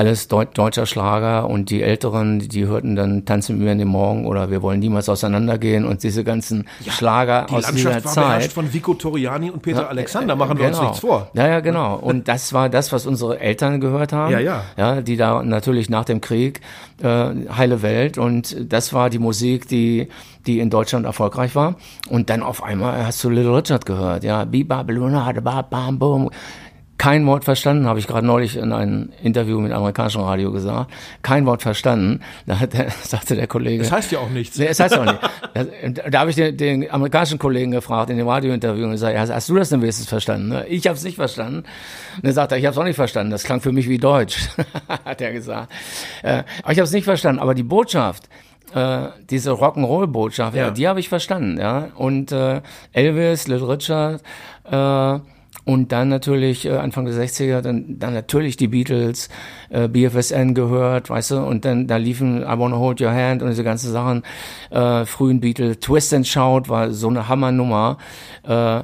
alles 0.00 0.28
Deut 0.28 0.56
deutscher 0.56 0.86
Schlager 0.86 1.46
und 1.46 1.68
die 1.68 1.82
Älteren, 1.82 2.38
die 2.38 2.64
hörten 2.64 2.96
dann 2.96 3.26
Tanzen 3.26 3.56
mit 3.56 3.66
mir 3.66 3.72
in 3.72 3.78
den 3.78 3.88
Morgen 3.88 4.26
oder 4.26 4.50
Wir 4.50 4.62
wollen 4.62 4.80
niemals 4.80 5.10
auseinandergehen 5.10 5.84
und 5.84 6.02
diese 6.02 6.24
ganzen 6.24 6.66
ja, 6.80 6.90
Schlager 6.90 7.46
die 7.50 7.54
aus 7.56 7.64
Landschaft 7.64 8.04
dieser 8.06 8.16
war 8.16 8.40
Zeit. 8.40 8.50
von 8.50 8.72
Vico 8.72 8.94
Toriani 8.94 9.50
und 9.50 9.60
Peter 9.60 9.82
ja, 9.82 9.88
Alexander, 9.88 10.36
machen 10.36 10.58
wir 10.58 10.64
genau. 10.64 10.78
uns 10.78 10.86
nichts 10.86 11.00
vor. 11.00 11.28
Ja, 11.34 11.46
ja, 11.46 11.60
genau. 11.60 11.96
Und 11.96 12.28
das 12.28 12.54
war 12.54 12.70
das, 12.70 12.92
was 12.92 13.04
unsere 13.04 13.40
Eltern 13.40 13.78
gehört 13.82 14.14
haben. 14.14 14.32
Ja, 14.32 14.38
ja. 14.38 14.64
Ja, 14.78 15.02
die 15.02 15.18
da 15.18 15.42
natürlich 15.42 15.90
nach 15.90 16.06
dem 16.06 16.22
Krieg 16.22 16.62
äh, 17.02 17.06
heile 17.54 17.82
Welt 17.82 18.16
und 18.16 18.56
das 18.72 18.94
war 18.94 19.10
die 19.10 19.18
Musik, 19.18 19.68
die 19.68 20.08
die 20.46 20.60
in 20.60 20.70
Deutschland 20.70 21.04
erfolgreich 21.04 21.54
war. 21.54 21.74
Und 22.08 22.30
dann 22.30 22.42
auf 22.42 22.62
einmal 22.62 23.04
hast 23.04 23.22
du 23.22 23.28
Little 23.28 23.54
Richard 23.54 23.84
gehört, 23.84 24.24
ja, 24.24 24.46
Bi 24.46 24.64
Babylona, 24.64 25.30
bam, 25.32 25.98
boom 25.98 26.30
kein 27.00 27.24
Wort 27.26 27.44
verstanden, 27.44 27.86
habe 27.86 27.98
ich 27.98 28.06
gerade 28.06 28.26
neulich 28.26 28.58
in 28.58 28.74
einem 28.74 29.08
Interview 29.22 29.58
mit 29.58 29.72
amerikanischem 29.72 30.20
Radio 30.20 30.52
gesagt. 30.52 30.92
Kein 31.22 31.46
Wort 31.46 31.62
verstanden. 31.62 32.20
Da 32.44 32.60
hat 32.60 32.74
der, 32.74 32.90
sagte 33.02 33.36
der 33.36 33.46
Kollege. 33.46 33.82
Das 33.82 33.90
heißt 33.90 34.12
ja 34.12 34.18
auch 34.18 34.28
nichts. 34.28 34.58
Nee, 34.58 34.68
das 34.68 34.80
heißt 34.80 34.98
auch 34.98 35.06
nicht. 35.06 35.18
Da, 35.54 36.10
da 36.10 36.20
habe 36.20 36.28
ich 36.28 36.36
den, 36.36 36.58
den, 36.58 36.90
amerikanischen 36.90 37.38
Kollegen 37.38 37.70
gefragt 37.70 38.10
in 38.10 38.18
dem 38.18 38.28
Radiointerview 38.28 38.84
und 38.84 38.90
gesagt, 38.90 39.16
hast, 39.16 39.32
hast 39.32 39.48
du 39.48 39.54
das 39.54 39.70
denn 39.70 39.80
wenigstens 39.80 40.10
verstanden? 40.10 40.48
Ne? 40.48 40.66
Ich 40.66 40.86
habe 40.86 40.94
es 40.94 41.02
nicht 41.02 41.14
verstanden. 41.14 41.60
Und 42.16 42.24
dann 42.26 42.34
sagt 42.34 42.52
er, 42.52 42.58
ich 42.58 42.66
habe 42.66 42.72
es 42.72 42.78
auch 42.78 42.84
nicht 42.84 42.96
verstanden. 42.96 43.30
Das 43.30 43.44
klang 43.44 43.62
für 43.62 43.72
mich 43.72 43.88
wie 43.88 43.96
Deutsch, 43.96 44.50
hat 45.06 45.22
er 45.22 45.32
gesagt. 45.32 45.72
Äh, 46.22 46.42
aber 46.62 46.72
ich 46.72 46.78
habe 46.78 46.82
es 46.82 46.92
nicht 46.92 47.04
verstanden. 47.04 47.40
Aber 47.40 47.54
die 47.54 47.62
Botschaft, 47.62 48.28
äh, 48.74 49.06
diese 49.30 49.52
Rock'n'Roll-Botschaft, 49.52 50.54
ja. 50.54 50.64
ja. 50.64 50.70
die 50.70 50.86
habe 50.86 51.00
ich 51.00 51.08
verstanden. 51.08 51.58
Ja. 51.58 51.88
Und 51.94 52.30
äh, 52.30 52.60
Elvis, 52.92 53.48
Little 53.48 53.70
Richard, 53.70 54.20
äh, 54.70 55.18
und 55.64 55.92
dann 55.92 56.08
natürlich 56.08 56.66
äh, 56.66 56.76
Anfang 56.76 57.04
der 57.04 57.14
60er, 57.14 57.60
dann, 57.60 57.98
dann 57.98 58.14
natürlich 58.14 58.56
die 58.56 58.68
Beatles, 58.68 59.28
äh, 59.68 59.88
BFSN 59.88 60.54
gehört, 60.54 61.10
weißt 61.10 61.32
du, 61.32 61.38
und 61.38 61.64
dann 61.64 61.86
da 61.86 61.96
liefen 61.96 62.42
I 62.42 62.58
Wanna 62.58 62.76
Hold 62.76 63.00
Your 63.00 63.12
Hand 63.12 63.42
und 63.42 63.50
diese 63.50 63.64
ganzen 63.64 63.92
Sachen, 63.92 64.22
äh, 64.70 65.04
frühen 65.04 65.40
Beatles, 65.40 65.80
Twist 65.80 66.14
and 66.14 66.26
Shout 66.26 66.62
war 66.68 66.92
so 66.92 67.08
eine 67.08 67.28
Hammernummer. 67.28 67.98
Äh, 68.44 68.82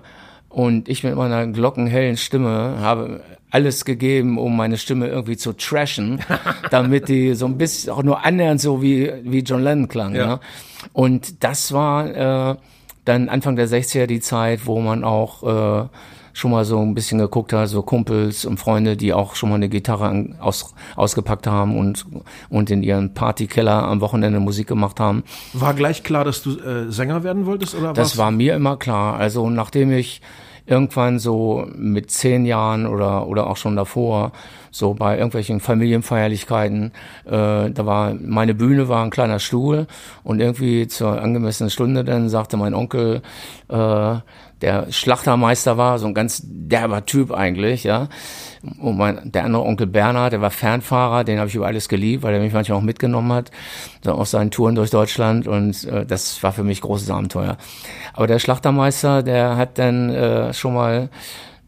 und 0.49 0.89
ich 0.89 1.05
mit 1.05 1.15
meiner 1.17 1.47
glockenhellen 1.49 2.17
Stimme 2.17 2.77
habe 2.81 3.21
alles 3.51 3.85
gegeben, 3.85 4.39
um 4.39 4.57
meine 4.57 4.79
Stimme 4.79 5.07
irgendwie 5.09 5.37
zu 5.37 5.53
trashen, 5.53 6.21
damit 6.71 7.09
die 7.09 7.35
so 7.35 7.47
ein 7.47 7.59
bisschen 7.59 7.93
auch 7.93 8.03
nur 8.03 8.25
annähernd 8.25 8.61
so 8.61 8.83
wie, 8.83 9.13
wie 9.23 9.41
John 9.41 9.63
Lennon 9.63 9.89
klang. 9.89 10.15
Ja. 10.15 10.27
ja. 10.27 10.41
Und 10.93 11.45
das 11.45 11.73
war 11.73 12.53
äh, 12.53 12.57
dann 13.05 13.29
Anfang 13.29 13.57
der 13.57 13.69
60er 13.69 14.07
die 14.07 14.21
Zeit, 14.21 14.67
wo 14.67 14.81
man 14.81 15.05
auch 15.05 15.43
äh, 15.83 15.89
schon 16.37 16.51
mal 16.51 16.67
so 16.67 16.79
ein 16.79 16.93
bisschen 16.93 17.19
geguckt 17.19 17.55
hat, 17.55 17.71
so 17.71 17.81
Kumpels 17.81 18.45
und 18.45 18.61
Freunde, 18.61 18.99
die 18.99 19.15
auch 19.15 19.37
schon 19.37 19.49
mal 19.49 19.55
eine 19.55 19.71
Gitarre 19.71 20.37
aus, 20.39 20.75
ausgepackt 20.95 21.47
haben 21.47 21.79
und, 21.79 22.05
und 22.51 22.71
in 22.71 22.83
ihren 22.83 23.15
Partykeller 23.15 23.85
am 23.85 24.03
Wochenende 24.03 24.39
Musik 24.39 24.67
gemacht 24.67 25.01
haben. 25.01 25.25
War 25.55 25.73
gleich 25.73 26.03
klar, 26.03 26.25
dass 26.25 26.43
du 26.43 26.59
äh, 26.59 26.93
Sänger 26.93 27.25
werden 27.25 27.47
wolltest 27.47 27.75
oder 27.75 27.89
was? 27.89 27.97
Das 27.97 28.19
war 28.19 28.31
mir 28.31 28.55
immer 28.55 28.77
klar. 28.77 29.17
Also 29.17 29.49
nachdem 29.49 29.93
ich 29.93 30.21
irgendwann 30.67 31.19
so 31.19 31.67
mit 31.75 32.11
zehn 32.11 32.45
Jahren 32.45 32.87
oder, 32.87 33.29
oder 33.29 33.47
auch 33.47 33.57
schon 33.57 33.75
davor 33.75 34.33
so 34.71 34.93
bei 34.93 35.15
irgendwelchen 35.17 35.61
Familienfeierlichkeiten, 35.61 36.93
äh, 37.25 37.31
da 37.71 37.87
war 37.87 38.15
meine 38.15 38.53
Bühne 38.53 38.89
war 38.89 39.03
ein 39.03 39.11
kleiner 39.11 39.39
Stuhl 39.39 39.87
und 40.23 40.41
irgendwie 40.41 40.87
zur 40.87 41.23
angemessenen 41.23 41.71
Stunde 41.71 42.05
dann 42.05 42.29
sagte 42.29 42.59
mein 42.59 42.75
Onkel, 42.75 43.23
äh, 43.69 44.17
der 44.63 44.91
Schlachtermeister 44.91 45.77
war, 45.77 45.99
so 45.99 46.07
ein 46.07 46.15
ganz 46.15 46.43
derber 46.45 47.05
Typ 47.05 47.33
eigentlich, 47.33 47.85
ja. 47.85 48.09
Und 48.81 48.97
mein, 48.97 49.31
der 49.31 49.45
andere 49.45 49.63
Onkel 49.63 49.87
Bernhard, 49.87 50.33
der 50.33 50.41
war 50.41 50.51
Fernfahrer, 50.51 51.25
den 51.25 51.39
habe 51.39 51.49
ich 51.49 51.55
über 51.55 51.67
alles 51.67 51.89
geliebt, 51.89 52.23
weil 52.23 52.35
er 52.35 52.41
mich 52.41 52.53
manchmal 52.53 52.79
auch 52.79 52.83
mitgenommen 52.83 53.33
hat, 53.33 53.51
so 54.03 54.13
auf 54.13 54.29
seinen 54.29 54.51
Touren 54.51 54.75
durch 54.75 54.91
Deutschland 54.91 55.47
und 55.47 55.85
äh, 55.85 56.07
das 56.07 56.43
war 56.43 56.53
für 56.53 56.65
mich 56.65 56.81
großes 56.81 57.11
Abenteuer. 57.11 57.59
Aber 58.15 58.27
der 58.27 58.39
Schlachtermeister, 58.39 59.23
der 59.23 59.57
hat 59.57 59.79
dann 59.79 60.11
äh, 60.11 60.55
schon 60.55 60.75
mal 60.75 61.11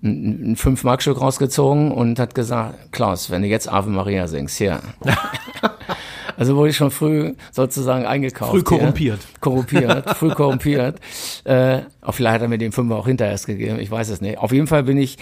ein, 0.03 0.53
ein 0.53 0.57
Fünf-Mark-Stück 0.57 1.21
rausgezogen 1.21 1.93
und 1.93 2.19
hat 2.19 2.35
gesagt, 2.35 2.93
Klaus, 2.93 3.31
wenn 3.31 3.43
du 3.43 3.49
jetzt 3.49 3.71
Ave 3.71 3.91
Maria 3.91 4.27
singst, 4.27 4.57
hier. 4.57 4.81
Also 6.39 6.55
wurde 6.55 6.71
ich 6.71 6.77
schon 6.77 6.93
früh 6.93 7.35
sozusagen 7.51 8.07
eingekauft. 8.07 8.53
Früh 8.53 8.63
korrumpiert. 8.63 9.19
Hier. 9.21 9.41
Korrumpiert, 9.41 10.11
früh 10.17 10.31
korrumpiert. 10.31 11.01
Äh, 11.43 11.81
auch 12.01 12.13
vielleicht 12.13 12.35
hat 12.35 12.43
er 12.43 12.49
mir 12.49 12.59
den 12.59 12.71
Fünfer 12.71 12.95
auch 12.95 13.09
hinterher 13.09 13.37
gegeben, 13.45 13.81
ich 13.81 13.91
weiß 13.91 14.09
es 14.09 14.21
nicht. 14.21 14.39
Auf 14.39 14.53
jeden 14.53 14.69
Fall 14.69 14.85
bin 14.85 14.99
ich 14.99 15.19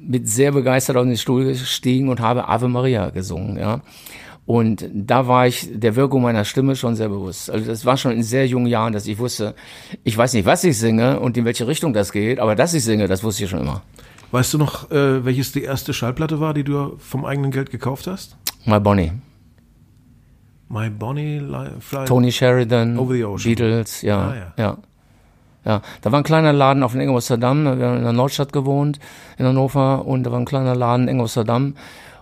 mit 0.00 0.28
sehr 0.28 0.50
begeistert 0.50 0.96
auf 0.96 1.04
den 1.04 1.16
Stuhl 1.16 1.44
gestiegen 1.44 2.08
und 2.08 2.20
habe 2.20 2.48
Ave 2.48 2.68
Maria 2.68 3.10
gesungen, 3.10 3.56
ja. 3.56 3.80
Und 4.44 4.88
da 4.92 5.26
war 5.26 5.46
ich 5.46 5.68
der 5.72 5.96
Wirkung 5.96 6.22
meiner 6.22 6.44
Stimme 6.44 6.76
schon 6.76 6.94
sehr 6.94 7.08
bewusst. 7.08 7.50
Also 7.50 7.66
das 7.66 7.84
war 7.84 7.96
schon 7.96 8.12
in 8.12 8.22
sehr 8.22 8.46
jungen 8.46 8.66
Jahren, 8.66 8.92
dass 8.92 9.06
ich 9.06 9.18
wusste, 9.18 9.54
ich 10.02 10.16
weiß 10.16 10.34
nicht, 10.34 10.46
was 10.46 10.64
ich 10.64 10.78
singe 10.78 11.20
und 11.20 11.36
in 11.36 11.44
welche 11.44 11.66
Richtung 11.66 11.92
das 11.92 12.12
geht, 12.12 12.40
aber 12.40 12.54
dass 12.54 12.74
ich 12.74 12.82
singe, 12.82 13.06
das 13.06 13.22
wusste 13.22 13.44
ich 13.44 13.50
schon 13.50 13.60
immer. 13.60 13.82
Weißt 14.32 14.52
du 14.54 14.58
noch, 14.58 14.90
äh, 14.90 15.24
welches 15.24 15.52
die 15.52 15.62
erste 15.62 15.92
Schallplatte 15.92 16.40
war, 16.40 16.54
die 16.54 16.64
du 16.64 16.96
vom 16.98 17.24
eigenen 17.24 17.52
Geld 17.52 17.70
gekauft 17.70 18.08
hast? 18.08 18.36
My 18.64 18.80
Bonnie. 18.80 19.12
My 20.68 20.90
Bonnie 20.90 21.40
Fly 21.80 22.04
Tony 22.06 22.32
Sheridan, 22.32 22.98
Over 22.98 23.14
the 23.14 23.24
Ocean. 23.24 23.54
Beatles, 23.54 24.02
ja, 24.02 24.18
ah, 24.18 24.34
ja. 24.34 24.52
ja. 24.56 24.78
Ja, 25.64 25.82
da 26.00 26.12
war 26.12 26.20
ein 26.20 26.24
kleiner 26.24 26.52
Laden 26.52 26.84
auf 26.84 26.92
dem 26.92 27.00
Ingolstadt-Damm, 27.00 27.64
wir 27.64 27.86
haben 27.86 27.96
in 27.96 28.04
der 28.04 28.12
Nordstadt 28.12 28.52
gewohnt, 28.52 29.00
in 29.36 29.46
Hannover, 29.46 30.06
und 30.06 30.22
da 30.22 30.30
war 30.30 30.38
ein 30.38 30.44
kleiner 30.44 30.76
Laden 30.76 31.08
in 31.08 31.16
Ingolstadt-Damm. 31.16 31.74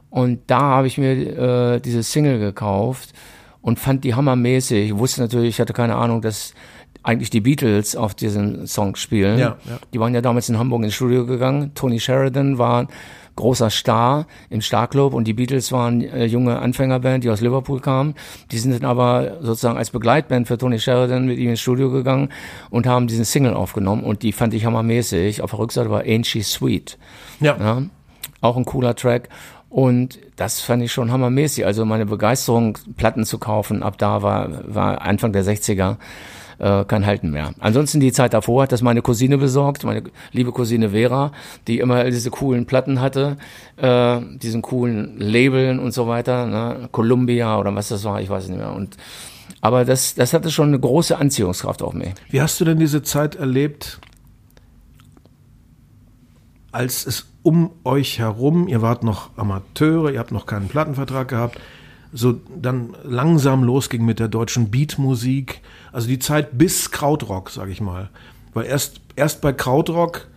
Und 0.09 0.41
da 0.47 0.61
habe 0.61 0.87
ich 0.87 0.97
mir 0.97 1.75
äh, 1.75 1.81
diese 1.81 2.03
Single 2.03 2.39
gekauft 2.39 3.13
und 3.61 3.79
fand 3.79 4.05
die 4.05 4.15
hammermäßig. 4.15 4.87
Ich 4.87 4.97
wusste 4.97 5.21
natürlich, 5.21 5.51
ich 5.51 5.61
hatte 5.61 5.75
keine 5.75 5.97
Ahnung, 5.97 6.23
dass 6.23 6.55
eigentlich 7.03 7.31
die 7.31 7.43
Beatles 7.43 7.97
auf 7.97 8.15
diesen 8.15 8.67
Song 8.67 8.97
spielen. 8.97 9.39
Ja, 9.39 9.57
ja. 9.69 9.79
Die 9.93 10.01
waren 10.01 10.15
ja 10.15 10.23
damals 10.23 10.49
in 10.49 10.59
Hamburg 10.59 10.83
ins 10.85 10.95
Studio 10.95 11.27
gegangen. 11.27 11.73
Tony 11.75 12.01
Sheridan 12.01 12.57
war 12.57 12.87
großer 13.37 13.71
Star 13.71 14.27
im 14.51 14.61
Starclub 14.61 15.15
und 15.15 15.27
die 15.27 15.33
Beatles 15.33 15.73
waren 15.73 16.03
äh, 16.03 16.25
junge 16.25 16.59
Anfängerband, 16.59 17.25
die 17.25 17.31
aus 17.31 17.41
Liverpool 17.41 17.81
kamen. 17.81 18.15
Die 18.51 18.59
sind 18.59 18.73
dann 18.73 18.89
aber 18.89 19.39
sozusagen 19.41 19.77
als 19.77 19.91
Begleitband 19.91 20.47
für 20.47 20.59
Tony 20.59 20.79
Sheridan 20.79 21.27
mit 21.27 21.39
ihm 21.39 21.51
ins 21.51 21.61
Studio 21.61 21.91
gegangen 21.91 22.31
und 22.71 22.87
haben 22.87 23.07
diesen 23.07 23.25
Single 23.25 23.55
aufgenommen 23.55 24.05
und 24.05 24.23
die 24.23 24.33
fand 24.33 24.55
ich 24.55 24.65
hammermäßig. 24.65 25.43
Auf 25.43 25.51
der 25.51 25.59
Rückseite 25.59 25.91
war 25.91 26.03
Ain't 26.03 26.27
She 26.27 26.43
Sweet. 26.43 26.99
Ja. 27.41 27.57
ja. 27.59 27.83
Auch 28.41 28.57
ein 28.57 28.65
cooler 28.65 28.95
Track. 28.95 29.29
Und 29.69 30.21
das 30.37 30.61
fand 30.61 30.85
ich 30.85 30.93
schon 30.93 31.11
hammermäßig. 31.11 31.67
Also 31.67 31.85
meine 31.85 32.07
Begeisterung, 32.07 32.79
Platten 32.97 33.25
zu 33.25 33.39
kaufen, 33.39 33.83
ab 33.83 33.99
da 33.99 34.23
war, 34.23 34.73
war 34.73 35.03
Anfang 35.03 35.33
der 35.33 35.45
60er 35.45 35.97
äh, 36.59 36.85
kein 36.85 37.07
Halten 37.07 37.31
mehr. 37.31 37.53
Ansonsten 37.61 38.01
die 38.01 38.13
Zeit 38.13 38.35
davor 38.35 38.65
hat 38.65 38.73
das 38.73 38.83
meine 38.83 39.03
Cousine 39.03 39.39
besorgt, 39.39 39.85
meine 39.85 40.05
liebe 40.33 40.53
Cousine 40.53 40.91
Vera, 40.91 41.33
die 41.67 41.79
immer 41.79 42.05
diese 42.05 42.31
coolen 42.31 42.67
Platten 42.67 43.01
hatte, 43.01 43.37
äh, 43.77 44.21
diesen 44.37 44.63
coolen 44.63 45.19
Labeln 45.19 45.79
und 45.79 45.93
so 45.93 46.07
weiter, 46.07 46.47
ne? 46.47 46.89
Columbia 46.93 47.59
oder 47.59 47.75
was 47.75 47.89
das 47.89 48.05
war, 48.05 48.21
ich 48.21 48.29
weiß 48.29 48.49
nicht 48.49 48.59
mehr. 48.59 48.73
Und 48.73 48.97
aber 49.61 49.85
das, 49.87 50.15
das 50.15 50.35
hatte 50.35 50.51
schon 50.51 50.69
eine 50.69 50.79
große 50.79 51.17
Anziehungskraft 51.17 51.83
auf 51.83 51.95
mich. 51.95 52.13
Wie 52.29 52.43
hast 52.43 52.61
du 52.61 52.67
denn 52.67 52.79
diese 52.79 53.03
Zeit 53.03 53.35
erlebt, 53.35 53.99
als 56.71 57.07
es 57.07 57.27
um 57.43 57.71
euch 57.85 58.19
herum, 58.19 58.69
ihr 58.69 58.83
wart 58.83 59.05
noch 59.05 59.31
Amateure, 59.37 60.11
ihr 60.11 60.19
habt 60.19 60.33
noch 60.33 60.47
keinen 60.47 60.69
Plattenvertrag 60.69 61.29
gehabt, 61.29 61.61
so 62.17 62.41
dann 62.61 62.95
langsam 63.03 63.65
losging 63.65 64.05
mit 64.05 64.19
der 64.21 64.29
deutschen 64.29 64.71
Beatmusik, 64.71 65.61
also 65.93 66.07
die 66.09 66.19
Zeit 66.21 66.57
bis 66.57 66.91
Krautrock, 66.93 67.51
sage 67.51 67.73
ich 67.73 67.81
mal. 67.81 68.09
Weil 68.55 68.67
erst, 68.67 69.01
erst 69.17 69.41
bei 69.41 69.53
Krautrock 69.53 70.29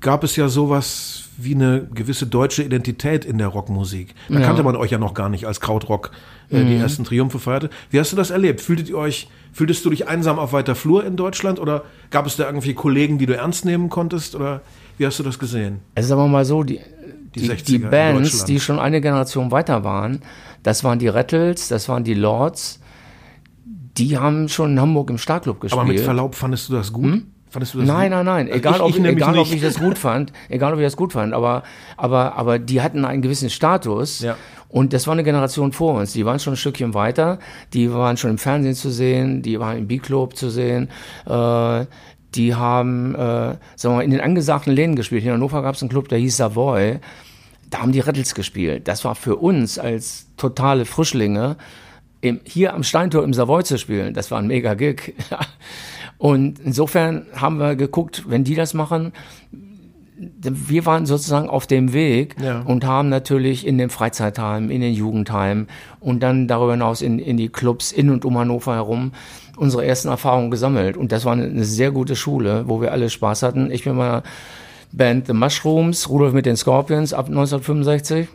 gab 0.00 0.22
es 0.22 0.36
ja 0.36 0.48
sowas 0.48 1.24
wie 1.38 1.54
eine 1.54 1.86
gewisse 1.92 2.26
deutsche 2.26 2.62
Identität 2.62 3.24
in 3.24 3.38
der 3.38 3.48
Rockmusik. 3.48 4.14
Da 4.28 4.34
Ja. 4.34 4.40
kannte 4.46 4.62
man 4.62 4.76
euch 4.76 4.90
ja 4.90 4.98
noch 4.98 5.14
gar 5.14 5.28
nicht 5.28 5.46
als 5.46 5.60
Krautrock 5.60 6.10
äh, 6.50 6.64
die 6.64 6.76
ersten 6.76 7.04
Triumphe 7.04 7.38
feierte. 7.38 7.70
Wie 7.90 7.98
hast 7.98 8.12
du 8.12 8.16
das 8.16 8.30
erlebt? 8.30 8.60
Fühltet 8.60 8.88
ihr 8.88 8.96
euch, 8.98 9.28
fühltest 9.52 9.84
du 9.84 9.90
dich 9.90 10.06
einsam 10.08 10.38
auf 10.38 10.52
weiter 10.52 10.74
Flur 10.74 11.04
in 11.04 11.16
Deutschland 11.16 11.58
oder 11.58 11.84
gab 12.10 12.26
es 12.26 12.36
da 12.36 12.44
irgendwie 12.46 12.74
Kollegen, 12.74 13.18
die 13.18 13.26
du 13.26 13.34
ernst 13.36 13.64
nehmen 13.64 13.88
konntest 13.88 14.34
oder 14.34 14.60
wie 14.98 15.06
hast 15.06 15.18
du 15.18 15.22
das 15.22 15.38
gesehen? 15.38 15.80
Also 15.94 16.10
sagen 16.10 16.20
wir 16.22 16.28
mal 16.28 16.44
so, 16.44 16.62
die, 16.64 16.80
Die 17.34 17.40
die, 17.40 17.50
60er 17.50 17.64
die 17.66 17.78
Bands, 17.78 18.44
die 18.44 18.58
schon 18.60 18.78
eine 18.78 19.00
Generation 19.00 19.50
weiter 19.52 19.84
waren, 19.84 20.22
das 20.62 20.84
waren 20.84 20.98
die 20.98 21.08
Rattles, 21.08 21.68
das 21.68 21.88
waren 21.88 22.04
die 22.04 22.14
Lords, 22.14 22.80
die 23.96 24.18
haben 24.18 24.48
schon 24.48 24.72
in 24.72 24.80
Hamburg 24.80 25.10
im 25.10 25.18
Starclub 25.18 25.60
gespielt. 25.60 25.80
Aber 25.80 25.88
mit 25.88 26.00
Verlaub, 26.00 26.34
fandest 26.34 26.68
du 26.68 26.74
das 26.74 26.92
gut? 26.92 27.22
Fandest 27.50 27.74
du 27.74 27.78
das 27.78 27.88
Nein, 27.88 28.10
gut? 28.10 28.10
nein, 28.10 28.26
nein. 28.26 28.46
Also 28.46 28.58
Egal, 28.58 28.74
ich, 28.74 28.80
ob, 28.82 28.90
ich 28.90 28.96
nämlich 28.96 29.16
egal 29.16 29.38
ob 29.38 29.52
ich 29.52 29.62
das 29.62 29.78
gut 29.78 29.98
fand, 29.98 30.32
egal 30.48 30.72
ob 30.74 30.78
ich 30.78 30.84
das 30.84 30.96
gut 30.96 31.12
fand, 31.14 31.32
aber, 31.32 31.62
aber, 31.96 32.36
aber 32.36 32.58
die 32.58 32.82
hatten 32.82 33.04
einen 33.04 33.22
gewissen 33.22 33.50
Status. 33.50 34.20
Ja. 34.20 34.36
Und 34.68 34.92
das 34.92 35.06
war 35.06 35.14
eine 35.14 35.24
Generation 35.24 35.72
vor 35.72 35.94
uns. 35.94 36.12
Die 36.12 36.26
waren 36.26 36.38
schon 36.38 36.52
ein 36.52 36.56
Stückchen 36.56 36.92
weiter. 36.92 37.38
Die 37.72 37.90
waren 37.90 38.18
schon 38.18 38.30
im 38.32 38.38
Fernsehen 38.38 38.74
zu 38.74 38.90
sehen. 38.90 39.40
Die 39.40 39.58
waren 39.58 39.78
im 39.78 39.86
B-Club 39.88 40.36
zu 40.36 40.50
sehen. 40.50 40.90
Äh, 41.24 41.86
die 42.34 42.54
haben, 42.54 43.14
äh, 43.14 43.18
sagen 43.18 43.58
wir 43.82 43.90
mal, 43.90 44.02
in 44.02 44.10
den 44.10 44.20
angesagten 44.20 44.74
Läden 44.74 44.94
gespielt. 44.94 45.24
In 45.24 45.32
Hannover 45.32 45.62
gab 45.62 45.74
es 45.74 45.82
einen 45.82 45.88
Club, 45.88 46.08
der 46.08 46.18
hieß 46.18 46.36
Savoy. 46.36 46.98
Da 47.70 47.80
haben 47.80 47.92
die 47.92 48.00
Rattles 48.00 48.34
gespielt. 48.34 48.88
Das 48.88 49.04
war 49.04 49.14
für 49.14 49.36
uns 49.36 49.78
als 49.78 50.26
totale 50.36 50.84
Frischlinge, 50.84 51.56
im, 52.20 52.40
hier 52.44 52.74
am 52.74 52.82
Steintor 52.82 53.22
im 53.24 53.32
Savoy 53.32 53.62
zu 53.64 53.78
spielen. 53.78 54.14
Das 54.14 54.30
war 54.30 54.38
ein 54.38 54.46
mega 54.46 54.74
Gig. 54.74 55.14
Und 56.18 56.58
insofern 56.58 57.26
haben 57.34 57.58
wir 57.58 57.76
geguckt, 57.76 58.24
wenn 58.28 58.42
die 58.42 58.56
das 58.56 58.74
machen, 58.74 59.12
wir 60.40 60.84
waren 60.84 61.06
sozusagen 61.06 61.48
auf 61.48 61.68
dem 61.68 61.92
Weg 61.92 62.34
Ja. 62.42 62.62
und 62.62 62.84
haben 62.84 63.08
natürlich 63.08 63.64
in 63.64 63.78
den 63.78 63.88
Freizeitheimen, 63.88 64.68
in 64.68 64.80
den 64.80 64.92
Jugendheimen 64.92 65.68
und 66.00 66.24
dann 66.24 66.48
darüber 66.48 66.72
hinaus 66.72 67.02
in, 67.02 67.20
in 67.20 67.36
die 67.36 67.48
Clubs 67.50 67.92
in 67.92 68.10
und 68.10 68.24
um 68.24 68.36
Hannover 68.36 68.74
herum 68.74 69.12
unsere 69.56 69.86
ersten 69.86 70.08
Erfahrungen 70.08 70.50
gesammelt. 70.50 70.96
Und 70.96 71.12
das 71.12 71.24
war 71.24 71.34
eine, 71.34 71.44
eine 71.44 71.64
sehr 71.64 71.92
gute 71.92 72.16
Schule, 72.16 72.64
wo 72.66 72.80
wir 72.80 72.90
alle 72.90 73.10
Spaß 73.10 73.44
hatten. 73.44 73.70
Ich 73.70 73.86
mit 73.86 73.94
meiner 73.94 74.24
Band 74.92 75.26
The 75.26 75.32
Mushrooms, 75.32 76.08
Rudolf 76.08 76.32
mit 76.32 76.46
den 76.46 76.56
Scorpions 76.56 77.12
ab 77.12 77.26
1965. 77.26 78.28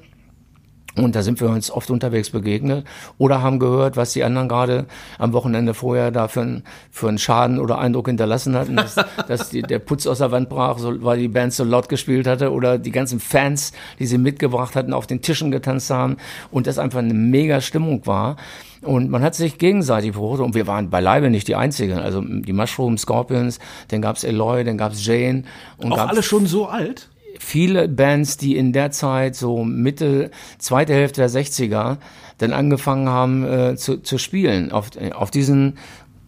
Und 0.95 1.15
da 1.15 1.23
sind 1.23 1.41
wir 1.41 1.49
uns 1.49 1.71
oft 1.71 1.89
unterwegs 1.89 2.29
begegnet 2.29 2.85
oder 3.17 3.41
haben 3.41 3.57
gehört, 3.57 3.97
was 3.97 4.13
die 4.13 4.23
anderen 4.23 4.47
gerade 4.47 4.85
am 5.17 5.33
Wochenende 5.33 5.73
vorher 5.73 6.11
da 6.11 6.27
für, 6.27 6.41
einen 6.41 6.63
für 6.91 7.07
einen 7.07 7.17
Schaden 7.17 7.59
oder 7.59 7.79
Eindruck 7.79 8.07
hinterlassen 8.07 8.55
hatten, 8.55 8.75
dass, 8.75 8.95
dass 9.27 9.49
die, 9.49 9.63
der 9.63 9.79
Putz 9.79 10.05
aus 10.05 10.19
der 10.19 10.29
Wand 10.29 10.49
brach, 10.49 10.77
so, 10.77 11.03
weil 11.03 11.17
die 11.17 11.29
Band 11.29 11.51
so 11.53 11.63
laut 11.63 11.89
gespielt 11.89 12.27
hatte 12.27 12.51
oder 12.51 12.77
die 12.77 12.91
ganzen 12.91 13.19
Fans, 13.19 13.71
die 13.97 14.05
sie 14.05 14.19
mitgebracht 14.19 14.75
hatten, 14.75 14.93
auf 14.93 15.07
den 15.07 15.23
Tischen 15.23 15.49
getanzt 15.49 15.89
haben 15.89 16.17
und 16.51 16.67
das 16.67 16.77
einfach 16.77 16.99
eine 16.99 17.15
mega 17.15 17.59
Stimmung 17.59 18.05
war. 18.05 18.35
Und 18.83 19.09
man 19.09 19.21
hat 19.23 19.35
sich 19.35 19.57
gegenseitig 19.57 20.13
beobachtet 20.13 20.45
und 20.45 20.55
wir 20.55 20.67
waren 20.67 20.89
beileibe 20.89 21.29
nicht 21.29 21.47
die 21.47 21.55
Einzigen. 21.55 21.99
Also 21.99 22.21
die 22.21 22.53
Mushroom 22.53 22.97
Scorpions, 22.97 23.59
dann 23.89 24.01
gab's 24.01 24.23
Eloy, 24.23 24.63
dann 24.63 24.77
gab's 24.77 25.05
Jane 25.05 25.43
und 25.77 25.93
Auch 25.93 26.07
alle 26.07 26.23
schon 26.23 26.45
so 26.45 26.67
alt? 26.67 27.09
viele 27.39 27.87
Bands, 27.87 28.37
die 28.37 28.57
in 28.57 28.73
der 28.73 28.91
Zeit 28.91 29.35
so 29.35 29.63
Mitte, 29.63 30.31
zweite 30.57 30.93
Hälfte 30.93 31.21
der 31.21 31.29
60er 31.29 31.97
dann 32.37 32.53
angefangen 32.53 33.09
haben 33.09 33.45
äh, 33.45 33.75
zu, 33.75 33.97
zu 34.01 34.17
spielen 34.17 34.71
auf, 34.71 34.91
auf 35.13 35.31
diesen 35.31 35.77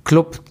Club, 0.04 0.42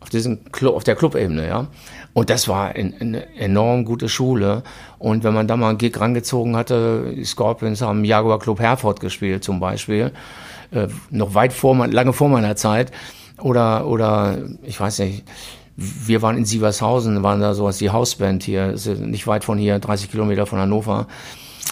auf 0.00 0.10
diesen 0.10 0.50
Club, 0.52 0.74
auf 0.74 0.84
der 0.84 0.96
Clubebene, 0.96 1.46
ja. 1.46 1.68
Und 2.12 2.30
das 2.30 2.46
war 2.46 2.68
ein, 2.68 2.94
eine 3.00 3.34
enorm 3.36 3.84
gute 3.84 4.08
Schule. 4.08 4.62
Und 4.98 5.24
wenn 5.24 5.34
man 5.34 5.48
da 5.48 5.56
mal 5.56 5.70
einen 5.70 5.78
Gig 5.78 5.98
rangezogen 5.98 6.56
hatte, 6.56 7.12
die 7.14 7.24
Scorpions 7.24 7.82
haben 7.82 8.04
Jaguar 8.04 8.38
Club 8.38 8.60
Herford 8.60 9.00
gespielt 9.00 9.42
zum 9.42 9.58
Beispiel, 9.58 10.12
äh, 10.74 10.88
noch 11.10 11.34
weit 11.34 11.52
vor, 11.52 11.86
lange 11.86 12.12
vor 12.12 12.28
meiner 12.28 12.56
Zeit. 12.56 12.92
Oder, 13.38 13.86
oder, 13.86 14.38
ich 14.62 14.78
weiß 14.78 15.00
nicht, 15.00 15.24
wir 15.76 16.22
waren 16.22 16.36
in 16.36 16.44
Sievershausen, 16.44 17.22
waren 17.22 17.40
da 17.40 17.54
sowas, 17.54 17.78
die 17.78 17.90
Hausband 17.90 18.42
hier, 18.42 18.74
nicht 19.00 19.26
weit 19.26 19.44
von 19.44 19.58
hier, 19.58 19.78
30 19.78 20.10
Kilometer 20.10 20.46
von 20.46 20.58
Hannover, 20.58 21.08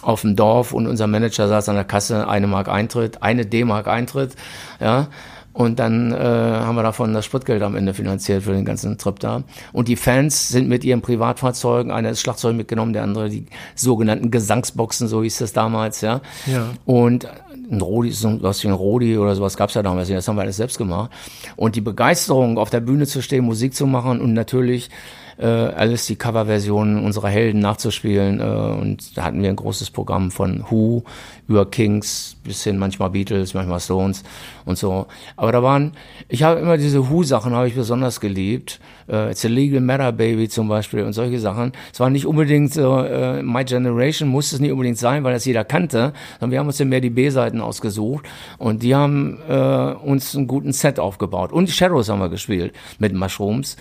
auf 0.03 0.22
dem 0.22 0.34
Dorf 0.34 0.72
und 0.72 0.86
unser 0.86 1.07
Manager 1.07 1.46
saß 1.46 1.68
an 1.68 1.76
der 1.76 1.84
Kasse, 1.84 2.26
eine 2.28 2.48
Mark 2.48 2.68
Eintritt, 2.68 3.22
eine 3.22 3.46
D-Mark 3.46 3.86
Eintritt, 3.86 4.34
ja. 4.80 5.09
Und 5.53 5.78
dann 5.78 6.12
äh, 6.12 6.16
haben 6.16 6.76
wir 6.76 6.82
davon 6.82 7.12
das 7.12 7.24
Spritgeld 7.24 7.62
am 7.62 7.76
Ende 7.76 7.92
finanziert 7.92 8.42
für 8.42 8.53
den 8.53 8.64
ganzen 8.64 8.96
Trip 8.96 9.18
da. 9.20 9.42
Und 9.72 9.88
die 9.88 9.96
Fans 9.96 10.48
sind 10.48 10.68
mit 10.68 10.82
ihren 10.84 11.03
Privatfahrzeugen, 11.03 11.92
einer 11.92 12.11
ist 12.11 12.20
Schlagzeug 12.20 12.57
mitgenommen, 12.57 12.92
der 12.92 13.03
andere 13.03 13.28
die 13.28 13.46
sogenannten 13.74 14.30
Gesangsboxen, 14.30 15.09
so 15.09 15.22
hieß 15.22 15.38
das 15.38 15.53
damals, 15.53 16.00
ja. 16.00 16.22
Ja. 16.46 16.70
Und 16.86 17.28
ein 17.70 17.80
Rodi, 17.80 18.11
so 18.11 18.42
was 18.42 18.62
wie 18.62 18.68
ein 18.68 18.74
Rodi 18.74 19.18
oder 19.18 19.34
sowas 19.34 19.57
gab's 19.57 19.74
ja 19.74 19.82
damals 19.82 20.09
nicht, 20.09 20.18
das 20.18 20.28
haben 20.28 20.36
wir 20.36 20.42
alles 20.42 20.57
selbst 20.57 20.78
gemacht. 20.78 21.11
Und 21.57 21.76
die 21.76 21.80
Begeisterung, 21.80 22.59
auf 22.59 22.70
der 22.70 22.80
Bühne 22.80 23.07
zu 23.07 23.22
stehen, 23.22 23.44
Musik 23.44 23.74
zu 23.74 23.86
machen 23.86 24.20
und 24.20 24.32
natürlich 24.32 24.90
äh, 25.39 25.47
alles 25.47 26.07
die 26.07 26.16
Coverversionen 26.16 27.05
unserer 27.05 27.28
Helden 27.28 27.61
nachzuspielen. 27.61 28.41
Äh, 28.41 28.45
und 28.45 29.16
da 29.16 29.24
hatten 29.24 29.43
wir 29.43 29.49
ein 29.49 29.57
großes 29.57 29.91
Programm 29.91 30.30
von 30.30 30.64
Who 30.70 31.05
über 31.49 31.70
Kings 31.70 32.37
bis 32.45 32.64
hin 32.64 32.78
manchmal 32.78 33.11
Beatles, 33.11 33.55
manchmal 33.55 33.80
Stones 33.80 34.22
und 34.64 34.78
so. 34.78 35.07
Aber 35.37 35.53
da 35.53 35.62
waren, 35.62 35.93
ich 36.28 36.43
habe 36.43 36.61
immer 36.61 36.76
diese 36.76 37.11
Who-Sachen 37.11 37.53
habe 37.53 37.68
ich 37.68 37.74
besonders 37.74 38.20
geliebt. 38.20 38.80
Äh, 39.09 39.30
It's 39.30 39.45
a 39.45 39.49
Legal 39.49 39.80
Matter 39.80 40.12
Baby 40.12 40.49
zum 40.49 40.68
Beispiel 40.68 41.03
und 41.03 41.12
solche 41.12 41.39
Sachen. 41.39 41.72
Es 41.93 42.01
war 42.01 42.11
nicht 42.11 42.26
unbedingt 42.26 42.72
so, 42.72 42.99
äh, 42.99 43.43
My 43.43 43.64
Generation 43.64 44.28
musste 44.28 44.57
es 44.57 44.61
nicht 44.61 44.72
unbedingt 44.72 44.99
sein, 44.99 45.24
weil 45.24 45.35
das 45.35 45.45
jeder 45.45 45.64
kannte, 45.64 46.12
sondern 46.41 46.53
wir 46.53 46.59
haben 46.59 46.66
uns 46.66 46.78
dann 46.78 46.89
mehr 46.89 47.01
die 47.01 47.11
B-Seiten 47.11 47.61
ausgesucht 47.61 48.26
und 48.59 48.83
die 48.83 48.95
haben 48.95 49.39
äh, 49.49 49.93
uns 49.93 50.35
einen 50.35 50.47
guten 50.47 50.72
Set 50.72 50.99
aufgebaut. 50.99 51.53
Und 51.53 51.70
Shadows 51.70 52.09
haben 52.09 52.20
wir 52.20 52.28
gespielt 52.28 52.72
mit 52.99 53.14
Mushrooms 53.14 53.76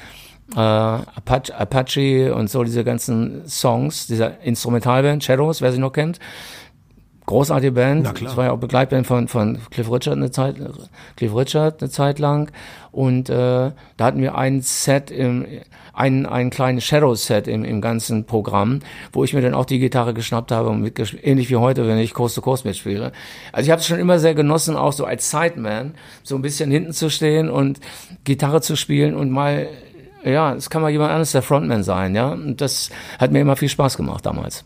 äh, 0.56 0.60
Apache, 0.60 1.56
Apache 1.56 2.34
und 2.36 2.50
so 2.50 2.64
diese 2.64 2.84
ganzen 2.84 3.48
Songs, 3.48 4.08
dieser 4.08 4.42
Instrumentalband 4.42 5.24
Shadows, 5.24 5.62
wer 5.62 5.72
sie 5.72 5.80
noch 5.80 5.94
kennt. 5.94 6.20
Großartige 7.28 7.72
Band. 7.72 8.04
Na 8.04 8.14
klar. 8.14 8.30
Das 8.30 8.38
war 8.38 8.46
ja 8.46 8.52
auch 8.52 8.58
Begleitband 8.58 9.08
von, 9.08 9.28
von 9.28 9.60
Cliff 9.70 9.90
Richard 9.90 10.18
eine 10.18 10.32
Zeit, 10.32 10.56
Cliff 11.16 11.34
Richard 11.34 11.82
eine 11.82 11.90
Zeit 11.90 12.20
lang. 12.20 12.52
Und 12.92 13.30
äh, 13.30 13.34
da 13.34 13.74
hatten 14.00 14.20
wir 14.20 14.36
ein 14.36 14.62
Set 14.62 15.12
im, 15.12 15.46
ein, 15.94 16.26
ein 16.26 16.50
kleines 16.50 16.84
Shadow-Set 16.84 17.48
im, 17.48 17.64
im 17.64 17.80
ganzen 17.80 18.26
Programm, 18.26 18.80
wo 19.14 19.24
ich 19.24 19.34
mir 19.34 19.42
dann 19.42 19.54
auch 19.54 19.66
die 19.66 19.80
Gitarre 19.80 20.14
geschnappt 20.14 20.52
habe 20.52 20.70
und 20.70 20.82
mitgespielt, 20.82 21.26
ähnlich 21.26 21.50
wie 21.50 21.56
heute, 21.56 21.88
wenn 21.88 22.00
ich 22.00 22.14
Coast 22.14 22.36
to 22.36 22.42
Coast 22.42 22.66
mitspiele. 22.66 23.12
Also 23.54 23.68
ich 23.68 23.72
habe 23.72 23.80
es 23.80 23.88
schon 23.88 24.00
immer 24.00 24.20
sehr 24.20 24.36
genossen, 24.36 24.76
auch 24.76 24.94
so 24.94 25.06
als 25.06 25.30
Sideman, 25.30 25.94
so 26.24 26.36
ein 26.36 26.42
bisschen 26.42 26.72
hinten 26.72 26.92
zu 26.92 27.10
stehen 27.10 27.50
und 27.50 27.80
Gitarre 28.24 28.62
zu 28.62 28.76
spielen 28.76 29.16
und 29.16 29.30
mal 29.30 29.68
ja, 30.24 30.54
es 30.54 30.70
kann 30.70 30.82
mal 30.82 30.90
jemand 30.92 31.12
anderes 31.12 31.32
der 31.32 31.42
Frontman 31.42 31.84
sein, 31.84 32.16
ja. 32.16 32.30
Und 32.30 32.62
das 32.62 32.90
hat 33.20 33.32
mir 33.32 33.40
immer 33.40 33.56
viel 33.56 33.70
Spaß 33.70 33.98
gemacht 33.98 34.26
damals. 34.26 34.66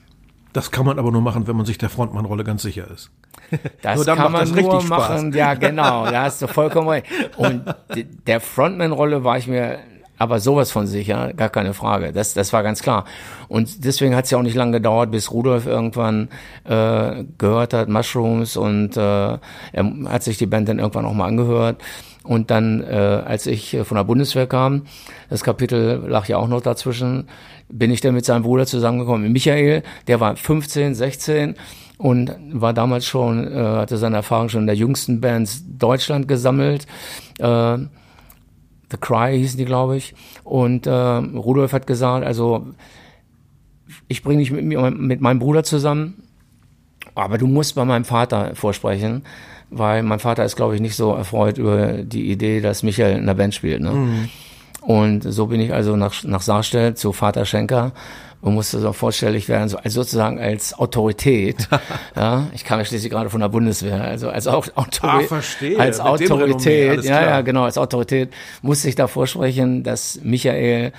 Das 0.53 0.71
kann 0.71 0.85
man 0.85 0.97
aber 0.99 1.11
nur 1.11 1.21
machen, 1.21 1.47
wenn 1.47 1.57
man 1.57 1.65
sich 1.65 1.77
der 1.77 1.89
Frontmann-Rolle 1.89 2.43
ganz 2.43 2.61
sicher 2.61 2.89
ist. 2.89 3.11
Das 3.81 3.97
Nur 3.97 4.05
dann 4.05 4.17
kann 4.17 4.31
macht 4.31 4.47
man 4.47 4.55
das 4.55 4.63
nur 4.63 4.73
richtig 4.73 4.87
Spaß. 4.87 5.09
machen. 5.09 5.33
Ja, 5.33 5.53
genau. 5.55 6.05
Da 6.05 6.23
hast 6.23 6.41
du 6.41 6.47
vollkommen 6.47 6.87
recht. 6.87 7.05
Und 7.37 7.63
der 8.25 8.39
Frontman-Rolle 8.39 9.23
war 9.23 9.37
ich 9.37 9.47
mir 9.47 9.79
aber 10.17 10.39
sowas 10.39 10.71
von 10.71 10.87
sicher, 10.87 11.33
gar 11.33 11.49
keine 11.49 11.73
Frage. 11.73 12.13
Das, 12.13 12.33
das 12.33 12.53
war 12.53 12.63
ganz 12.63 12.81
klar. 12.81 13.05
Und 13.47 13.83
deswegen 13.83 14.15
hat 14.15 14.25
es 14.25 14.31
ja 14.31 14.37
auch 14.37 14.43
nicht 14.43 14.55
lange 14.55 14.71
gedauert, 14.71 15.11
bis 15.11 15.31
Rudolf 15.31 15.65
irgendwann 15.65 16.29
äh, 16.63 17.25
gehört 17.37 17.73
hat, 17.73 17.89
Mushrooms, 17.89 18.55
und 18.55 18.95
äh, 18.95 18.99
er 19.01 19.39
hat 20.07 20.23
sich 20.23 20.37
die 20.37 20.45
Band 20.45 20.69
dann 20.69 20.79
irgendwann 20.79 21.05
auch 21.05 21.13
mal 21.13 21.27
angehört. 21.27 21.81
Und 22.25 22.49
dann, 22.51 22.81
äh, 22.81 22.95
als 23.25 23.45
ich 23.45 23.77
von 23.83 23.97
der 23.97 24.03
Bundeswehr 24.03 24.47
kam, 24.47 24.83
das 25.29 25.43
Kapitel 25.43 26.03
lag 26.07 26.27
ja 26.27 26.37
auch 26.37 26.47
noch 26.47 26.61
dazwischen, 26.61 27.27
bin 27.69 27.91
ich 27.91 28.01
dann 28.01 28.13
mit 28.13 28.25
seinem 28.25 28.43
Bruder 28.43 28.65
zusammengekommen. 28.65 29.31
Michael, 29.31 29.83
der 30.07 30.19
war 30.19 30.35
15, 30.35 30.95
16 30.95 31.55
und 31.97 32.35
war 32.51 32.73
damals 32.73 33.05
schon, 33.05 33.47
äh, 33.47 33.55
hatte 33.55 33.97
seine 33.97 34.17
Erfahrung 34.17 34.49
schon 34.49 34.61
in 34.61 34.67
der 34.67 34.75
jüngsten 34.75 35.21
Bands 35.21 35.63
Deutschland 35.67 36.27
gesammelt. 36.27 36.87
Äh, 37.39 37.77
The 38.91 38.97
Cry 38.99 39.37
hießen 39.37 39.57
die, 39.57 39.65
glaube 39.65 39.97
ich. 39.97 40.13
Und 40.43 40.87
äh, 40.87 40.91
Rudolf 40.91 41.73
hat 41.73 41.87
gesagt, 41.87 42.25
also 42.25 42.67
ich 44.07 44.23
bringe 44.23 44.39
dich 44.39 44.51
mit, 44.51 44.65
mir, 44.65 44.91
mit 44.91 45.21
meinem 45.21 45.39
Bruder 45.39 45.63
zusammen, 45.63 46.23
aber 47.15 47.37
du 47.37 47.47
musst 47.47 47.75
bei 47.75 47.85
meinem 47.85 48.05
Vater 48.05 48.55
vorsprechen, 48.55 49.23
weil 49.77 50.03
mein 50.03 50.19
Vater 50.19 50.45
ist, 50.45 50.55
glaube 50.55 50.75
ich, 50.75 50.81
nicht 50.81 50.95
so 50.95 51.13
erfreut 51.13 51.57
über 51.57 51.93
die 51.93 52.31
Idee, 52.31 52.61
dass 52.61 52.81
Michael 52.81 53.17
in 53.17 53.25
der 53.25 53.33
Band 53.33 53.53
spielt. 53.53 53.81
Ne? 53.81 53.91
Mhm. 53.91 54.29
Und 54.81 55.21
so 55.21 55.47
bin 55.47 55.59
ich 55.59 55.73
also 55.73 55.95
nach, 55.95 56.23
nach 56.23 56.41
Saarstedt 56.41 56.97
zu 56.97 57.11
Vater 57.11 57.45
Schenker 57.45 57.91
und 58.41 58.53
musste 58.53 58.79
so 58.79 58.93
vorstellig 58.93 59.49
werden, 59.49 59.67
so 59.67 59.77
als 59.77 59.93
sozusagen 59.95 60.39
als 60.39 60.77
Autorität. 60.77 61.67
ja, 62.15 62.47
ich 62.53 62.63
kam 62.63 62.79
ja 62.79 62.85
schließlich 62.85 63.11
gerade 63.11 63.29
von 63.29 63.41
der 63.41 63.49
Bundeswehr, 63.49 64.01
also 64.03 64.29
als 64.29 64.47
Autorität. 64.47 65.03
Ah, 65.03 65.19
verstehe. 65.21 65.79
Als 65.79 65.97
Mit 65.97 66.07
Autorität, 66.07 67.03
ja, 67.03 67.21
ja, 67.21 67.41
genau, 67.41 67.63
als 67.63 67.77
Autorität 67.77 68.31
musste 68.61 68.87
ich 68.87 68.95
da 68.95 69.07
vorsprechen, 69.07 69.83
dass 69.83 70.19
Michael 70.23 70.93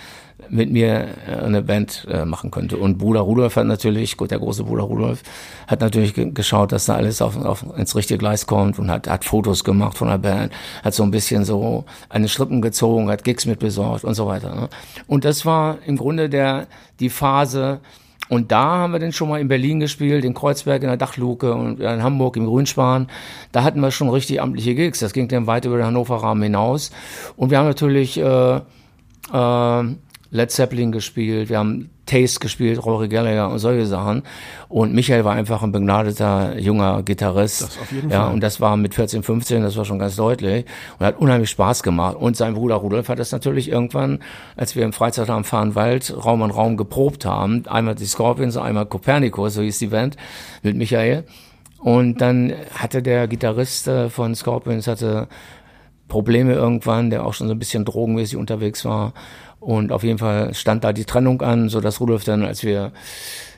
mit 0.50 0.70
mir 0.70 1.08
äh, 1.26 1.44
eine 1.44 1.62
Band 1.62 2.06
äh, 2.10 2.24
machen 2.24 2.50
könnte. 2.50 2.76
Und 2.76 2.98
Bruder 2.98 3.20
Rudolf 3.20 3.56
hat 3.56 3.66
natürlich, 3.66 4.16
gut, 4.16 4.30
der 4.30 4.38
große 4.38 4.64
Bruder 4.64 4.84
Rudolf, 4.84 5.22
hat 5.66 5.80
natürlich 5.80 6.14
geschaut, 6.34 6.72
dass 6.72 6.86
da 6.86 6.94
alles 6.94 7.22
auf, 7.22 7.36
auf, 7.36 7.64
ins 7.76 7.94
richtige 7.94 8.18
Gleis 8.18 8.46
kommt 8.46 8.78
und 8.78 8.90
hat, 8.90 9.08
hat 9.08 9.24
Fotos 9.24 9.64
gemacht 9.64 9.98
von 9.98 10.08
der 10.08 10.18
Band, 10.18 10.52
hat 10.82 10.94
so 10.94 11.02
ein 11.02 11.10
bisschen 11.10 11.44
so 11.44 11.84
eine 12.08 12.28
Schrippen 12.28 12.62
gezogen, 12.62 13.10
hat 13.10 13.24
Gigs 13.24 13.46
mit 13.46 13.58
besorgt 13.58 14.04
und 14.04 14.14
so 14.14 14.26
weiter. 14.26 14.54
Ne? 14.54 14.68
Und 15.06 15.24
das 15.24 15.46
war 15.46 15.78
im 15.86 15.96
Grunde 15.96 16.28
der, 16.28 16.66
die 17.00 17.10
Phase, 17.10 17.80
und 18.28 18.50
da 18.50 18.64
haben 18.64 18.92
wir 18.92 18.98
dann 18.98 19.12
schon 19.12 19.28
mal 19.28 19.40
in 19.40 19.48
Berlin 19.48 19.80
gespielt, 19.80 20.24
in 20.24 20.34
Kreuzberg 20.34 20.82
in 20.82 20.88
der 20.88 20.96
Dachluke 20.96 21.54
und 21.54 21.80
in 21.80 22.02
Hamburg 22.02 22.36
im 22.36 22.46
Grünspan. 22.46 23.06
Da 23.52 23.62
hatten 23.62 23.80
wir 23.80 23.90
schon 23.90 24.08
richtig 24.08 24.40
amtliche 24.40 24.74
Gigs. 24.74 24.98
Das 24.98 25.12
ging 25.12 25.28
dann 25.28 25.46
weit 25.46 25.64
über 25.64 25.76
den 25.76 25.86
Hannover 25.86 26.16
Rahmen 26.16 26.42
hinaus. 26.42 26.90
Und 27.36 27.50
wir 27.50 27.58
haben 27.58 27.66
natürlich 27.66 28.18
äh, 28.18 28.56
äh, 28.56 29.84
Led 30.30 30.50
Zeppelin 30.50 30.92
gespielt, 30.92 31.48
wir 31.48 31.58
haben 31.58 31.90
Taste 32.06 32.38
gespielt, 32.38 32.84
Rory 32.84 33.08
Gallagher 33.08 33.50
und 33.50 33.58
solche 33.58 33.84
Sachen. 33.86 34.22
Und 34.68 34.94
Michael 34.94 35.24
war 35.24 35.34
einfach 35.34 35.62
ein 35.62 35.72
begnadeter 35.72 36.58
junger 36.58 37.02
Gitarrist. 37.02 37.62
Das 37.62 37.78
auf 37.78 37.92
jeden 37.92 38.10
ja, 38.10 38.24
Fall. 38.24 38.32
Und 38.32 38.40
das 38.40 38.60
war 38.60 38.76
mit 38.76 38.94
14, 38.94 39.22
15, 39.22 39.62
das 39.62 39.76
war 39.76 39.84
schon 39.84 39.98
ganz 39.98 40.16
deutlich. 40.16 40.64
Und 40.98 41.06
hat 41.06 41.18
unheimlich 41.18 41.50
Spaß 41.50 41.82
gemacht. 41.82 42.16
Und 42.16 42.36
sein 42.36 42.54
Bruder 42.54 42.76
Rudolf 42.76 43.08
hat 43.08 43.18
das 43.18 43.32
natürlich 43.32 43.68
irgendwann, 43.68 44.20
als 44.56 44.76
wir 44.76 44.84
im 44.84 44.92
Freizeit 44.92 45.28
am 45.28 45.44
Fahrenwald 45.44 46.14
Raum 46.24 46.42
an 46.42 46.50
Raum 46.50 46.76
geprobt 46.76 47.24
haben, 47.24 47.66
einmal 47.66 47.96
die 47.96 48.06
Scorpions, 48.06 48.56
einmal 48.56 48.86
Copernicus, 48.86 49.54
so 49.54 49.62
hieß 49.62 49.78
die 49.80 49.88
Band, 49.88 50.16
mit 50.62 50.76
Michael. 50.76 51.24
Und 51.78 52.20
dann 52.20 52.52
hatte 52.74 53.02
der 53.02 53.28
Gitarrist 53.28 53.86
äh, 53.86 54.08
von 54.08 54.34
Scorpions 54.34 54.86
hatte 54.86 55.28
Probleme 56.08 56.54
irgendwann, 56.54 57.10
der 57.10 57.26
auch 57.26 57.34
schon 57.34 57.48
so 57.48 57.54
ein 57.54 57.58
bisschen 57.58 57.84
drogenmäßig 57.84 58.36
unterwegs 58.36 58.84
war. 58.84 59.12
Und 59.60 59.90
auf 59.90 60.04
jeden 60.04 60.18
Fall 60.18 60.54
stand 60.54 60.84
da 60.84 60.92
die 60.92 61.04
Trennung 61.04 61.42
an, 61.42 61.68
so 61.68 61.80
dass 61.80 62.00
Rudolf 62.00 62.24
dann, 62.24 62.44
als 62.44 62.62
wir 62.62 62.92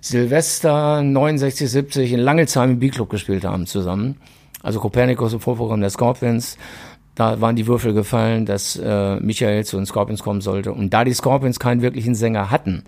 Silvester 0.01 1.03
69, 1.03 1.71
70 1.71 2.13
in 2.13 2.21
Langelsheim 2.21 2.71
im 2.71 2.79
B-Club 2.79 3.11
gespielt 3.11 3.45
haben 3.45 3.67
zusammen, 3.67 4.17
also 4.63 4.81
Copernicus 4.81 5.33
im 5.33 5.41
Vorprogramm 5.41 5.81
der 5.81 5.91
Scorpions, 5.91 6.57
da 7.15 7.41
waren 7.41 7.57
die 7.57 7.67
Würfel 7.67 7.95
gefallen, 7.95 8.47
dass 8.47 8.77
äh, 8.77 9.17
Michael 9.17 9.65
zu 9.65 9.77
den 9.77 9.87
Scorpions 9.87 10.23
kommen 10.23 10.41
sollte. 10.41 10.73
Und 10.73 10.95
da 10.95 11.03
die 11.05 11.13
Scorpions 11.13 11.59
keinen 11.59 11.83
wirklichen 11.83 12.15
Sänger 12.15 12.53
hatten, 12.53 12.85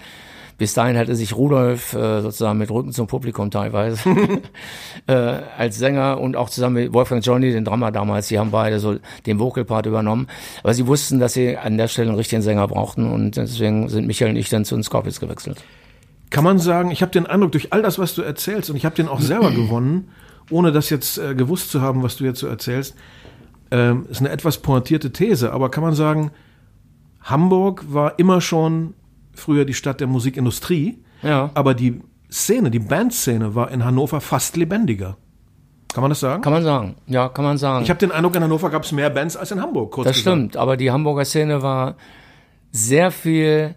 bis 0.61 0.75
dahin 0.75 0.99
hatte 0.99 1.15
sich 1.15 1.35
Rudolf 1.35 1.95
äh, 1.95 2.21
sozusagen 2.21 2.59
mit 2.59 2.71
Rücken 2.71 2.93
zum 2.93 3.07
Publikum 3.07 3.51
teilweise 3.51 3.99
äh, 5.07 5.13
als 5.57 5.79
Sänger 5.79 6.21
und 6.21 6.37
auch 6.37 6.51
zusammen 6.51 6.75
mit 6.75 6.93
Wolfgang 6.93 7.25
Johnny, 7.25 7.51
den 7.51 7.65
Drummer 7.65 7.91
damals, 7.91 8.29
die 8.29 8.39
haben 8.39 8.51
beide 8.51 8.79
so 8.79 8.97
den 9.25 9.39
Vocalpart 9.39 9.87
übernommen. 9.87 10.27
Aber 10.63 10.75
sie 10.75 10.87
wussten, 10.87 11.19
dass 11.19 11.33
sie 11.33 11.57
an 11.57 11.79
der 11.79 11.89
Stelle 11.89 12.11
einen 12.11 12.19
richtigen 12.19 12.43
Sänger 12.43 12.69
brauchten 12.69 13.11
und 13.11 13.39
deswegen 13.39 13.89
sind 13.89 14.07
Michael 14.07 14.33
und 14.33 14.37
ich 14.37 14.51
dann 14.51 14.67
zu 14.67 14.75
den 14.75 14.85
Scorpions 14.85 15.19
gewechselt. 15.19 15.65
Kann 16.29 16.45
man 16.45 16.59
sagen, 16.59 16.91
ich 16.91 17.01
habe 17.01 17.11
den 17.11 17.25
Eindruck, 17.25 17.53
durch 17.53 17.73
all 17.73 17.81
das, 17.81 17.99
was 17.99 18.15
du 18.15 18.21
erzählst, 18.21 18.69
und 18.69 18.77
ich 18.77 18.85
habe 18.85 18.95
den 18.95 19.09
auch 19.09 19.23
selber 19.23 19.51
gewonnen, 19.55 20.11
ohne 20.51 20.73
das 20.73 20.91
jetzt 20.91 21.17
äh, 21.17 21.35
gewusst 21.35 21.71
zu 21.71 21.81
haben, 21.81 22.03
was 22.03 22.17
du 22.17 22.25
jetzt 22.25 22.41
so 22.41 22.47
erzählst, 22.47 22.97
ähm, 23.71 24.05
ist 24.11 24.21
eine 24.21 24.29
etwas 24.29 24.59
pointierte 24.59 25.11
These, 25.11 25.55
aber 25.55 25.71
kann 25.71 25.83
man 25.83 25.95
sagen, 25.95 26.33
Hamburg 27.23 27.87
war 27.89 28.19
immer 28.19 28.43
schon 28.43 28.93
früher 29.41 29.65
die 29.65 29.75
Stadt 29.75 30.01
der 30.01 30.07
Musikindustrie. 30.07 31.03
Ja. 31.23 31.51
Aber 31.55 31.75
die 31.75 32.01
Szene, 32.31 32.71
die 32.71 32.79
Bandszene 32.79 33.55
war 33.55 33.71
in 33.71 33.85
Hannover 33.85 34.21
fast 34.21 34.57
lebendiger. 34.57 35.17
Kann 35.93 36.03
man 36.03 36.11
das 36.11 36.21
sagen? 36.21 36.43
Kann 36.43 36.53
man 36.53 36.63
sagen. 36.63 36.95
Ja, 37.07 37.29
kann 37.29 37.45
man 37.45 37.59
sagen. 37.59 37.83
Ich 37.83 37.91
habe 37.91 37.99
den 37.99 38.13
Eindruck, 38.13 38.37
in 38.37 38.43
Hannover 38.45 38.71
gab 38.71 38.85
es 38.85 38.93
mehr 38.93 39.11
Bands 39.11 39.37
als 39.37 39.51
in 39.51 39.61
Hamburg. 39.61 39.91
Kurz 39.91 40.07
das 40.07 40.17
gesagt. 40.17 40.37
stimmt, 40.37 40.57
aber 40.57 40.77
die 40.77 40.93
Hamburger 40.93 41.25
Szene 41.25 41.63
war 41.63 41.97
sehr 42.71 43.11
viel 43.11 43.75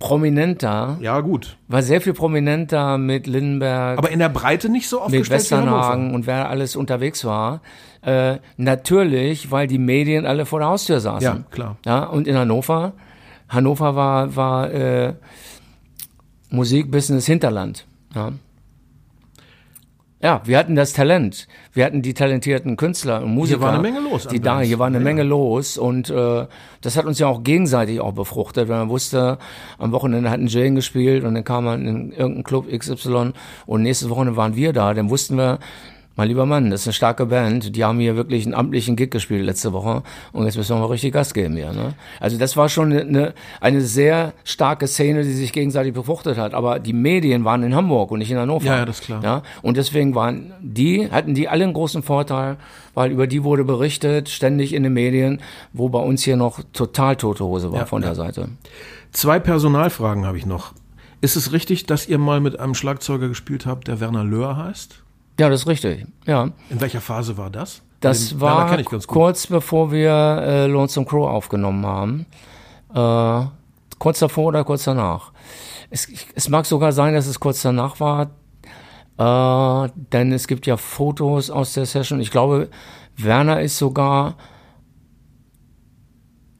prominenter. 0.00 0.96
Ja, 1.00 1.20
gut. 1.20 1.56
War 1.68 1.82
sehr 1.82 2.00
viel 2.00 2.14
prominenter 2.14 2.98
mit 2.98 3.28
Lindenberg. 3.28 3.98
Aber 3.98 4.10
in 4.10 4.18
der 4.18 4.30
Breite 4.30 4.68
nicht 4.68 4.88
so 4.88 5.00
aufgestellt 5.00 5.28
Mit 5.28 5.30
Westernhagen 5.30 6.14
und 6.14 6.26
wer 6.26 6.48
alles 6.48 6.74
unterwegs 6.74 7.24
war. 7.24 7.60
Äh, 8.02 8.38
natürlich, 8.56 9.52
weil 9.52 9.68
die 9.68 9.78
Medien 9.78 10.26
alle 10.26 10.46
vor 10.46 10.58
der 10.58 10.68
Haustür 10.68 10.98
saßen. 10.98 11.22
Ja, 11.22 11.44
klar. 11.50 11.76
Ja, 11.84 12.04
und 12.04 12.26
in 12.26 12.36
Hannover 12.36 12.94
Hannover 13.50 13.94
war, 13.96 14.34
war 14.36 14.72
äh, 14.72 15.14
Musikbusiness 16.50 17.26
Hinterland. 17.26 17.86
Ja. 18.14 18.32
Ja, 20.22 20.42
wir 20.44 20.58
hatten 20.58 20.76
das 20.76 20.92
Talent. 20.92 21.48
Wir 21.72 21.86
hatten 21.86 22.02
die 22.02 22.12
talentierten 22.12 22.76
Künstler 22.76 23.22
und 23.22 23.34
Musiker. 23.34 23.58
Hier 23.58 23.66
war 23.66 23.72
eine 23.72 23.82
Menge 23.82 24.00
los. 24.00 24.26
Die 24.26 24.38
da, 24.38 24.60
hier 24.60 24.78
war 24.78 24.86
eine 24.86 24.98
ja. 24.98 25.04
Menge 25.04 25.22
los 25.22 25.78
und 25.78 26.10
äh, 26.10 26.46
das 26.82 26.96
hat 26.98 27.06
uns 27.06 27.18
ja 27.18 27.26
auch 27.26 27.42
gegenseitig 27.42 28.00
auch 28.00 28.12
befruchtet, 28.12 28.68
weil 28.68 28.78
man 28.80 28.90
wusste, 28.90 29.38
am 29.78 29.92
Wochenende 29.92 30.30
hatten 30.30 30.46
Jane 30.46 30.74
gespielt 30.74 31.24
und 31.24 31.34
dann 31.34 31.44
kam 31.44 31.64
man 31.64 31.86
in 31.86 32.12
irgendeinen 32.12 32.44
Club 32.44 32.66
XY 32.70 33.32
und 33.64 33.82
nächstes 33.82 34.10
Wochenende 34.10 34.36
waren 34.36 34.54
wir 34.56 34.74
da. 34.74 34.92
Dann 34.92 35.08
wussten 35.08 35.36
wir, 35.38 35.58
mein 36.16 36.28
lieber 36.28 36.44
Mann, 36.44 36.70
das 36.70 36.82
ist 36.82 36.88
eine 36.88 36.92
starke 36.92 37.26
Band. 37.26 37.74
Die 37.74 37.84
haben 37.84 37.98
hier 37.98 38.16
wirklich 38.16 38.44
einen 38.44 38.54
amtlichen 38.54 38.96
Gig 38.96 39.10
gespielt 39.10 39.44
letzte 39.44 39.72
Woche 39.72 40.02
und 40.32 40.44
jetzt 40.44 40.56
müssen 40.56 40.76
wir 40.76 40.80
mal 40.80 40.86
richtig 40.86 41.14
Gas 41.14 41.32
geben 41.32 41.56
hier. 41.56 41.72
Ne? 41.72 41.94
Also 42.18 42.36
das 42.36 42.56
war 42.56 42.68
schon 42.68 42.92
eine, 42.92 43.32
eine 43.60 43.80
sehr 43.80 44.34
starke 44.44 44.86
Szene, 44.86 45.22
die 45.22 45.32
sich 45.32 45.52
gegenseitig 45.52 45.94
befruchtet 45.94 46.36
hat. 46.36 46.52
Aber 46.52 46.78
die 46.78 46.92
Medien 46.92 47.44
waren 47.44 47.62
in 47.62 47.74
Hamburg 47.74 48.10
und 48.10 48.18
nicht 48.18 48.30
in 48.30 48.38
Hannover. 48.38 48.66
Ja, 48.66 48.78
ja 48.78 48.84
das 48.84 49.00
ist 49.00 49.06
klar. 49.06 49.22
Ja? 49.22 49.42
Und 49.62 49.76
deswegen 49.76 50.14
waren 50.14 50.52
die, 50.60 51.10
hatten 51.10 51.34
die 51.34 51.48
alle 51.48 51.64
einen 51.64 51.72
großen 51.72 52.02
Vorteil, 52.02 52.56
weil 52.92 53.12
über 53.12 53.26
die 53.26 53.44
wurde 53.44 53.64
berichtet, 53.64 54.28
ständig 54.28 54.74
in 54.74 54.82
den 54.82 54.92
Medien, 54.92 55.40
wo 55.72 55.88
bei 55.88 56.00
uns 56.00 56.22
hier 56.22 56.36
noch 56.36 56.60
total 56.72 57.16
tote 57.16 57.44
Hose 57.44 57.72
war 57.72 57.80
ja, 57.80 57.86
von 57.86 58.02
der 58.02 58.14
Seite. 58.14 58.48
Zwei 59.12 59.38
Personalfragen 59.38 60.26
habe 60.26 60.38
ich 60.38 60.44
noch. 60.44 60.72
Ist 61.20 61.36
es 61.36 61.52
richtig, 61.52 61.86
dass 61.86 62.08
ihr 62.08 62.18
mal 62.18 62.40
mit 62.40 62.58
einem 62.58 62.74
Schlagzeuger 62.74 63.28
gespielt 63.28 63.64
habt, 63.66 63.88
der 63.88 64.00
Werner 64.00 64.24
Löhr 64.24 64.56
heißt? 64.56 65.02
Ja, 65.40 65.48
das 65.48 65.62
ist 65.62 65.68
richtig. 65.68 66.06
Ja. 66.26 66.50
In 66.68 66.80
welcher 66.82 67.00
Phase 67.00 67.38
war 67.38 67.48
das? 67.48 67.80
Das 68.00 68.28
Den 68.28 68.42
war 68.42 68.76
kurz 69.06 69.46
bevor 69.46 69.90
wir 69.90 70.10
äh, 70.10 70.66
Lonesome 70.66 71.06
Crow 71.06 71.26
aufgenommen 71.26 71.86
haben. 71.86 72.26
Äh, 72.94 73.46
kurz 73.98 74.18
davor 74.18 74.48
oder 74.48 74.64
kurz 74.64 74.84
danach. 74.84 75.32
Es, 75.88 76.08
es 76.34 76.50
mag 76.50 76.66
sogar 76.66 76.92
sein, 76.92 77.14
dass 77.14 77.26
es 77.26 77.40
kurz 77.40 77.62
danach 77.62 78.00
war, 78.00 78.30
äh, 79.16 79.90
denn 80.12 80.30
es 80.32 80.46
gibt 80.46 80.66
ja 80.66 80.76
Fotos 80.76 81.48
aus 81.48 81.72
der 81.72 81.86
Session. 81.86 82.20
Ich 82.20 82.30
glaube, 82.30 82.68
Werner 83.16 83.62
ist 83.62 83.78
sogar 83.78 84.36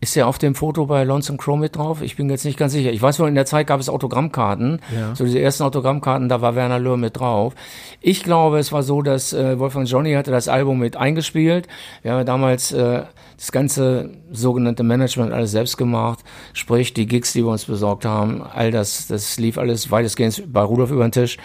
ist 0.01 0.16
er 0.16 0.26
auf 0.26 0.38
dem 0.38 0.55
Foto 0.55 0.86
bei 0.86 1.05
Lonesome 1.05 1.36
Crow 1.36 1.59
mit 1.59 1.76
drauf? 1.76 2.01
Ich 2.01 2.16
bin 2.16 2.30
jetzt 2.30 2.44
nicht 2.46 2.59
ganz 2.59 2.72
sicher. 2.72 2.90
Ich 2.90 3.03
weiß 3.03 3.18
nur, 3.18 3.28
in 3.28 3.34
der 3.34 3.44
Zeit 3.44 3.66
gab 3.66 3.80
es 3.80 3.90
Autogrammkarten. 3.90 4.80
Ja. 4.94 5.14
So 5.14 5.24
diese 5.24 5.40
ersten 5.40 5.62
Autogrammkarten, 5.62 6.30
da 6.30 6.40
war 6.40 6.55
Werner 6.55 6.78
Löhr 6.78 6.96
mit 6.96 7.18
drauf. 7.18 7.55
Ich 8.01 8.22
glaube, 8.22 8.59
es 8.59 8.72
war 8.72 8.82
so, 8.82 9.03
dass 9.03 9.34
äh, 9.34 9.59
Wolfgang 9.59 9.86
Johnny 9.86 10.14
hatte 10.14 10.30
das 10.30 10.48
Album 10.48 10.78
mit 10.78 10.96
eingespielt. 10.96 11.68
Wir 12.01 12.12
haben 12.12 12.24
damals 12.24 12.72
äh, 12.72 13.03
das 13.36 13.53
ganze 13.53 14.11
sogenannte 14.30 14.84
Management 14.84 15.34
alles 15.34 15.51
selbst 15.51 15.76
gemacht. 15.76 16.20
Sprich, 16.55 16.94
die 16.94 17.07
Gigs, 17.07 17.34
die 17.34 17.44
wir 17.44 17.51
uns 17.51 17.66
besorgt 17.66 18.07
haben, 18.07 18.42
all 18.42 18.70
das, 18.70 19.07
das 19.07 19.38
lief 19.38 19.59
alles 19.59 19.90
weitestgehend 19.90 20.51
bei 20.51 20.62
Rudolf 20.62 20.90
über 20.90 21.07
den 21.07 21.12
Tisch. 21.12 21.36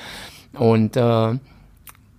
Und 0.53 0.95
äh, 0.95 1.33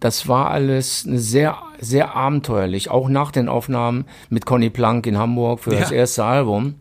das 0.06 0.28
war 0.28 0.52
alles 0.52 1.00
sehr, 1.00 1.58
sehr 1.80 2.14
abenteuerlich, 2.14 2.90
auch 2.92 3.08
nach 3.08 3.32
den 3.32 3.48
Aufnahmen 3.48 4.04
mit 4.30 4.46
Conny 4.46 4.70
Plank 4.70 5.04
in 5.08 5.18
Hamburg 5.18 5.58
für 5.58 5.72
ja. 5.72 5.80
das 5.80 5.90
erste 5.90 6.22
Album. 6.22 6.76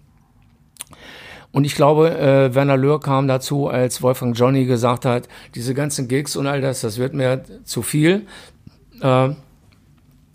Und 1.52 1.64
ich 1.64 1.74
glaube, 1.74 2.16
äh, 2.16 2.54
Werner 2.54 2.78
Löhr 2.78 3.00
kam 3.00 3.28
dazu, 3.28 3.68
als 3.68 4.04
Wolfgang 4.04 4.38
Johnny 4.38 4.66
gesagt 4.66 5.06
hat, 5.06 5.28
diese 5.56 5.74
ganzen 5.74 6.08
Gigs 6.08 6.36
und 6.36 6.46
all 6.46 6.62
das, 6.62 6.82
das 6.82 7.00
wird 7.00 7.16
mir 7.16 7.44
zu 7.64 7.82
viel. 7.82 8.28
Äh, 9.02 9.06
er 9.08 9.36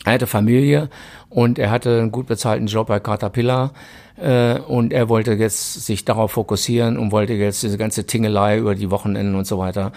hatte 0.05 0.27
Familie 0.27 0.91
und 1.29 1.61
er 1.61 1.71
hatte 1.71 1.97
einen 1.97 2.11
gut 2.11 2.27
bezahlten 2.27 2.67
Job 2.67 2.89
bei 2.89 2.99
Caterpillar 2.99 3.73
und 4.67 4.93
er 4.93 5.09
wollte 5.09 5.33
jetzt 5.33 5.87
sich 5.87 6.05
darauf 6.05 6.33
fokussieren 6.33 6.99
und 6.99 7.13
wollte 7.13 7.33
jetzt 7.33 7.63
diese 7.63 7.79
ganze 7.79 8.05
Tingelei 8.05 8.59
über 8.59 8.75
die 8.75 8.91
Wochenenden 8.91 9.35
und 9.35 9.47
so 9.47 9.59
weiter. 9.59 9.93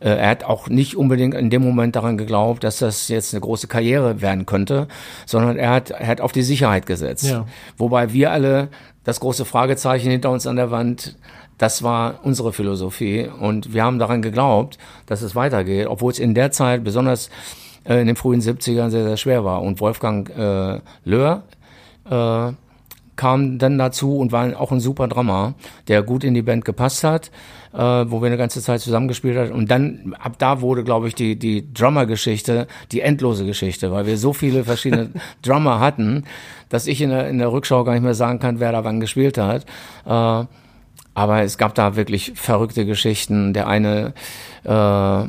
Äh, 0.00 0.10
er 0.10 0.28
hat 0.28 0.44
auch 0.44 0.68
nicht 0.68 0.96
unbedingt 0.96 1.34
in 1.34 1.50
dem 1.50 1.62
Moment 1.62 1.96
daran 1.96 2.16
geglaubt, 2.16 2.64
dass 2.64 2.78
das 2.78 3.08
jetzt 3.08 3.34
eine 3.34 3.40
große 3.40 3.66
Karriere 3.66 4.20
werden 4.20 4.46
könnte, 4.46 4.88
sondern 5.26 5.56
er 5.56 5.70
hat, 5.70 5.90
er 5.90 6.06
hat 6.06 6.20
auf 6.20 6.32
die 6.32 6.42
Sicherheit 6.42 6.86
gesetzt. 6.86 7.24
Ja. 7.24 7.46
Wobei 7.76 8.12
wir 8.12 8.30
alle 8.30 8.68
das 9.02 9.20
große 9.20 9.44
Fragezeichen 9.44 10.10
hinter 10.10 10.30
uns 10.30 10.46
an 10.46 10.56
der 10.56 10.70
Wand 10.70 11.16
das 11.58 11.82
war 11.84 12.20
unsere 12.24 12.52
Philosophie 12.52 13.28
und 13.40 13.72
wir 13.72 13.84
haben 13.84 14.00
daran 14.00 14.22
geglaubt, 14.22 14.76
dass 15.06 15.22
es 15.22 15.36
weitergeht, 15.36 15.86
obwohl 15.86 16.10
es 16.10 16.18
in 16.18 16.34
der 16.34 16.50
Zeit 16.50 16.82
besonders 16.82 17.30
äh, 17.84 18.00
in 18.00 18.06
den 18.06 18.16
frühen 18.16 18.40
70ern 18.40 18.90
sehr, 18.90 19.04
sehr 19.04 19.16
schwer 19.16 19.44
war. 19.44 19.62
Und 19.62 19.80
Wolfgang 19.80 20.28
äh, 20.30 20.80
Löhr 21.04 21.42
äh, 22.10 22.52
kam 23.16 23.58
dann 23.58 23.78
dazu 23.78 24.16
und 24.16 24.32
war 24.32 24.60
auch 24.60 24.72
ein 24.72 24.80
super 24.80 25.08
Drummer, 25.08 25.54
der 25.88 26.02
gut 26.02 26.24
in 26.24 26.34
die 26.34 26.42
Band 26.42 26.64
gepasst 26.64 27.04
hat, 27.04 27.30
äh, 27.72 27.78
wo 27.78 28.20
wir 28.20 28.26
eine 28.26 28.36
ganze 28.36 28.60
Zeit 28.60 28.80
zusammengespielt 28.80 29.36
haben. 29.36 29.52
Und 29.52 29.70
dann, 29.70 30.14
ab 30.18 30.34
da 30.38 30.60
wurde, 30.60 30.84
glaube 30.84 31.08
ich, 31.08 31.14
die, 31.14 31.36
die 31.38 31.72
Drummer-Geschichte 31.72 32.66
die 32.92 33.00
endlose 33.00 33.44
Geschichte, 33.46 33.92
weil 33.92 34.06
wir 34.06 34.16
so 34.16 34.32
viele 34.32 34.64
verschiedene 34.64 35.10
Drummer 35.42 35.80
hatten, 35.80 36.24
dass 36.68 36.86
ich 36.86 37.00
in 37.00 37.10
der, 37.10 37.28
in 37.28 37.38
der 37.38 37.52
Rückschau 37.52 37.84
gar 37.84 37.92
nicht 37.92 38.02
mehr 38.02 38.14
sagen 38.14 38.38
kann, 38.38 38.60
wer 38.60 38.72
da 38.72 38.84
wann 38.84 39.00
gespielt 39.00 39.38
hat. 39.38 39.64
Äh, 40.06 40.46
aber 41.16 41.42
es 41.42 41.58
gab 41.58 41.74
da 41.76 41.94
wirklich 41.94 42.32
verrückte 42.34 42.84
Geschichten. 42.84 43.52
Der 43.54 43.68
eine 43.68 44.14
äh, 44.64 45.28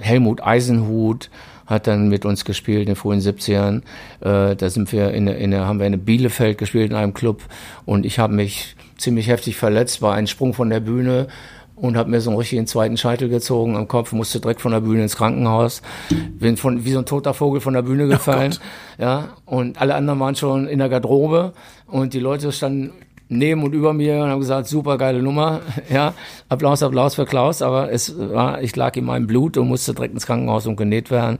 Helmut 0.00 0.42
Eisenhut, 0.42 1.30
hat 1.68 1.86
dann 1.86 2.08
mit 2.08 2.24
uns 2.24 2.44
gespielt 2.44 2.80
in 2.80 2.86
den 2.86 2.96
frühen 2.96 3.20
70ern. 3.20 3.82
Äh, 4.20 4.56
da 4.56 4.70
sind 4.70 4.90
wir 4.90 5.12
in, 5.12 5.28
in, 5.28 5.54
haben 5.54 5.78
wir 5.78 5.86
in 5.86 6.04
Bielefeld 6.04 6.58
gespielt 6.58 6.90
in 6.90 6.96
einem 6.96 7.14
Club. 7.14 7.42
Und 7.84 8.04
ich 8.06 8.18
habe 8.18 8.34
mich 8.34 8.74
ziemlich 8.96 9.28
heftig 9.28 9.56
verletzt, 9.56 10.02
war 10.02 10.14
ein 10.14 10.26
Sprung 10.26 10.54
von 10.54 10.70
der 10.70 10.80
Bühne 10.80 11.28
und 11.76 11.96
habe 11.96 12.10
mir 12.10 12.20
so 12.20 12.30
einen 12.30 12.38
richtigen 12.38 12.66
zweiten 12.66 12.96
Scheitel 12.96 13.28
gezogen 13.28 13.76
am 13.76 13.86
Kopf, 13.86 14.12
musste 14.12 14.40
direkt 14.40 14.60
von 14.60 14.72
der 14.72 14.80
Bühne 14.80 15.02
ins 15.02 15.16
Krankenhaus, 15.16 15.82
bin 16.10 16.56
von 16.56 16.84
wie 16.84 16.92
so 16.92 16.98
ein 16.98 17.06
toter 17.06 17.34
Vogel 17.34 17.60
von 17.60 17.74
der 17.74 17.82
Bühne 17.82 18.06
oh 18.06 18.08
gefallen, 18.08 18.54
oh 18.58 19.02
ja, 19.02 19.28
und 19.44 19.80
alle 19.80 19.94
anderen 19.94 20.18
waren 20.18 20.34
schon 20.34 20.66
in 20.66 20.78
der 20.78 20.88
Garderobe. 20.88 21.52
Und 21.86 22.14
die 22.14 22.20
Leute 22.20 22.50
standen 22.50 22.92
neben 23.28 23.62
und 23.62 23.74
über 23.74 23.92
mir 23.92 24.22
und 24.22 24.30
haben 24.30 24.40
gesagt, 24.40 24.68
super 24.68 24.98
geile 24.98 25.22
Nummer, 25.22 25.60
ja, 25.90 26.14
Applaus, 26.48 26.82
Applaus 26.82 27.14
für 27.14 27.26
Klaus, 27.26 27.62
aber 27.62 27.92
es 27.92 28.18
war, 28.18 28.62
ich 28.62 28.74
lag 28.76 28.96
in 28.96 29.04
meinem 29.04 29.26
Blut 29.26 29.56
und 29.56 29.68
musste 29.68 29.94
direkt 29.94 30.14
ins 30.14 30.26
Krankenhaus 30.26 30.66
und 30.66 30.76
genäht 30.76 31.10
werden. 31.10 31.38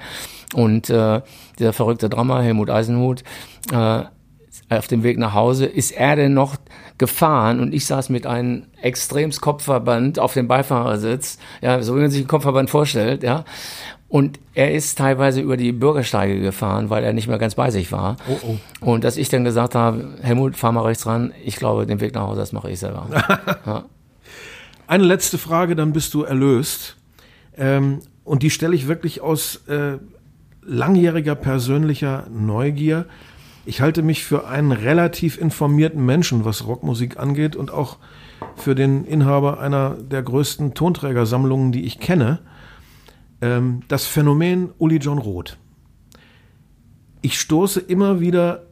Und 0.55 0.91
äh, 0.91 1.21
dieser 1.59 1.73
verrückte 1.73 2.09
Drama, 2.09 2.41
Helmut 2.41 2.71
Eisenhut, 2.71 3.23
äh, 3.73 4.03
auf 4.71 4.87
dem 4.87 5.03
Weg 5.03 5.19
nach 5.19 5.33
Hause 5.33 5.67
ist 5.67 5.93
er 5.93 6.17
denn 6.17 6.35
noch 6.35 6.57
gefahren 6.99 7.61
und 7.61 7.73
ich 7.73 7.87
saß 7.87 8.11
mit 8.11 8.27
einem 8.27 8.65
extrems 8.83 9.41
Kopfverband 9.41 10.19
auf 10.19 10.35
dem 10.35 10.49
Beifahrersitz, 10.49 11.39
ja, 11.63 11.81
so 11.83 11.97
wie 11.97 12.01
man 12.01 12.11
sich 12.11 12.21
einen 12.21 12.29
Kopfverband 12.29 12.69
vorstellt, 12.69 13.23
ja. 13.23 13.45
Und 14.09 14.41
er 14.55 14.73
ist 14.75 14.97
teilweise 14.97 15.43
über 15.43 15.59
die 15.59 15.73
Bürgersteige 15.73 16.41
gefahren, 16.41 16.89
weil 16.89 17.05
er 17.05 17.13
nicht 17.13 17.29
mehr 17.29 17.39
ganz 17.39 17.55
bei 17.55 17.71
sich 17.71 17.93
war. 17.93 18.17
Oh, 18.27 18.39
oh. 18.43 18.91
Und 18.93 19.05
dass 19.05 19.19
ich 19.19 19.29
dann 19.29 19.45
gesagt 19.45 19.75
habe, 19.75 20.17
Helmut, 20.23 20.57
fahr 20.57 20.73
mal 20.73 20.83
rechts 20.83 21.05
ran. 21.05 21.33
Ich 21.45 21.57
glaube, 21.57 21.85
den 21.85 22.01
Weg 22.01 22.15
nach 22.15 22.23
Hause, 22.23 22.41
das 22.41 22.53
mache 22.53 22.71
ich 22.71 22.79
selber. 22.79 23.07
ja. 23.67 23.85
Eine 24.87 25.05
letzte 25.05 25.37
Frage, 25.37 25.77
dann 25.77 25.93
bist 25.93 26.15
du 26.15 26.23
erlöst. 26.23 26.97
Ähm, 27.59 28.01
und 28.25 28.43
die 28.43 28.49
stelle 28.49 28.75
ich 28.75 28.89
wirklich 28.89 29.21
aus 29.21 29.67
äh, 29.69 29.99
langjähriger 30.63 31.35
persönlicher 31.35 32.27
Neugier. 32.31 33.05
Ich 33.67 33.83
halte 33.83 34.03
mich 34.03 34.25
für 34.25 34.49
einen 34.49 34.73
relativ 34.73 35.39
informierten 35.39 36.05
Menschen, 36.05 36.47
was 36.47 36.67
Rockmusik 36.67 37.19
angeht 37.19 37.57
und 37.57 37.71
auch 37.71 37.99
für 38.57 38.75
den 38.75 39.05
Inhaber 39.05 39.61
einer 39.61 39.97
der 40.01 40.23
größten 40.23 40.73
Tonträgersammlungen, 40.73 41.73
die 41.73 41.85
ich 41.85 42.01
kenne 42.01 42.39
ähm, 43.41 43.81
das 43.89 44.07
Phänomen 44.07 44.71
Uli 44.79 44.97
John 44.97 45.19
Roth. 45.19 45.57
Ich 47.21 47.41
stoße 47.41 47.81
immer 47.81 48.21
wieder 48.21 48.67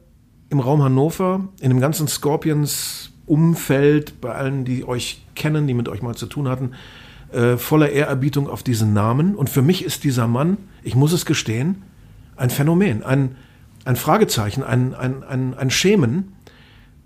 im 0.49 0.59
Raum 0.59 0.81
Hannover, 0.81 1.49
in 1.59 1.69
dem 1.69 1.81
ganzen 1.81 2.07
Scorpions-Umfeld, 2.07 4.21
bei 4.21 4.33
allen, 4.33 4.65
die 4.65 4.87
euch 4.87 5.25
kennen, 5.35 5.67
die 5.67 5.73
mit 5.73 5.89
euch 5.89 6.01
mal 6.01 6.15
zu 6.15 6.27
tun 6.27 6.47
hatten, 6.47 6.71
äh, 7.31 7.57
voller 7.57 7.89
Ehrerbietung 7.89 8.49
auf 8.49 8.63
diesen 8.63 8.93
Namen. 8.93 9.35
Und 9.35 9.49
für 9.49 9.61
mich 9.61 9.83
ist 9.83 10.05
dieser 10.05 10.27
Mann, 10.27 10.57
ich 10.83 10.95
muss 10.95 11.11
es 11.11 11.25
gestehen, 11.25 11.83
ein 12.37 12.49
Phänomen, 12.49 13.03
ein, 13.03 13.35
ein 13.83 13.97
Fragezeichen, 13.97 14.63
ein, 14.63 14.93
ein, 14.93 15.23
ein, 15.23 15.53
ein 15.53 15.69
Schämen, 15.69 16.36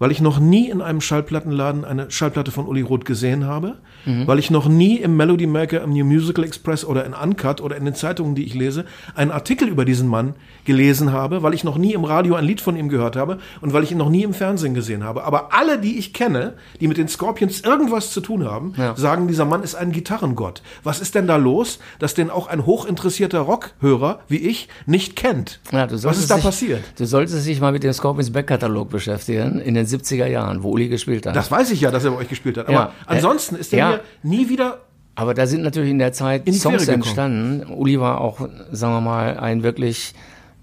weil 0.01 0.11
ich 0.11 0.19
noch 0.19 0.39
nie 0.39 0.67
in 0.67 0.81
einem 0.81 0.99
Schallplattenladen 0.99 1.85
eine 1.85 2.09
Schallplatte 2.09 2.49
von 2.49 2.65
Uli 2.65 2.81
Roth 2.81 3.05
gesehen 3.05 3.45
habe, 3.45 3.75
mhm. 4.03 4.25
weil 4.25 4.39
ich 4.39 4.49
noch 4.49 4.67
nie 4.67 4.97
im 4.97 5.15
Melody 5.15 5.45
Maker, 5.45 5.83
im 5.83 5.93
New 5.93 6.03
Musical 6.03 6.43
Express 6.43 6.83
oder 6.83 7.05
in 7.05 7.13
Uncut 7.13 7.61
oder 7.61 7.77
in 7.77 7.85
den 7.85 7.93
Zeitungen, 7.93 8.33
die 8.33 8.43
ich 8.43 8.55
lese, 8.55 8.85
einen 9.13 9.29
Artikel 9.29 9.67
über 9.67 9.85
diesen 9.85 10.07
Mann 10.07 10.33
gelesen 10.65 11.11
habe, 11.11 11.43
weil 11.43 11.53
ich 11.53 11.63
noch 11.63 11.77
nie 11.77 11.93
im 11.93 12.03
Radio 12.03 12.33
ein 12.33 12.45
Lied 12.45 12.61
von 12.61 12.75
ihm 12.75 12.89
gehört 12.89 13.15
habe 13.15 13.37
und 13.61 13.73
weil 13.73 13.83
ich 13.83 13.91
ihn 13.91 13.99
noch 13.99 14.09
nie 14.09 14.23
im 14.23 14.33
Fernsehen 14.33 14.73
gesehen 14.73 15.03
habe. 15.03 15.23
Aber 15.23 15.53
alle, 15.53 15.77
die 15.77 15.99
ich 15.99 16.13
kenne, 16.13 16.53
die 16.79 16.87
mit 16.87 16.97
den 16.97 17.07
Scorpions 17.07 17.61
irgendwas 17.61 18.09
zu 18.09 18.21
tun 18.21 18.43
haben, 18.43 18.73
ja. 18.77 18.95
sagen, 18.95 19.27
dieser 19.27 19.45
Mann 19.45 19.61
ist 19.61 19.75
ein 19.75 19.91
Gitarrengott. 19.91 20.63
Was 20.83 20.99
ist 20.99 21.13
denn 21.13 21.27
da 21.27 21.35
los, 21.35 21.77
dass 21.99 22.15
den 22.15 22.31
auch 22.31 22.47
ein 22.47 22.65
hochinteressierter 22.65 23.41
Rockhörer 23.41 24.21
wie 24.27 24.37
ich 24.37 24.67
nicht 24.87 25.15
kennt? 25.15 25.59
Ja, 25.71 25.87
Was 25.91 26.17
ist 26.17 26.31
da 26.31 26.35
sich, 26.35 26.43
passiert? 26.43 26.83
Du 26.97 27.05
solltest 27.05 27.45
dich 27.45 27.61
mal 27.61 27.71
mit 27.71 27.83
dem 27.83 27.93
Scorpions 27.93 28.31
Backkatalog 28.31 28.89
beschäftigen. 28.89 29.59
In 29.59 29.75
den 29.75 29.90
70er 29.95 30.27
Jahren, 30.27 30.63
wo 30.63 30.71
Uli 30.71 30.87
gespielt 30.87 31.25
hat. 31.25 31.35
Das 31.35 31.51
weiß 31.51 31.71
ich 31.71 31.81
ja, 31.81 31.91
dass 31.91 32.03
er 32.03 32.11
bei 32.11 32.17
euch 32.17 32.29
gespielt 32.29 32.57
hat. 32.57 32.67
Aber 32.67 32.73
ja. 32.73 32.93
ansonsten 33.05 33.55
ist 33.55 33.73
er 33.73 33.79
ja. 33.79 33.89
mir 33.89 34.01
nie 34.23 34.49
wieder 34.49 34.79
aber 35.15 35.33
da 35.33 35.45
sind 35.45 35.61
natürlich 35.61 35.91
in 35.91 35.99
der 35.99 36.13
Zeit 36.13 36.47
in 36.47 36.53
Songs 36.53 36.87
entstanden. 36.87 37.65
Uli 37.71 37.99
war 37.99 38.21
auch, 38.21 38.39
sagen 38.71 38.93
wir 38.93 39.01
mal, 39.01 39.37
ein 39.37 39.61
wirklich 39.61 40.13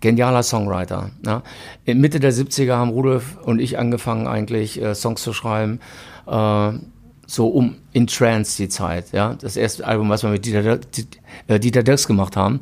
genialer 0.00 0.42
Songwriter. 0.42 1.10
Ja. 1.24 1.42
In 1.84 2.00
Mitte 2.00 2.20
der 2.20 2.32
70er 2.32 2.74
haben 2.74 2.90
Rudolf 2.90 3.36
und 3.42 3.60
ich 3.60 3.78
angefangen 3.78 4.26
eigentlich 4.26 4.80
äh, 4.80 4.94
Songs 4.94 5.22
zu 5.22 5.32
schreiben, 5.32 5.80
äh, 6.26 6.72
so 7.26 7.48
um 7.48 7.76
in 7.92 8.06
Trance 8.06 8.56
die 8.56 8.68
Zeit. 8.68 9.12
Ja. 9.12 9.34
Das 9.40 9.56
erste 9.56 9.86
Album, 9.86 10.08
was 10.08 10.22
wir 10.22 10.30
mit 10.30 10.46
Dieter, 10.46 10.80
äh, 11.46 11.60
Dieter 11.60 11.82
Dirks 11.82 12.06
gemacht 12.06 12.36
haben, 12.36 12.60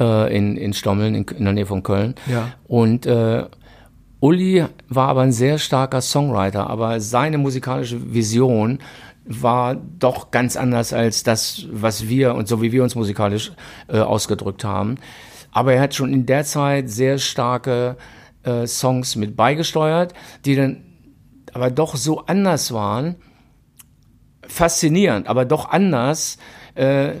äh, 0.00 0.34
in, 0.34 0.56
in 0.56 0.72
Stommeln, 0.72 1.14
in, 1.14 1.24
in 1.24 1.44
der 1.44 1.52
Nähe 1.52 1.66
von 1.66 1.82
Köln. 1.82 2.14
Ja. 2.26 2.52
Und 2.66 3.04
äh, 3.04 3.44
Uli 4.20 4.64
war 4.88 5.08
aber 5.08 5.22
ein 5.22 5.32
sehr 5.32 5.58
starker 5.58 6.02
Songwriter, 6.02 6.68
aber 6.68 7.00
seine 7.00 7.38
musikalische 7.38 8.12
Vision 8.12 8.78
war 9.24 9.74
doch 9.74 10.30
ganz 10.30 10.56
anders 10.56 10.92
als 10.92 11.22
das, 11.22 11.66
was 11.70 12.08
wir 12.08 12.34
und 12.34 12.48
so 12.48 12.60
wie 12.62 12.72
wir 12.72 12.82
uns 12.82 12.94
musikalisch 12.94 13.52
äh, 13.88 13.98
ausgedrückt 13.98 14.64
haben. 14.64 14.96
Aber 15.52 15.72
er 15.72 15.80
hat 15.80 15.94
schon 15.94 16.12
in 16.12 16.26
der 16.26 16.44
Zeit 16.44 16.90
sehr 16.90 17.18
starke 17.18 17.96
äh, 18.42 18.66
Songs 18.66 19.16
mit 19.16 19.36
beigesteuert, 19.36 20.14
die 20.44 20.54
dann 20.54 20.84
aber 21.52 21.70
doch 21.70 21.96
so 21.96 22.20
anders 22.26 22.72
waren, 22.72 23.16
faszinierend, 24.46 25.28
aber 25.28 25.44
doch 25.44 25.70
anders, 25.70 26.38
äh, 26.74 27.12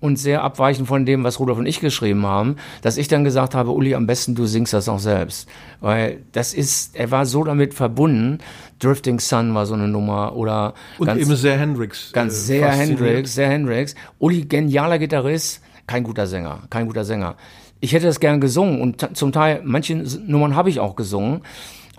und 0.00 0.16
sehr 0.16 0.42
abweichend 0.42 0.88
von 0.88 1.04
dem, 1.04 1.24
was 1.24 1.38
Rudolf 1.38 1.58
und 1.58 1.66
ich 1.66 1.80
geschrieben 1.80 2.26
haben, 2.26 2.56
dass 2.82 2.96
ich 2.96 3.08
dann 3.08 3.22
gesagt 3.22 3.54
habe, 3.54 3.70
Uli, 3.70 3.94
am 3.94 4.06
besten 4.06 4.34
du 4.34 4.46
singst 4.46 4.72
das 4.72 4.88
auch 4.88 4.98
selbst. 4.98 5.48
Weil 5.80 6.22
das 6.32 6.54
ist, 6.54 6.96
er 6.96 7.10
war 7.10 7.26
so 7.26 7.44
damit 7.44 7.74
verbunden, 7.74 8.38
Drifting 8.78 9.20
Sun 9.20 9.54
war 9.54 9.66
so 9.66 9.74
eine 9.74 9.88
Nummer 9.88 10.34
oder 10.34 10.74
Und 10.98 11.06
ganz, 11.06 11.20
eben 11.20 11.36
sehr 11.36 11.58
Hendrix. 11.58 12.12
Ganz 12.12 12.34
äh, 12.34 12.36
sehr 12.36 12.72
Hendrix, 12.72 13.34
sehr 13.34 13.48
Hendrix. 13.48 13.94
Uli, 14.18 14.42
genialer 14.46 14.98
Gitarrist, 14.98 15.60
kein 15.86 16.02
guter 16.02 16.26
Sänger, 16.26 16.60
kein 16.70 16.86
guter 16.86 17.04
Sänger. 17.04 17.36
Ich 17.80 17.92
hätte 17.92 18.06
das 18.06 18.20
gern 18.20 18.40
gesungen 18.40 18.80
und 18.80 19.16
zum 19.16 19.32
Teil, 19.32 19.60
manche 19.64 19.96
Nummern 19.96 20.54
habe 20.54 20.70
ich 20.70 20.80
auch 20.80 20.96
gesungen. 20.96 21.42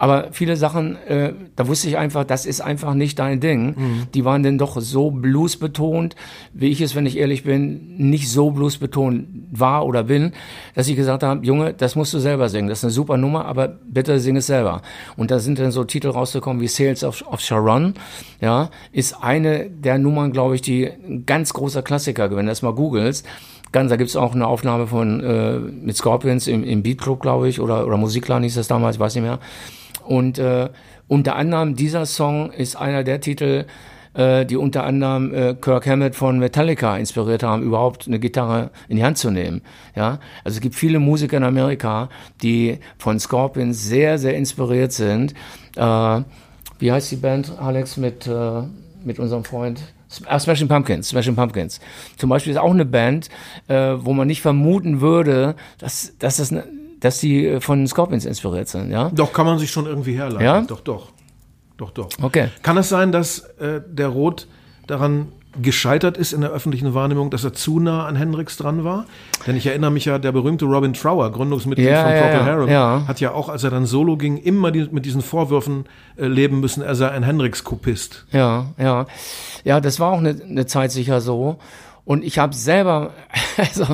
Aber 0.01 0.29
viele 0.31 0.55
Sachen, 0.55 0.95
äh, 1.05 1.33
da 1.55 1.67
wusste 1.67 1.87
ich 1.87 1.95
einfach, 1.95 2.23
das 2.23 2.47
ist 2.47 2.59
einfach 2.59 2.95
nicht 2.95 3.19
dein 3.19 3.39
Ding. 3.39 3.75
Mhm. 3.77 4.07
Die 4.15 4.25
waren 4.25 4.41
denn 4.41 4.57
doch 4.57 4.81
so 4.81 5.11
bluesbetont, 5.11 6.15
wie 6.53 6.69
ich 6.69 6.81
es, 6.81 6.95
wenn 6.95 7.05
ich 7.05 7.19
ehrlich 7.19 7.43
bin, 7.43 7.97
nicht 7.97 8.31
so 8.31 8.49
bluesbetont 8.49 9.27
war 9.51 9.85
oder 9.85 10.05
bin, 10.05 10.31
dass 10.73 10.87
ich 10.87 10.95
gesagt 10.95 11.21
habe, 11.21 11.45
Junge, 11.45 11.75
das 11.75 11.95
musst 11.95 12.15
du 12.15 12.17
selber 12.17 12.49
singen. 12.49 12.67
Das 12.67 12.79
ist 12.79 12.85
eine 12.85 12.93
super 12.93 13.17
Nummer, 13.17 13.45
aber 13.45 13.67
bitte 13.67 14.19
sing 14.19 14.37
es 14.37 14.47
selber. 14.47 14.81
Und 15.17 15.29
da 15.29 15.37
sind 15.37 15.59
dann 15.59 15.69
so 15.69 15.83
Titel 15.83 16.09
rausgekommen 16.09 16.63
wie 16.63 16.67
Sales 16.67 17.03
of, 17.03 17.23
of 17.27 17.39
Sharon. 17.39 17.93
Ja, 18.39 18.71
ist 18.91 19.23
eine 19.23 19.69
der 19.69 19.99
Nummern, 19.99 20.31
glaube 20.31 20.55
ich, 20.55 20.63
die 20.63 20.87
ein 20.87 21.27
ganz 21.27 21.53
großer 21.53 21.83
Klassiker, 21.83 22.27
du 22.27 22.43
das 22.43 22.63
mal 22.63 22.73
googelst. 22.73 23.23
Ganz, 23.71 23.91
da 23.91 23.97
gibt's 23.97 24.15
auch 24.15 24.33
eine 24.33 24.47
Aufnahme 24.47 24.87
von 24.87 25.23
äh, 25.23 25.59
mit 25.59 25.95
Scorpions 25.95 26.47
im, 26.47 26.63
im 26.63 26.81
Beat 26.81 26.99
Club, 26.99 27.21
glaube 27.21 27.47
ich, 27.49 27.61
oder, 27.61 27.85
oder 27.85 27.97
Musikland 27.97 28.43
hieß 28.45 28.55
das 28.55 28.67
damals, 28.67 28.97
weiß 28.97 29.13
nicht 29.13 29.25
mehr 29.25 29.37
Und 30.05 30.39
äh, 30.39 30.69
unter 31.07 31.35
anderem 31.35 31.75
dieser 31.75 32.05
Song 32.05 32.51
ist 32.51 32.75
einer 32.75 33.03
der 33.03 33.21
Titel, 33.21 33.65
äh, 34.13 34.45
die 34.45 34.57
unter 34.57 34.83
anderem 34.83 35.33
äh, 35.33 35.53
Kirk 35.53 35.87
Hammett 35.87 36.15
von 36.15 36.39
Metallica 36.39 36.97
inspiriert 36.97 37.43
haben, 37.43 37.63
überhaupt 37.63 38.07
eine 38.07 38.19
Gitarre 38.19 38.71
in 38.87 38.97
die 38.97 39.03
Hand 39.03 39.17
zu 39.17 39.31
nehmen. 39.31 39.61
Ja, 39.95 40.19
also 40.43 40.57
es 40.57 40.61
gibt 40.61 40.75
viele 40.75 40.99
Musiker 40.99 41.37
in 41.37 41.43
Amerika, 41.43 42.09
die 42.41 42.79
von 42.97 43.19
Scorpions 43.19 43.83
sehr, 43.83 44.17
sehr 44.17 44.35
inspiriert 44.35 44.91
sind. 44.91 45.33
Äh, 45.75 46.21
wie 46.79 46.91
heißt 46.91 47.11
die 47.11 47.17
Band, 47.17 47.53
Alex, 47.59 47.97
mit, 47.97 48.27
äh, 48.27 48.63
mit 49.03 49.19
unserem 49.19 49.43
Freund? 49.43 49.81
Ah, 50.25 50.39
Smashing 50.39 50.67
Pumpkins, 50.67 51.09
Smashing 51.09 51.35
Pumpkins. 51.35 51.79
Zum 52.17 52.29
Beispiel 52.29 52.51
ist 52.51 52.59
auch 52.59 52.71
eine 52.71 52.85
Band, 52.85 53.29
äh, 53.67 53.93
wo 53.97 54.11
man 54.11 54.27
nicht 54.27 54.41
vermuten 54.41 54.99
würde, 54.99 55.55
dass, 55.77 56.17
dass 56.19 56.37
das 56.37 56.51
eine, 56.51 56.65
dass 57.01 57.19
die 57.19 57.45
äh, 57.45 57.61
von 57.61 57.85
Scorpions 57.85 58.25
inspiriert 58.25 58.69
sind, 58.69 58.89
ja? 58.89 59.11
Doch, 59.13 59.33
kann 59.33 59.45
man 59.45 59.59
sich 59.59 59.69
schon 59.69 59.85
irgendwie 59.85 60.13
herleiten. 60.13 60.45
Ja? 60.45 60.61
Doch, 60.61 60.79
doch. 60.79 61.09
Doch, 61.77 61.91
doch. 61.91 62.09
Okay. 62.21 62.49
Kann 62.61 62.77
es 62.77 62.89
sein, 62.89 63.11
dass 63.11 63.39
äh, 63.59 63.81
der 63.85 64.07
Roth 64.07 64.47
daran 64.87 65.29
gescheitert 65.59 66.15
ist 66.15 66.31
in 66.31 66.41
der 66.41 66.51
öffentlichen 66.51 66.93
Wahrnehmung, 66.93 67.29
dass 67.29 67.43
er 67.43 67.53
zu 67.53 67.79
nah 67.79 68.05
an 68.05 68.15
Hendrix 68.15 68.55
dran 68.55 68.83
war? 68.83 69.05
Denn 69.47 69.57
ich 69.57 69.65
erinnere 69.65 69.91
mich 69.91 70.05
ja, 70.05 70.19
der 70.19 70.31
berühmte 70.31 70.65
Robin 70.65 70.93
Trower, 70.93 71.31
Gründungsmitglied 71.31 71.89
Ja, 71.89 72.03
von 72.03 72.11
Procol 72.13 72.31
ja, 72.31 72.45
Harum, 72.45 72.69
ja. 72.69 73.03
hat 73.07 73.19
ja 73.19 73.31
auch, 73.33 73.49
als 73.49 73.63
er 73.63 73.71
dann 73.71 73.85
solo 73.85 74.15
ging, 74.15 74.37
immer 74.37 74.71
die, 74.71 74.87
mit 74.91 75.05
diesen 75.05 75.21
Vorwürfen 75.21 75.85
äh, 76.17 76.27
leben 76.27 76.59
müssen, 76.59 76.83
er 76.83 76.95
sei 76.95 77.09
ein 77.09 77.23
Hendrix-Kopist. 77.23 78.27
Ja, 78.31 78.67
ja. 78.77 79.07
Ja, 79.63 79.81
das 79.81 79.99
war 79.99 80.11
auch 80.11 80.19
eine, 80.19 80.39
eine 80.41 80.67
Zeit 80.67 80.91
sicher 80.91 81.19
so. 81.19 81.57
Und 82.05 82.23
ich 82.23 82.37
habe 82.39 82.53
selber, 82.53 83.11
also 83.57 83.85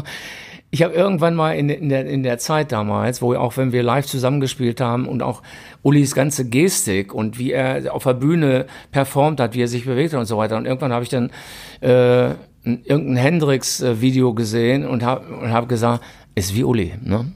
ich 0.70 0.84
habe 0.84 0.94
irgendwann 0.94 1.36
mal 1.36 1.54
in, 1.54 1.70
in, 1.70 1.90
der, 1.90 2.06
in 2.06 2.24
der 2.24 2.38
Zeit 2.40 2.72
damals, 2.72 3.22
wo 3.22 3.34
auch 3.36 3.56
wenn 3.56 3.72
wir 3.72 3.84
live 3.84 4.06
zusammengespielt 4.06 4.82
haben 4.82 5.08
und 5.08 5.24
auch 5.24 5.42
Ulis 5.82 6.14
ganze 6.14 6.50
Gestik 6.50 7.14
und 7.14 7.40
wie 7.40 7.52
er 7.52 7.94
auf 7.94 8.04
der 8.04 8.16
Bühne 8.16 8.66
performt 8.92 9.40
hat, 9.40 9.54
wie 9.54 9.62
er 9.62 9.70
sich 9.70 9.86
bewegt 9.86 10.14
hat 10.14 10.20
und 10.20 10.26
so 10.26 10.38
weiter. 10.38 10.58
Und 10.58 10.66
irgendwann 10.66 10.92
habe 10.92 11.04
ich 11.04 11.10
dann 11.10 11.32
äh, 11.80 12.36
ein, 12.66 12.84
irgendein 12.84 13.16
Hendrix-Video 13.16 14.34
gesehen 14.34 14.86
und 14.86 15.04
habe 15.04 15.26
und 15.36 15.52
hab 15.52 15.70
gesagt, 15.70 16.04
ist 16.36 16.54
wie 16.54 16.64
Uli, 16.64 16.94
ne? 17.02 17.32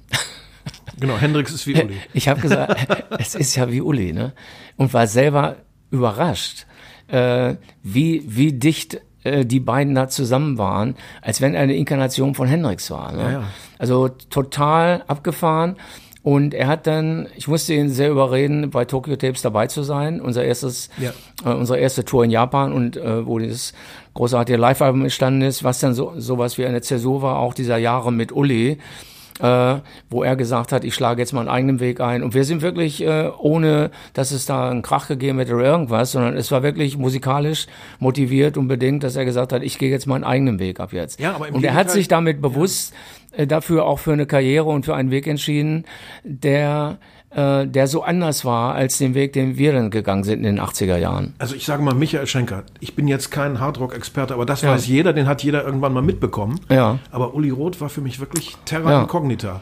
Genau, 0.99 1.17
Hendrix 1.17 1.51
ist 1.51 1.65
wie 1.65 1.81
Uli. 1.81 1.95
Ich 2.13 2.27
habe 2.27 2.41
gesagt, 2.41 2.75
es 3.17 3.33
ist 3.33 3.55
ja 3.55 3.71
wie 3.71 3.81
Uli, 3.81 4.13
ne? 4.13 4.33
Und 4.77 4.93
war 4.93 5.07
selber 5.07 5.55
überrascht, 5.89 6.67
äh, 7.07 7.55
wie, 7.81 8.23
wie 8.27 8.53
dicht 8.53 9.01
äh, 9.23 9.45
die 9.45 9.59
beiden 9.59 9.95
da 9.95 10.07
zusammen 10.07 10.57
waren, 10.57 10.95
als 11.21 11.41
wenn 11.41 11.53
er 11.53 11.61
eine 11.61 11.75
Inkarnation 11.75 12.35
von 12.35 12.47
Hendrix 12.47 12.89
war. 12.91 13.11
Ne? 13.11 13.21
Ja, 13.23 13.31
ja. 13.31 13.43
Also 13.77 14.09
total 14.09 15.03
abgefahren. 15.07 15.75
Und 16.23 16.53
er 16.53 16.67
hat 16.67 16.85
dann, 16.85 17.27
ich 17.35 17.47
musste 17.47 17.73
ihn 17.73 17.89
sehr 17.89 18.11
überreden, 18.11 18.69
bei 18.69 18.85
Tokyo 18.85 19.15
Tapes 19.15 19.41
dabei 19.41 19.65
zu 19.65 19.81
sein. 19.81 20.21
Unser 20.21 20.43
erstes, 20.43 20.89
Ja. 20.99 21.11
äh, 21.43 21.55
unsere 21.55 21.79
erste 21.79 22.05
Tour 22.05 22.23
in 22.23 22.29
Japan 22.29 22.73
und 22.73 22.95
äh, 22.95 23.25
wo 23.25 23.39
dieses 23.39 23.73
großartige 24.13 24.57
Live-Album 24.59 25.01
entstanden 25.01 25.41
ist, 25.41 25.63
was 25.63 25.79
dann 25.79 25.95
so 25.95 26.13
sowas 26.17 26.59
wie 26.59 26.65
eine 26.67 26.81
Zäsur 26.81 27.23
war, 27.23 27.39
auch 27.39 27.55
dieser 27.55 27.77
Jahre 27.77 28.11
mit 28.13 28.31
Uli 28.31 28.77
äh, 29.39 29.75
wo 30.09 30.23
er 30.23 30.35
gesagt 30.35 30.71
hat, 30.71 30.83
ich 30.83 30.93
schlage 30.93 31.21
jetzt 31.21 31.33
meinen 31.33 31.47
eigenen 31.47 31.79
Weg 31.79 32.01
ein. 32.01 32.23
Und 32.23 32.33
wir 32.33 32.43
sind 32.43 32.61
wirklich, 32.61 33.03
äh, 33.03 33.29
ohne 33.37 33.91
dass 34.13 34.31
es 34.31 34.45
da 34.45 34.69
einen 34.69 34.81
Krach 34.81 35.07
gegeben 35.07 35.39
hätte 35.39 35.55
oder 35.55 35.65
irgendwas, 35.65 36.11
sondern 36.11 36.35
es 36.35 36.51
war 36.51 36.63
wirklich 36.63 36.97
musikalisch 36.97 37.67
motiviert 37.99 38.57
und 38.57 38.67
bedingt, 38.67 39.03
dass 39.03 39.15
er 39.15 39.25
gesagt 39.25 39.53
hat, 39.53 39.63
ich 39.63 39.77
gehe 39.77 39.89
jetzt 39.89 40.05
meinen 40.07 40.23
eigenen 40.23 40.59
Weg 40.59 40.79
ab 40.79 40.93
jetzt. 40.93 41.19
Ja, 41.19 41.35
aber 41.35 41.47
im 41.47 41.55
und 41.55 41.63
er 41.63 41.73
hat 41.73 41.89
sich 41.91 42.07
damit 42.07 42.41
bewusst 42.41 42.93
äh, 43.31 43.47
dafür 43.47 43.85
auch 43.85 43.99
für 43.99 44.13
eine 44.13 44.25
Karriere 44.25 44.69
und 44.69 44.85
für 44.85 44.95
einen 44.95 45.11
Weg 45.11 45.27
entschieden, 45.27 45.85
der 46.23 46.97
äh, 47.35 47.65
der 47.67 47.87
so 47.87 48.03
anders 48.03 48.45
war 48.45 48.75
als 48.75 48.97
den 48.97 49.13
Weg, 49.13 49.33
den 49.33 49.57
wir 49.57 49.73
dann 49.73 49.89
gegangen 49.89 50.23
sind 50.23 50.39
in 50.39 50.55
den 50.55 50.59
80er 50.59 50.97
Jahren. 50.97 51.33
Also 51.37 51.55
ich 51.55 51.65
sage 51.65 51.81
mal 51.81 51.93
Michael 51.93 52.27
Schenker, 52.27 52.63
ich 52.79 52.95
bin 52.95 53.07
jetzt 53.07 53.31
kein 53.31 53.59
Hardrock-Experte, 53.59 54.33
aber 54.33 54.45
das 54.45 54.63
weiß 54.63 54.87
jeder, 54.87 55.13
den 55.13 55.27
hat 55.27 55.43
jeder 55.43 55.63
irgendwann 55.63 55.93
mal 55.93 56.01
mitbekommen. 56.01 56.59
Ja. 56.69 56.99
Aber 57.11 57.33
Uli 57.33 57.49
Roth 57.49 57.79
war 57.81 57.89
für 57.89 58.01
mich 58.01 58.19
wirklich 58.19 58.57
Terra 58.65 58.91
Ja. 58.91 59.01
Incognita. 59.03 59.61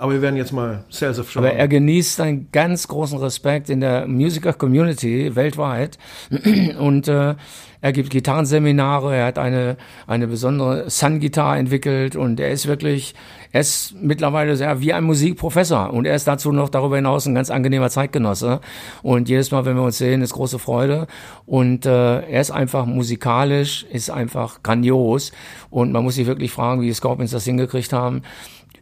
Aber 0.00 0.12
wir 0.12 0.22
werden 0.22 0.36
jetzt 0.36 0.52
mal 0.52 0.84
Sales 0.90 1.18
of 1.18 1.36
Aber 1.36 1.52
er 1.52 1.66
genießt 1.66 2.20
einen 2.20 2.52
ganz 2.52 2.86
großen 2.86 3.18
Respekt 3.18 3.68
in 3.68 3.80
der 3.80 4.06
Musiker-Community 4.06 5.34
weltweit 5.34 5.98
und 6.78 7.08
äh, 7.08 7.34
er 7.80 7.92
gibt 7.92 8.10
Gitarrenseminare, 8.10 9.16
er 9.16 9.26
hat 9.26 9.38
eine, 9.38 9.76
eine 10.06 10.28
besondere 10.28 10.88
Sun-Gitarre 10.88 11.58
entwickelt 11.58 12.14
und 12.14 12.38
er 12.38 12.50
ist 12.50 12.68
wirklich, 12.68 13.14
er 13.52 13.60
ist 13.60 13.94
mittlerweile 14.00 14.56
sehr 14.56 14.80
wie 14.80 14.92
ein 14.92 15.04
Musikprofessor 15.04 15.92
und 15.92 16.04
er 16.04 16.14
ist 16.14 16.26
dazu 16.26 16.52
noch 16.52 16.68
darüber 16.68 16.96
hinaus 16.96 17.26
ein 17.26 17.34
ganz 17.34 17.50
angenehmer 17.50 17.88
Zeitgenosse. 17.88 18.60
Und 19.02 19.28
jedes 19.28 19.50
Mal, 19.50 19.64
wenn 19.64 19.76
wir 19.76 19.82
uns 19.82 19.98
sehen, 19.98 20.22
ist 20.22 20.34
große 20.34 20.58
Freude. 20.58 21.06
Und 21.46 21.86
äh, 21.86 22.20
er 22.20 22.40
ist 22.40 22.50
einfach 22.50 22.84
musikalisch, 22.84 23.84
ist 23.90 24.10
einfach 24.10 24.62
grandios. 24.62 25.32
Und 25.70 25.92
man 25.92 26.04
muss 26.04 26.16
sich 26.16 26.26
wirklich 26.26 26.52
fragen, 26.52 26.82
wie 26.82 26.86
die 26.86 26.94
Scorpions 26.94 27.30
das 27.30 27.44
hingekriegt 27.44 27.92
haben, 27.92 28.22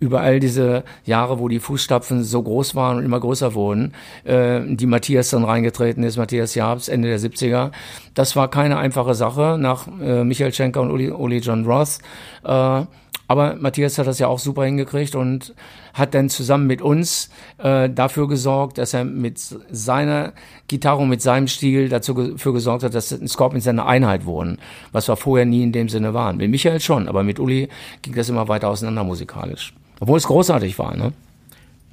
über 0.00 0.20
all 0.20 0.40
diese 0.40 0.84
Jahre, 1.04 1.38
wo 1.38 1.48
die 1.48 1.60
Fußstapfen 1.60 2.24
so 2.24 2.42
groß 2.42 2.74
waren 2.74 2.98
und 2.98 3.04
immer 3.04 3.20
größer 3.20 3.54
wurden, 3.54 3.92
äh, 4.24 4.60
die 4.64 4.86
Matthias 4.86 5.30
dann 5.30 5.44
reingetreten 5.44 6.02
ist, 6.02 6.16
Matthias 6.16 6.54
Jabs, 6.54 6.88
Ende 6.88 7.08
der 7.08 7.20
70er. 7.20 7.70
Das 8.14 8.36
war 8.36 8.48
keine 8.48 8.78
einfache 8.78 9.14
Sache 9.14 9.56
nach 9.58 9.88
äh, 10.00 10.24
Michael 10.24 10.52
Schenker 10.52 10.80
und 10.80 10.90
Uli, 10.90 11.10
Uli 11.10 11.38
John 11.38 11.66
Roth. 11.66 11.98
Äh, 12.44 12.84
aber 13.28 13.56
Matthias 13.56 13.98
hat 13.98 14.06
das 14.06 14.18
ja 14.18 14.28
auch 14.28 14.38
super 14.38 14.64
hingekriegt 14.64 15.14
und 15.14 15.54
hat 15.96 16.14
dann 16.14 16.28
zusammen 16.28 16.66
mit 16.66 16.82
uns 16.82 17.30
äh, 17.56 17.88
dafür 17.88 18.28
gesorgt, 18.28 18.76
dass 18.76 18.92
er 18.92 19.04
mit 19.04 19.38
seiner 19.38 20.34
Gitarre 20.68 21.02
und 21.02 21.08
mit 21.08 21.22
seinem 21.22 21.48
Stil 21.48 21.88
dazu 21.88 22.12
dafür 22.12 22.52
gesorgt 22.52 22.84
hat, 22.84 22.94
dass 22.94 23.08
Scorpions 23.26 23.66
eine 23.66 23.86
Einheit 23.86 24.26
wurden, 24.26 24.58
was 24.92 25.08
wir 25.08 25.16
vorher 25.16 25.46
nie 25.46 25.62
in 25.62 25.72
dem 25.72 25.88
Sinne 25.88 26.12
waren. 26.12 26.36
Mit 26.36 26.50
Michael 26.50 26.80
schon, 26.80 27.08
aber 27.08 27.22
mit 27.22 27.40
Uli 27.40 27.70
ging 28.02 28.14
das 28.14 28.28
immer 28.28 28.46
weiter 28.48 28.68
auseinander 28.68 29.04
musikalisch. 29.04 29.72
Obwohl 29.98 30.18
es 30.18 30.26
großartig 30.26 30.78
war, 30.78 30.96
ne? 30.96 31.12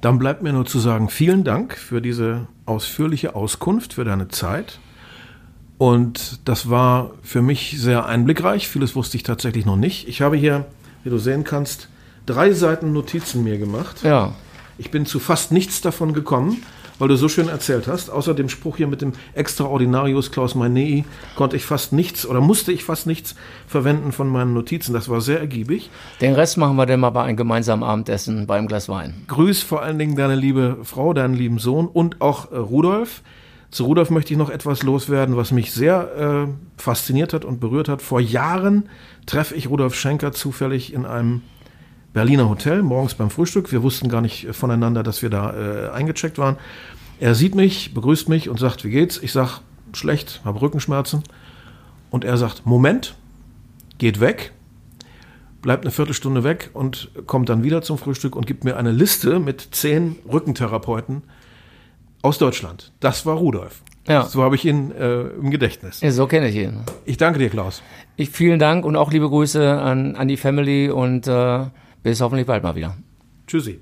Dann 0.02 0.18
bleibt 0.18 0.42
mir 0.42 0.52
nur 0.52 0.66
zu 0.66 0.80
sagen, 0.80 1.08
vielen 1.08 1.44
Dank 1.44 1.78
für 1.78 2.02
diese 2.02 2.46
ausführliche 2.66 3.34
Auskunft, 3.34 3.94
für 3.94 4.04
deine 4.04 4.28
Zeit. 4.28 4.78
Und 5.78 6.40
das 6.46 6.68
war 6.68 7.12
für 7.22 7.40
mich 7.40 7.80
sehr 7.80 8.04
einblickreich. 8.04 8.68
Vieles 8.68 8.94
wusste 8.94 9.16
ich 9.16 9.22
tatsächlich 9.22 9.64
noch 9.64 9.76
nicht. 9.76 10.06
Ich 10.06 10.20
habe 10.20 10.36
hier, 10.36 10.66
wie 11.04 11.10
du 11.10 11.16
sehen 11.16 11.44
kannst, 11.44 11.88
drei 12.26 12.52
Seiten 12.52 12.92
Notizen 12.92 13.44
mir 13.44 13.58
gemacht. 13.58 14.02
Ja. 14.02 14.32
Ich 14.78 14.90
bin 14.90 15.06
zu 15.06 15.20
fast 15.20 15.52
nichts 15.52 15.80
davon 15.80 16.14
gekommen, 16.14 16.62
weil 16.98 17.08
du 17.08 17.16
so 17.16 17.28
schön 17.28 17.48
erzählt 17.48 17.86
hast. 17.86 18.10
Außer 18.10 18.34
dem 18.34 18.48
Spruch 18.48 18.76
hier 18.76 18.86
mit 18.86 19.02
dem 19.02 19.12
Extraordinarius 19.34 20.32
Klaus 20.32 20.54
Meinei 20.54 21.04
konnte 21.36 21.56
ich 21.56 21.64
fast 21.64 21.92
nichts 21.92 22.26
oder 22.26 22.40
musste 22.40 22.72
ich 22.72 22.84
fast 22.84 23.06
nichts 23.06 23.34
verwenden 23.66 24.12
von 24.12 24.28
meinen 24.28 24.52
Notizen. 24.52 24.92
Das 24.92 25.08
war 25.08 25.20
sehr 25.20 25.38
ergiebig. 25.38 25.90
Den 26.20 26.34
Rest 26.34 26.56
machen 26.56 26.76
wir 26.76 26.86
dann 26.86 27.00
mal 27.00 27.10
bei 27.10 27.22
einem 27.22 27.36
gemeinsamen 27.36 27.84
Abendessen 27.84 28.46
beim 28.46 28.66
Glas 28.66 28.88
Wein. 28.88 29.24
Grüß 29.28 29.62
vor 29.62 29.82
allen 29.82 29.98
Dingen 29.98 30.16
deine 30.16 30.34
liebe 30.34 30.78
Frau, 30.82 31.12
deinen 31.12 31.34
lieben 31.34 31.58
Sohn 31.58 31.86
und 31.86 32.20
auch 32.20 32.50
äh, 32.50 32.56
Rudolf. 32.56 33.22
Zu 33.70 33.84
Rudolf 33.86 34.10
möchte 34.10 34.32
ich 34.32 34.38
noch 34.38 34.50
etwas 34.50 34.84
loswerden, 34.84 35.36
was 35.36 35.50
mich 35.50 35.72
sehr 35.72 36.46
äh, 36.46 36.80
fasziniert 36.80 37.32
hat 37.32 37.44
und 37.44 37.58
berührt 37.58 37.88
hat. 37.88 38.02
Vor 38.02 38.20
Jahren 38.20 38.88
treffe 39.26 39.56
ich 39.56 39.68
Rudolf 39.68 39.96
Schenker 39.96 40.30
zufällig 40.30 40.92
in 40.92 41.06
einem 41.06 41.42
Berliner 42.14 42.48
Hotel, 42.48 42.82
morgens 42.82 43.14
beim 43.14 43.28
Frühstück. 43.28 43.72
Wir 43.72 43.82
wussten 43.82 44.08
gar 44.08 44.20
nicht 44.20 44.46
voneinander, 44.52 45.02
dass 45.02 45.20
wir 45.20 45.30
da 45.30 45.52
äh, 45.52 45.90
eingecheckt 45.90 46.38
waren. 46.38 46.56
Er 47.18 47.34
sieht 47.34 47.56
mich, 47.56 47.92
begrüßt 47.92 48.28
mich 48.28 48.48
und 48.48 48.60
sagt, 48.60 48.84
wie 48.84 48.90
geht's? 48.90 49.18
Ich 49.20 49.32
sag, 49.32 49.62
schlecht, 49.92 50.40
habe 50.44 50.62
Rückenschmerzen. 50.62 51.24
Und 52.10 52.24
er 52.24 52.36
sagt, 52.36 52.66
Moment, 52.66 53.16
geht 53.98 54.20
weg, 54.20 54.52
bleibt 55.60 55.82
eine 55.84 55.90
Viertelstunde 55.90 56.44
weg 56.44 56.70
und 56.72 57.10
kommt 57.26 57.48
dann 57.48 57.64
wieder 57.64 57.82
zum 57.82 57.98
Frühstück 57.98 58.36
und 58.36 58.46
gibt 58.46 58.62
mir 58.62 58.76
eine 58.76 58.92
Liste 58.92 59.40
mit 59.40 59.70
zehn 59.72 60.14
Rückentherapeuten 60.32 61.24
aus 62.22 62.38
Deutschland. 62.38 62.92
Das 63.00 63.26
war 63.26 63.34
Rudolf. 63.34 63.82
Ja. 64.06 64.22
So 64.22 64.44
habe 64.44 64.54
ich 64.54 64.64
ihn 64.64 64.92
äh, 64.92 65.22
im 65.22 65.50
Gedächtnis. 65.50 66.00
Ja, 66.00 66.12
so 66.12 66.28
kenne 66.28 66.48
ich 66.48 66.54
ihn. 66.54 66.84
Ich 67.06 67.16
danke 67.16 67.40
dir, 67.40 67.50
Klaus. 67.50 67.82
Ich 68.14 68.30
vielen 68.30 68.60
Dank 68.60 68.84
und 68.84 68.94
auch 68.94 69.10
liebe 69.10 69.28
Grüße 69.28 69.80
an, 69.80 70.14
an 70.14 70.28
die 70.28 70.36
Family 70.36 70.90
und 70.90 71.26
äh, 71.26 71.64
bis 72.04 72.20
hoffentlich 72.20 72.46
bald 72.46 72.62
mal 72.62 72.76
wieder. 72.76 72.96
Tschüssi. 73.48 73.80